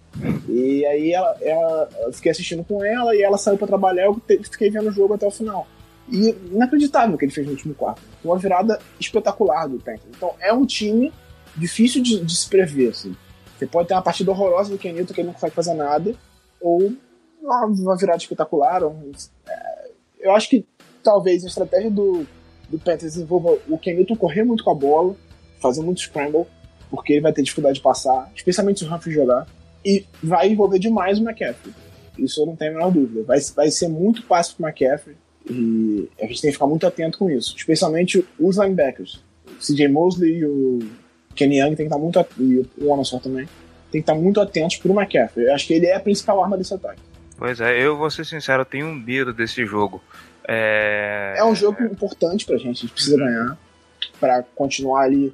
E 0.48 0.86
aí 0.86 1.12
ela, 1.12 1.36
ela, 1.42 1.90
eu 2.02 2.14
fiquei 2.14 2.32
assistindo 2.32 2.64
com 2.64 2.84
ela 2.86 3.16
e 3.16 3.24
ela 3.24 3.38
saiu 3.38 3.58
para 3.58 3.68
trabalhar, 3.68 4.06
eu 4.06 4.22
fiquei 4.44 4.70
vendo 4.70 4.90
o 4.90 4.92
jogo 4.92 5.16
até 5.16 5.26
o 5.26 5.32
final. 5.32 5.68
E 6.08 6.36
inacreditável 6.52 7.16
o 7.16 7.18
que 7.18 7.26
ele 7.26 7.32
fez 7.32 7.48
no 7.48 7.54
último 7.54 7.74
quarto. 7.74 8.02
Uma 8.24 8.38
virada 8.38 8.80
espetacular 9.00 9.68
do 9.68 9.78
Panthers. 9.78 10.10
Então 10.16 10.36
é 10.40 10.54
um 10.54 10.66
time 10.66 11.12
difícil 11.56 12.04
de, 12.04 12.24
de, 12.24 12.36
se 12.36 12.48
prever, 12.48 12.90
assim. 12.90 13.16
Você 13.58 13.66
pode 13.66 13.88
ter 13.88 13.96
uma 13.96 14.02
partida 14.04 14.30
horrorosa 14.30 14.70
do 14.70 14.78
Kenilton 14.78 15.14
que 15.14 15.22
ele 15.22 15.28
não 15.28 15.34
consegue 15.34 15.56
fazer 15.56 15.74
nada, 15.74 16.16
ou 16.62 16.94
uma, 17.42 17.98
virada 17.98 18.18
espetacular. 18.18 18.84
Um, 18.84 19.12
é, 19.48 19.92
eu 20.20 20.36
acho 20.36 20.50
que 20.50 20.66
talvez 21.04 21.44
a 21.44 21.48
estratégia 21.48 21.90
do, 21.90 22.26
do 22.70 22.80
Panthers 22.80 23.18
envolva 23.18 23.58
o 23.68 23.78
Ken 23.78 23.94
Newton 23.94 24.16
correr 24.16 24.44
muito 24.44 24.64
com 24.64 24.72
a 24.72 24.76
bola, 24.76 25.16
fazer 25.60 25.82
muito 25.82 26.02
scramble, 26.02 26.46
porque 26.90 27.14
ele 27.14 27.22
vai 27.22 27.34
ter 27.34 27.42
dificuldade 27.42 27.76
de 27.76 27.82
passar, 27.82 28.32
especialmente 28.36 28.80
se 28.80 28.86
o 28.86 28.94
Humphrey 28.94 29.14
jogar, 29.14 29.48
e 29.84 30.06
vai 30.22 30.50
envolver 30.50 30.80
demais 30.80 31.20
o 31.20 31.24
McCaffrey. 31.24 31.74
Isso 32.18 32.42
eu 32.42 32.46
não 32.46 32.56
tenho 32.56 32.72
a 32.72 32.74
menor 32.76 32.92
dúvida. 32.92 33.24
Vai, 33.24 33.40
vai 33.56 33.72
ser 33.72 33.88
muito 33.88 34.24
fácil 34.24 34.56
para 34.56 34.66
o 34.66 34.68
McCaffrey 34.68 35.16
e 35.50 36.10
a 36.20 36.26
gente 36.26 36.42
tem 36.42 36.50
que 36.50 36.54
ficar 36.54 36.68
muito 36.68 36.86
atento 36.86 37.18
com 37.18 37.30
isso, 37.30 37.56
especialmente 37.56 38.26
os 38.40 38.58
linebackers. 38.58 39.24
O 39.48 39.60
CJ 39.60 39.88
Mosley 39.88 40.40
e 40.40 40.46
o 40.46 40.80
Kenny 41.36 41.60
Young 41.60 41.76
tem 41.76 41.88
que 41.88 41.94
estar 41.94 41.98
muito 41.98 42.24
e 42.40 42.66
o 42.84 42.90
Onosor 42.92 43.20
também 43.22 43.48
tem 43.92 44.02
que 44.02 44.12
estar 44.12 44.16
muito 44.16 44.40
atentos 44.40 44.78
para 44.78 44.92
o 44.92 45.00
McCaffrey. 45.00 45.48
Eu 45.48 45.54
acho 45.54 45.68
que 45.68 45.74
ele 45.74 45.88
é 45.88 45.96
a 45.96 46.00
principal 46.00 46.44
arma 46.44 46.58
desse 46.58 46.74
ataque. 46.74 47.02
Pois 47.38 47.60
é, 47.60 47.82
eu 47.82 47.98
vou 47.98 48.10
ser 48.12 48.26
sincero, 48.26 48.62
eu 48.62 48.66
tenho 48.66 48.86
um 48.88 48.94
medo 48.94 49.34
desse 49.34 49.66
jogo. 49.66 50.02
É, 50.52 51.36
é 51.38 51.46
um 51.46 51.54
jogo 51.54 51.84
importante 51.84 52.44
pra 52.44 52.58
gente, 52.58 52.80
a 52.80 52.82
gente 52.82 52.92
precisa 52.92 53.18
ganhar 53.18 53.56
para 54.20 54.42
continuar 54.56 55.04
ali 55.04 55.32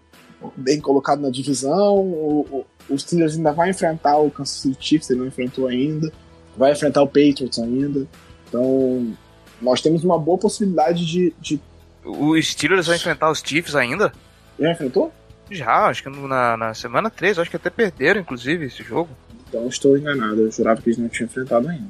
bem 0.57 0.81
colocado 0.81 1.21
na 1.21 1.29
divisão. 1.29 1.95
O, 1.95 2.65
o, 2.89 2.93
o 2.93 2.99
Steelers 2.99 3.37
ainda 3.37 3.53
vai 3.53 3.69
enfrentar 3.69 4.17
o 4.17 4.29
Kansas 4.29 4.59
City 4.59 4.77
Chiefs, 4.77 5.09
ele 5.09 5.21
não 5.21 5.27
enfrentou 5.27 5.67
ainda. 5.67 6.11
Vai 6.57 6.73
enfrentar 6.73 7.01
o 7.01 7.07
Patriots 7.07 7.57
ainda. 7.59 8.05
Então, 8.49 9.15
nós 9.61 9.81
temos 9.81 10.03
uma 10.03 10.19
boa 10.19 10.37
possibilidade 10.37 11.05
de. 11.05 11.33
de... 11.39 11.61
O 12.03 12.39
Steelers 12.41 12.87
vai 12.87 12.97
enfrentar 12.97 13.31
os 13.31 13.39
Chiefs 13.39 13.73
ainda? 13.73 14.11
Já 14.59 14.71
enfrentou? 14.71 15.13
Já, 15.49 15.85
acho 15.85 16.03
que 16.03 16.09
na, 16.09 16.57
na 16.57 16.73
semana 16.73 17.09
3, 17.09 17.39
acho 17.39 17.49
que 17.49 17.55
até 17.55 17.69
perderam, 17.69 18.19
inclusive, 18.19 18.65
esse 18.65 18.83
jogo. 18.83 19.09
Então 19.47 19.65
estou 19.67 19.97
enganado, 19.97 20.41
eu 20.41 20.51
jurava 20.51 20.81
que 20.81 20.89
eles 20.89 20.97
não 20.97 21.07
tinham 21.07 21.27
enfrentado 21.27 21.69
ainda. 21.69 21.87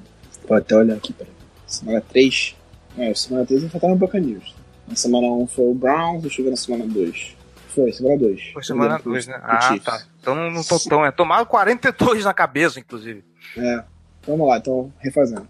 Vou 0.48 0.56
até 0.56 0.76
olhar 0.76 0.96
aqui, 0.96 1.12
peraí. 1.12 1.34
Semana 1.66 2.02
3? 2.02 2.56
É, 2.98 3.14
semana 3.14 3.46
3 3.46 3.64
enfrentaram 3.64 3.94
o 3.94 3.98
Buccaneers. 3.98 4.56
Na 4.88 4.96
semana 4.96 5.28
1 5.28 5.48
foi 5.48 5.66
o 5.66 5.74
Browns, 5.74 6.22
deixa 6.22 6.42
eu 6.42 6.46
ver 6.46 6.52
na 6.52 6.58
semana 6.58 6.86
2. 6.88 7.36
Foi, 7.70 7.92
semana 7.92 8.18
2. 8.18 8.42
Foi 8.54 8.64
semana 8.64 9.00
2, 9.04 9.28
né? 9.28 9.40
Ah, 9.44 9.62
Chiefs. 9.62 9.84
tá. 9.84 10.04
Então 10.22 10.36
não, 10.36 10.64
tô 10.64 10.80
tão. 10.80 11.06
É, 11.06 11.12
tomaram 11.12 11.46
42 11.46 12.24
na 12.24 12.34
cabeça, 12.34 12.80
inclusive. 12.80 13.24
É. 13.58 13.84
Vamos 14.26 14.48
lá, 14.48 14.58
então, 14.58 14.92
refazendo. 15.00 15.48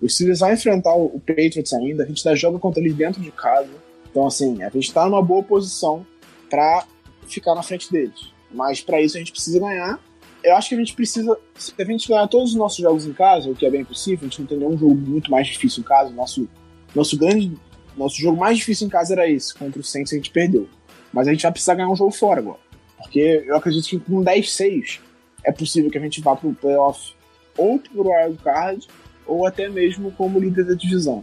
O 0.00 0.08
Steelers 0.08 0.40
vai 0.40 0.54
enfrentar 0.54 0.94
o 0.94 1.20
Patriots 1.20 1.72
ainda, 1.72 2.04
a 2.04 2.06
gente 2.06 2.26
ainda 2.26 2.38
joga 2.38 2.58
contra 2.58 2.80
eles 2.80 2.94
dentro 2.94 3.20
de 3.20 3.30
casa. 3.32 3.70
Então, 4.10 4.26
assim, 4.26 4.62
a 4.62 4.68
gente 4.68 4.92
tá 4.92 5.04
numa 5.06 5.22
boa 5.22 5.42
posição 5.42 6.06
para 6.48 6.84
ficar 7.26 7.54
na 7.54 7.62
frente 7.62 7.90
deles. 7.90 8.32
Mas 8.52 8.80
para 8.80 9.00
isso 9.00 9.16
a 9.16 9.18
gente 9.18 9.32
precisa 9.32 9.58
ganhar. 9.58 9.98
Eu 10.42 10.54
acho 10.56 10.68
que 10.68 10.74
a 10.74 10.78
gente 10.78 10.94
precisa. 10.94 11.36
Se 11.56 11.72
a 11.76 11.84
gente 11.84 12.08
ganhar 12.08 12.28
todos 12.28 12.50
os 12.50 12.56
nossos 12.56 12.78
jogos 12.78 13.06
em 13.06 13.12
casa, 13.12 13.50
o 13.50 13.54
que 13.56 13.66
é 13.66 13.70
bem 13.70 13.84
possível, 13.84 14.20
a 14.20 14.24
gente 14.28 14.40
não 14.40 14.46
tem 14.46 14.58
nenhum 14.58 14.78
jogo 14.78 14.94
muito 14.94 15.30
mais 15.30 15.48
difícil 15.48 15.80
em 15.80 15.84
casa. 15.84 16.10
Nosso, 16.10 16.48
nosso 16.94 17.18
grande. 17.18 17.52
Nosso 17.96 18.16
jogo 18.16 18.38
mais 18.38 18.58
difícil 18.58 18.86
em 18.86 18.90
casa 18.90 19.14
era 19.14 19.28
esse, 19.28 19.54
contra 19.54 19.80
o 19.80 19.84
Saints 19.84 20.12
a 20.12 20.16
gente 20.16 20.30
perdeu. 20.30 20.68
Mas 21.12 21.28
a 21.28 21.32
gente 21.32 21.42
vai 21.42 21.52
precisar 21.52 21.74
ganhar 21.74 21.88
um 21.88 21.96
jogo 21.96 22.10
fora 22.10 22.40
agora. 22.40 22.58
Porque 22.98 23.44
eu 23.46 23.56
acredito 23.56 23.88
que 23.88 24.00
com 24.00 24.24
10-6 24.24 24.98
é 25.44 25.52
possível 25.52 25.90
que 25.90 25.98
a 25.98 26.00
gente 26.00 26.20
vá 26.20 26.34
pro 26.34 26.52
playoff 26.54 27.14
ou 27.56 27.78
pro 27.78 28.10
wild 28.10 28.38
card 28.42 28.88
ou 29.26 29.46
até 29.46 29.68
mesmo 29.68 30.10
como 30.12 30.40
líder 30.40 30.64
da 30.64 30.74
divisão. 30.74 31.22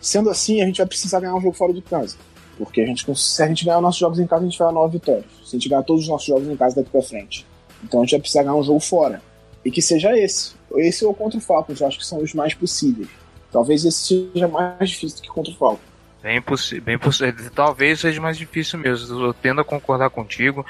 Sendo 0.00 0.30
assim, 0.30 0.62
a 0.62 0.66
gente 0.66 0.78
vai 0.78 0.86
precisar 0.86 1.20
ganhar 1.20 1.34
um 1.34 1.40
jogo 1.40 1.54
fora 1.54 1.72
de 1.72 1.82
casa. 1.82 2.16
Porque 2.56 2.80
a 2.80 2.86
gente, 2.86 3.04
se 3.16 3.42
a 3.42 3.46
gente 3.46 3.64
ganhar 3.64 3.80
nossos 3.80 4.00
jogos 4.00 4.18
em 4.18 4.26
casa, 4.26 4.42
a 4.42 4.48
gente 4.48 4.58
vai 4.58 4.68
a 4.68 4.72
nove 4.72 4.98
vitórias. 4.98 5.26
Se 5.44 5.56
a 5.56 5.58
gente 5.58 5.68
ganhar 5.68 5.82
todos 5.82 6.02
os 6.02 6.08
nossos 6.08 6.26
jogos 6.26 6.48
em 6.48 6.56
casa 6.56 6.76
daqui 6.76 6.90
pra 6.90 7.02
frente. 7.02 7.46
Então 7.84 8.00
a 8.00 8.02
gente 8.04 8.12
vai 8.12 8.20
precisar 8.20 8.42
ganhar 8.42 8.56
um 8.56 8.62
jogo 8.62 8.80
fora. 8.80 9.22
E 9.64 9.70
que 9.70 9.82
seja 9.82 10.16
esse. 10.18 10.52
Esse 10.76 11.04
ou 11.04 11.14
contra 11.14 11.38
o 11.38 11.40
Falcons, 11.40 11.80
eu 11.80 11.86
acho 11.86 11.98
que 11.98 12.06
são 12.06 12.20
os 12.20 12.34
mais 12.34 12.54
possíveis. 12.54 13.08
Talvez 13.50 13.84
esse 13.84 14.30
seja 14.32 14.48
mais 14.48 14.90
difícil 14.90 15.18
do 15.18 15.22
que 15.22 15.28
contra 15.28 15.52
o 15.52 15.56
Falcons. 15.56 15.88
Bem 16.22 16.42
possível, 16.42 16.84
bem 16.84 16.98
possível. 16.98 17.50
Talvez 17.54 18.00
seja 18.00 18.20
mais 18.20 18.36
difícil 18.36 18.78
mesmo. 18.78 19.24
Eu 19.24 19.32
tendo 19.32 19.60
a 19.60 19.64
concordar 19.64 20.10
contigo. 20.10 20.66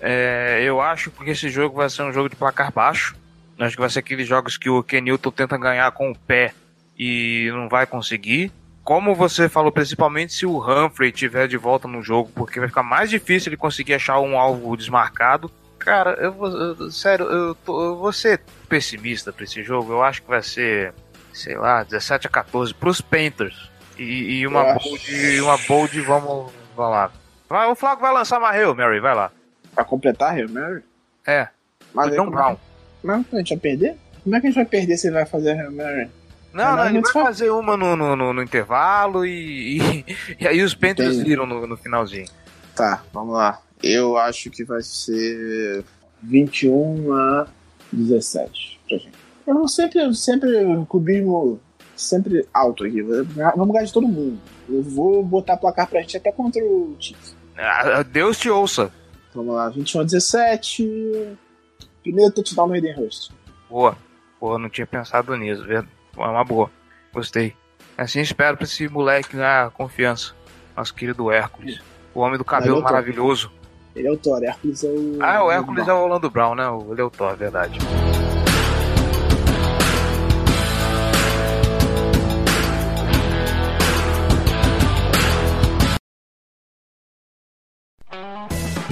É, 0.00 0.60
eu 0.62 0.80
acho 0.80 1.10
que 1.10 1.30
esse 1.30 1.48
jogo 1.48 1.76
vai 1.76 1.88
ser 1.88 2.02
um 2.02 2.12
jogo 2.12 2.28
de 2.28 2.36
placar 2.36 2.72
baixo. 2.72 3.14
Acho 3.58 3.76
que 3.76 3.80
vai 3.80 3.90
ser 3.90 4.00
aqueles 4.00 4.26
jogos 4.26 4.56
que 4.56 4.68
o 4.68 4.82
Kenilton 4.82 5.30
tenta 5.30 5.56
ganhar 5.56 5.90
com 5.92 6.10
o 6.10 6.18
pé 6.18 6.52
e 6.98 7.48
não 7.52 7.68
vai 7.68 7.86
conseguir. 7.86 8.52
Como 8.84 9.14
você 9.14 9.48
falou, 9.48 9.72
principalmente 9.72 10.32
se 10.32 10.46
o 10.46 10.60
Humphrey 10.60 11.10
tiver 11.10 11.48
de 11.48 11.56
volta 11.56 11.88
no 11.88 12.02
jogo, 12.02 12.30
porque 12.34 12.60
vai 12.60 12.68
ficar 12.68 12.82
mais 12.82 13.10
difícil 13.10 13.50
ele 13.50 13.56
conseguir 13.56 13.94
achar 13.94 14.20
um 14.20 14.38
alvo 14.38 14.76
desmarcado. 14.76 15.50
Cara, 15.78 16.12
eu. 16.20 16.34
Eu, 16.44 16.90
sério, 16.90 17.26
eu, 17.26 17.54
tô, 17.54 17.84
eu 17.84 17.96
vou 17.96 18.12
ser 18.12 18.40
pessimista 18.68 19.32
pra 19.32 19.44
esse 19.44 19.62
jogo. 19.62 19.92
Eu 19.92 20.02
acho 20.02 20.22
que 20.22 20.28
vai 20.28 20.42
ser, 20.42 20.94
sei 21.36 21.56
lá, 21.56 21.82
17 21.84 22.26
a 22.26 22.30
14 22.30 22.74
pros 22.74 23.00
Panthers. 23.00 23.70
E, 23.98 24.40
e 24.40 24.46
uma, 24.46 24.74
bold, 24.74 25.40
uma 25.40 25.58
bold, 25.58 26.00
vamos, 26.00 26.52
vamos 26.74 26.92
lá. 26.92 27.10
Vai, 27.48 27.68
o 27.68 27.74
Flaco 27.74 28.02
vai 28.02 28.12
lançar 28.12 28.38
uma 28.38 28.50
Hail 28.50 28.74
Mary, 28.74 29.00
vai 29.00 29.14
lá. 29.14 29.30
Pra 29.74 29.84
completar 29.84 30.34
Hail 30.34 30.50
Mary? 30.50 30.82
É. 31.26 31.48
Mas 31.94 32.12
aí, 32.12 32.16
Brown. 32.16 32.56
Mas 33.02 33.24
a 33.32 33.36
gente 33.36 33.50
vai 33.50 33.58
perder? 33.58 33.96
Como 34.24 34.34
é 34.34 34.40
que 34.40 34.46
a 34.46 34.50
gente 34.50 34.56
vai 34.56 34.64
perder 34.64 34.96
se 34.96 35.06
ele 35.06 35.14
vai 35.14 35.26
fazer 35.26 35.52
a 35.52 35.62
Hail 35.62 35.72
Mary? 35.72 36.10
Não, 36.52 36.76
não, 36.76 36.88
ele 36.88 37.00
vai 37.00 37.12
fazer 37.12 37.50
uma 37.50 37.76
no, 37.76 37.94
no, 37.94 38.16
no, 38.16 38.32
no 38.32 38.42
intervalo 38.42 39.24
e, 39.26 39.78
e, 39.78 40.16
e, 40.40 40.48
aí 40.48 40.62
os 40.62 40.74
Panthers 40.74 41.18
viram 41.18 41.46
no, 41.46 41.66
no 41.66 41.76
finalzinho. 41.76 42.28
Tá, 42.74 43.02
vamos 43.12 43.34
lá. 43.34 43.60
Eu 43.82 44.16
acho 44.16 44.50
que 44.50 44.64
vai 44.64 44.82
ser 44.82 45.84
21 46.22 47.12
a 47.12 47.46
17 47.92 48.80
pra 48.88 48.98
gente. 48.98 49.15
Eu 49.46 49.68
sempre, 49.68 50.14
sempre 50.14 50.50
cubismo 50.88 51.60
sempre 51.94 52.46
alto 52.52 52.84
aqui. 52.84 53.02
Vamos 53.02 53.72
ganhar 53.72 53.84
de 53.84 53.92
todo 53.92 54.08
mundo. 54.08 54.38
Eu 54.68 54.82
vou 54.82 55.22
botar 55.22 55.56
placar 55.56 55.88
pra 55.88 56.00
gente 56.00 56.16
até 56.16 56.32
contra 56.32 56.62
o 56.62 56.96
Chiefs. 56.98 57.36
Ah, 57.56 58.02
Deus 58.02 58.38
te 58.38 58.50
ouça. 58.50 58.92
Vamos 59.34 59.54
lá, 59.54 59.68
21 59.68 60.00
a 60.00 60.04
17. 60.04 61.36
Primeiro 62.02 62.32
touchdown 62.32 62.68
no 62.68 62.74
Hayden 62.74 62.98
Hurst. 62.98 63.30
Boa. 63.68 63.96
Porra, 64.38 64.58
não 64.58 64.68
tinha 64.68 64.86
pensado 64.86 65.34
nisso. 65.36 65.64
É 65.70 65.82
uma 66.16 66.44
boa. 66.44 66.70
Gostei. 67.12 67.54
Assim 67.96 68.20
espero 68.20 68.56
pra 68.56 68.64
esse 68.64 68.88
moleque 68.88 69.36
ganhar 69.36 69.70
confiança. 69.70 70.34
Nosso 70.76 70.94
querido 70.94 71.30
Hércules. 71.30 71.80
O 72.14 72.20
homem 72.20 72.36
do 72.36 72.44
cabelo 72.44 72.82
maravilhoso. 72.82 73.50
Ele 73.94 74.08
é 74.08 74.12
o 74.12 74.16
Thor, 74.18 74.42
Hércules 74.44 74.84
é 74.84 74.88
o. 74.88 75.18
Ah, 75.22 75.44
o 75.44 75.50
Hércules 75.50 75.88
é 75.88 75.92
o 75.94 76.02
Orlando 76.02 76.30
Brown, 76.30 76.54
né? 76.54 76.64
Ele 76.90 77.00
é 77.00 77.04
o 77.04 77.10
Thor, 77.10 77.34
verdade. 77.34 77.78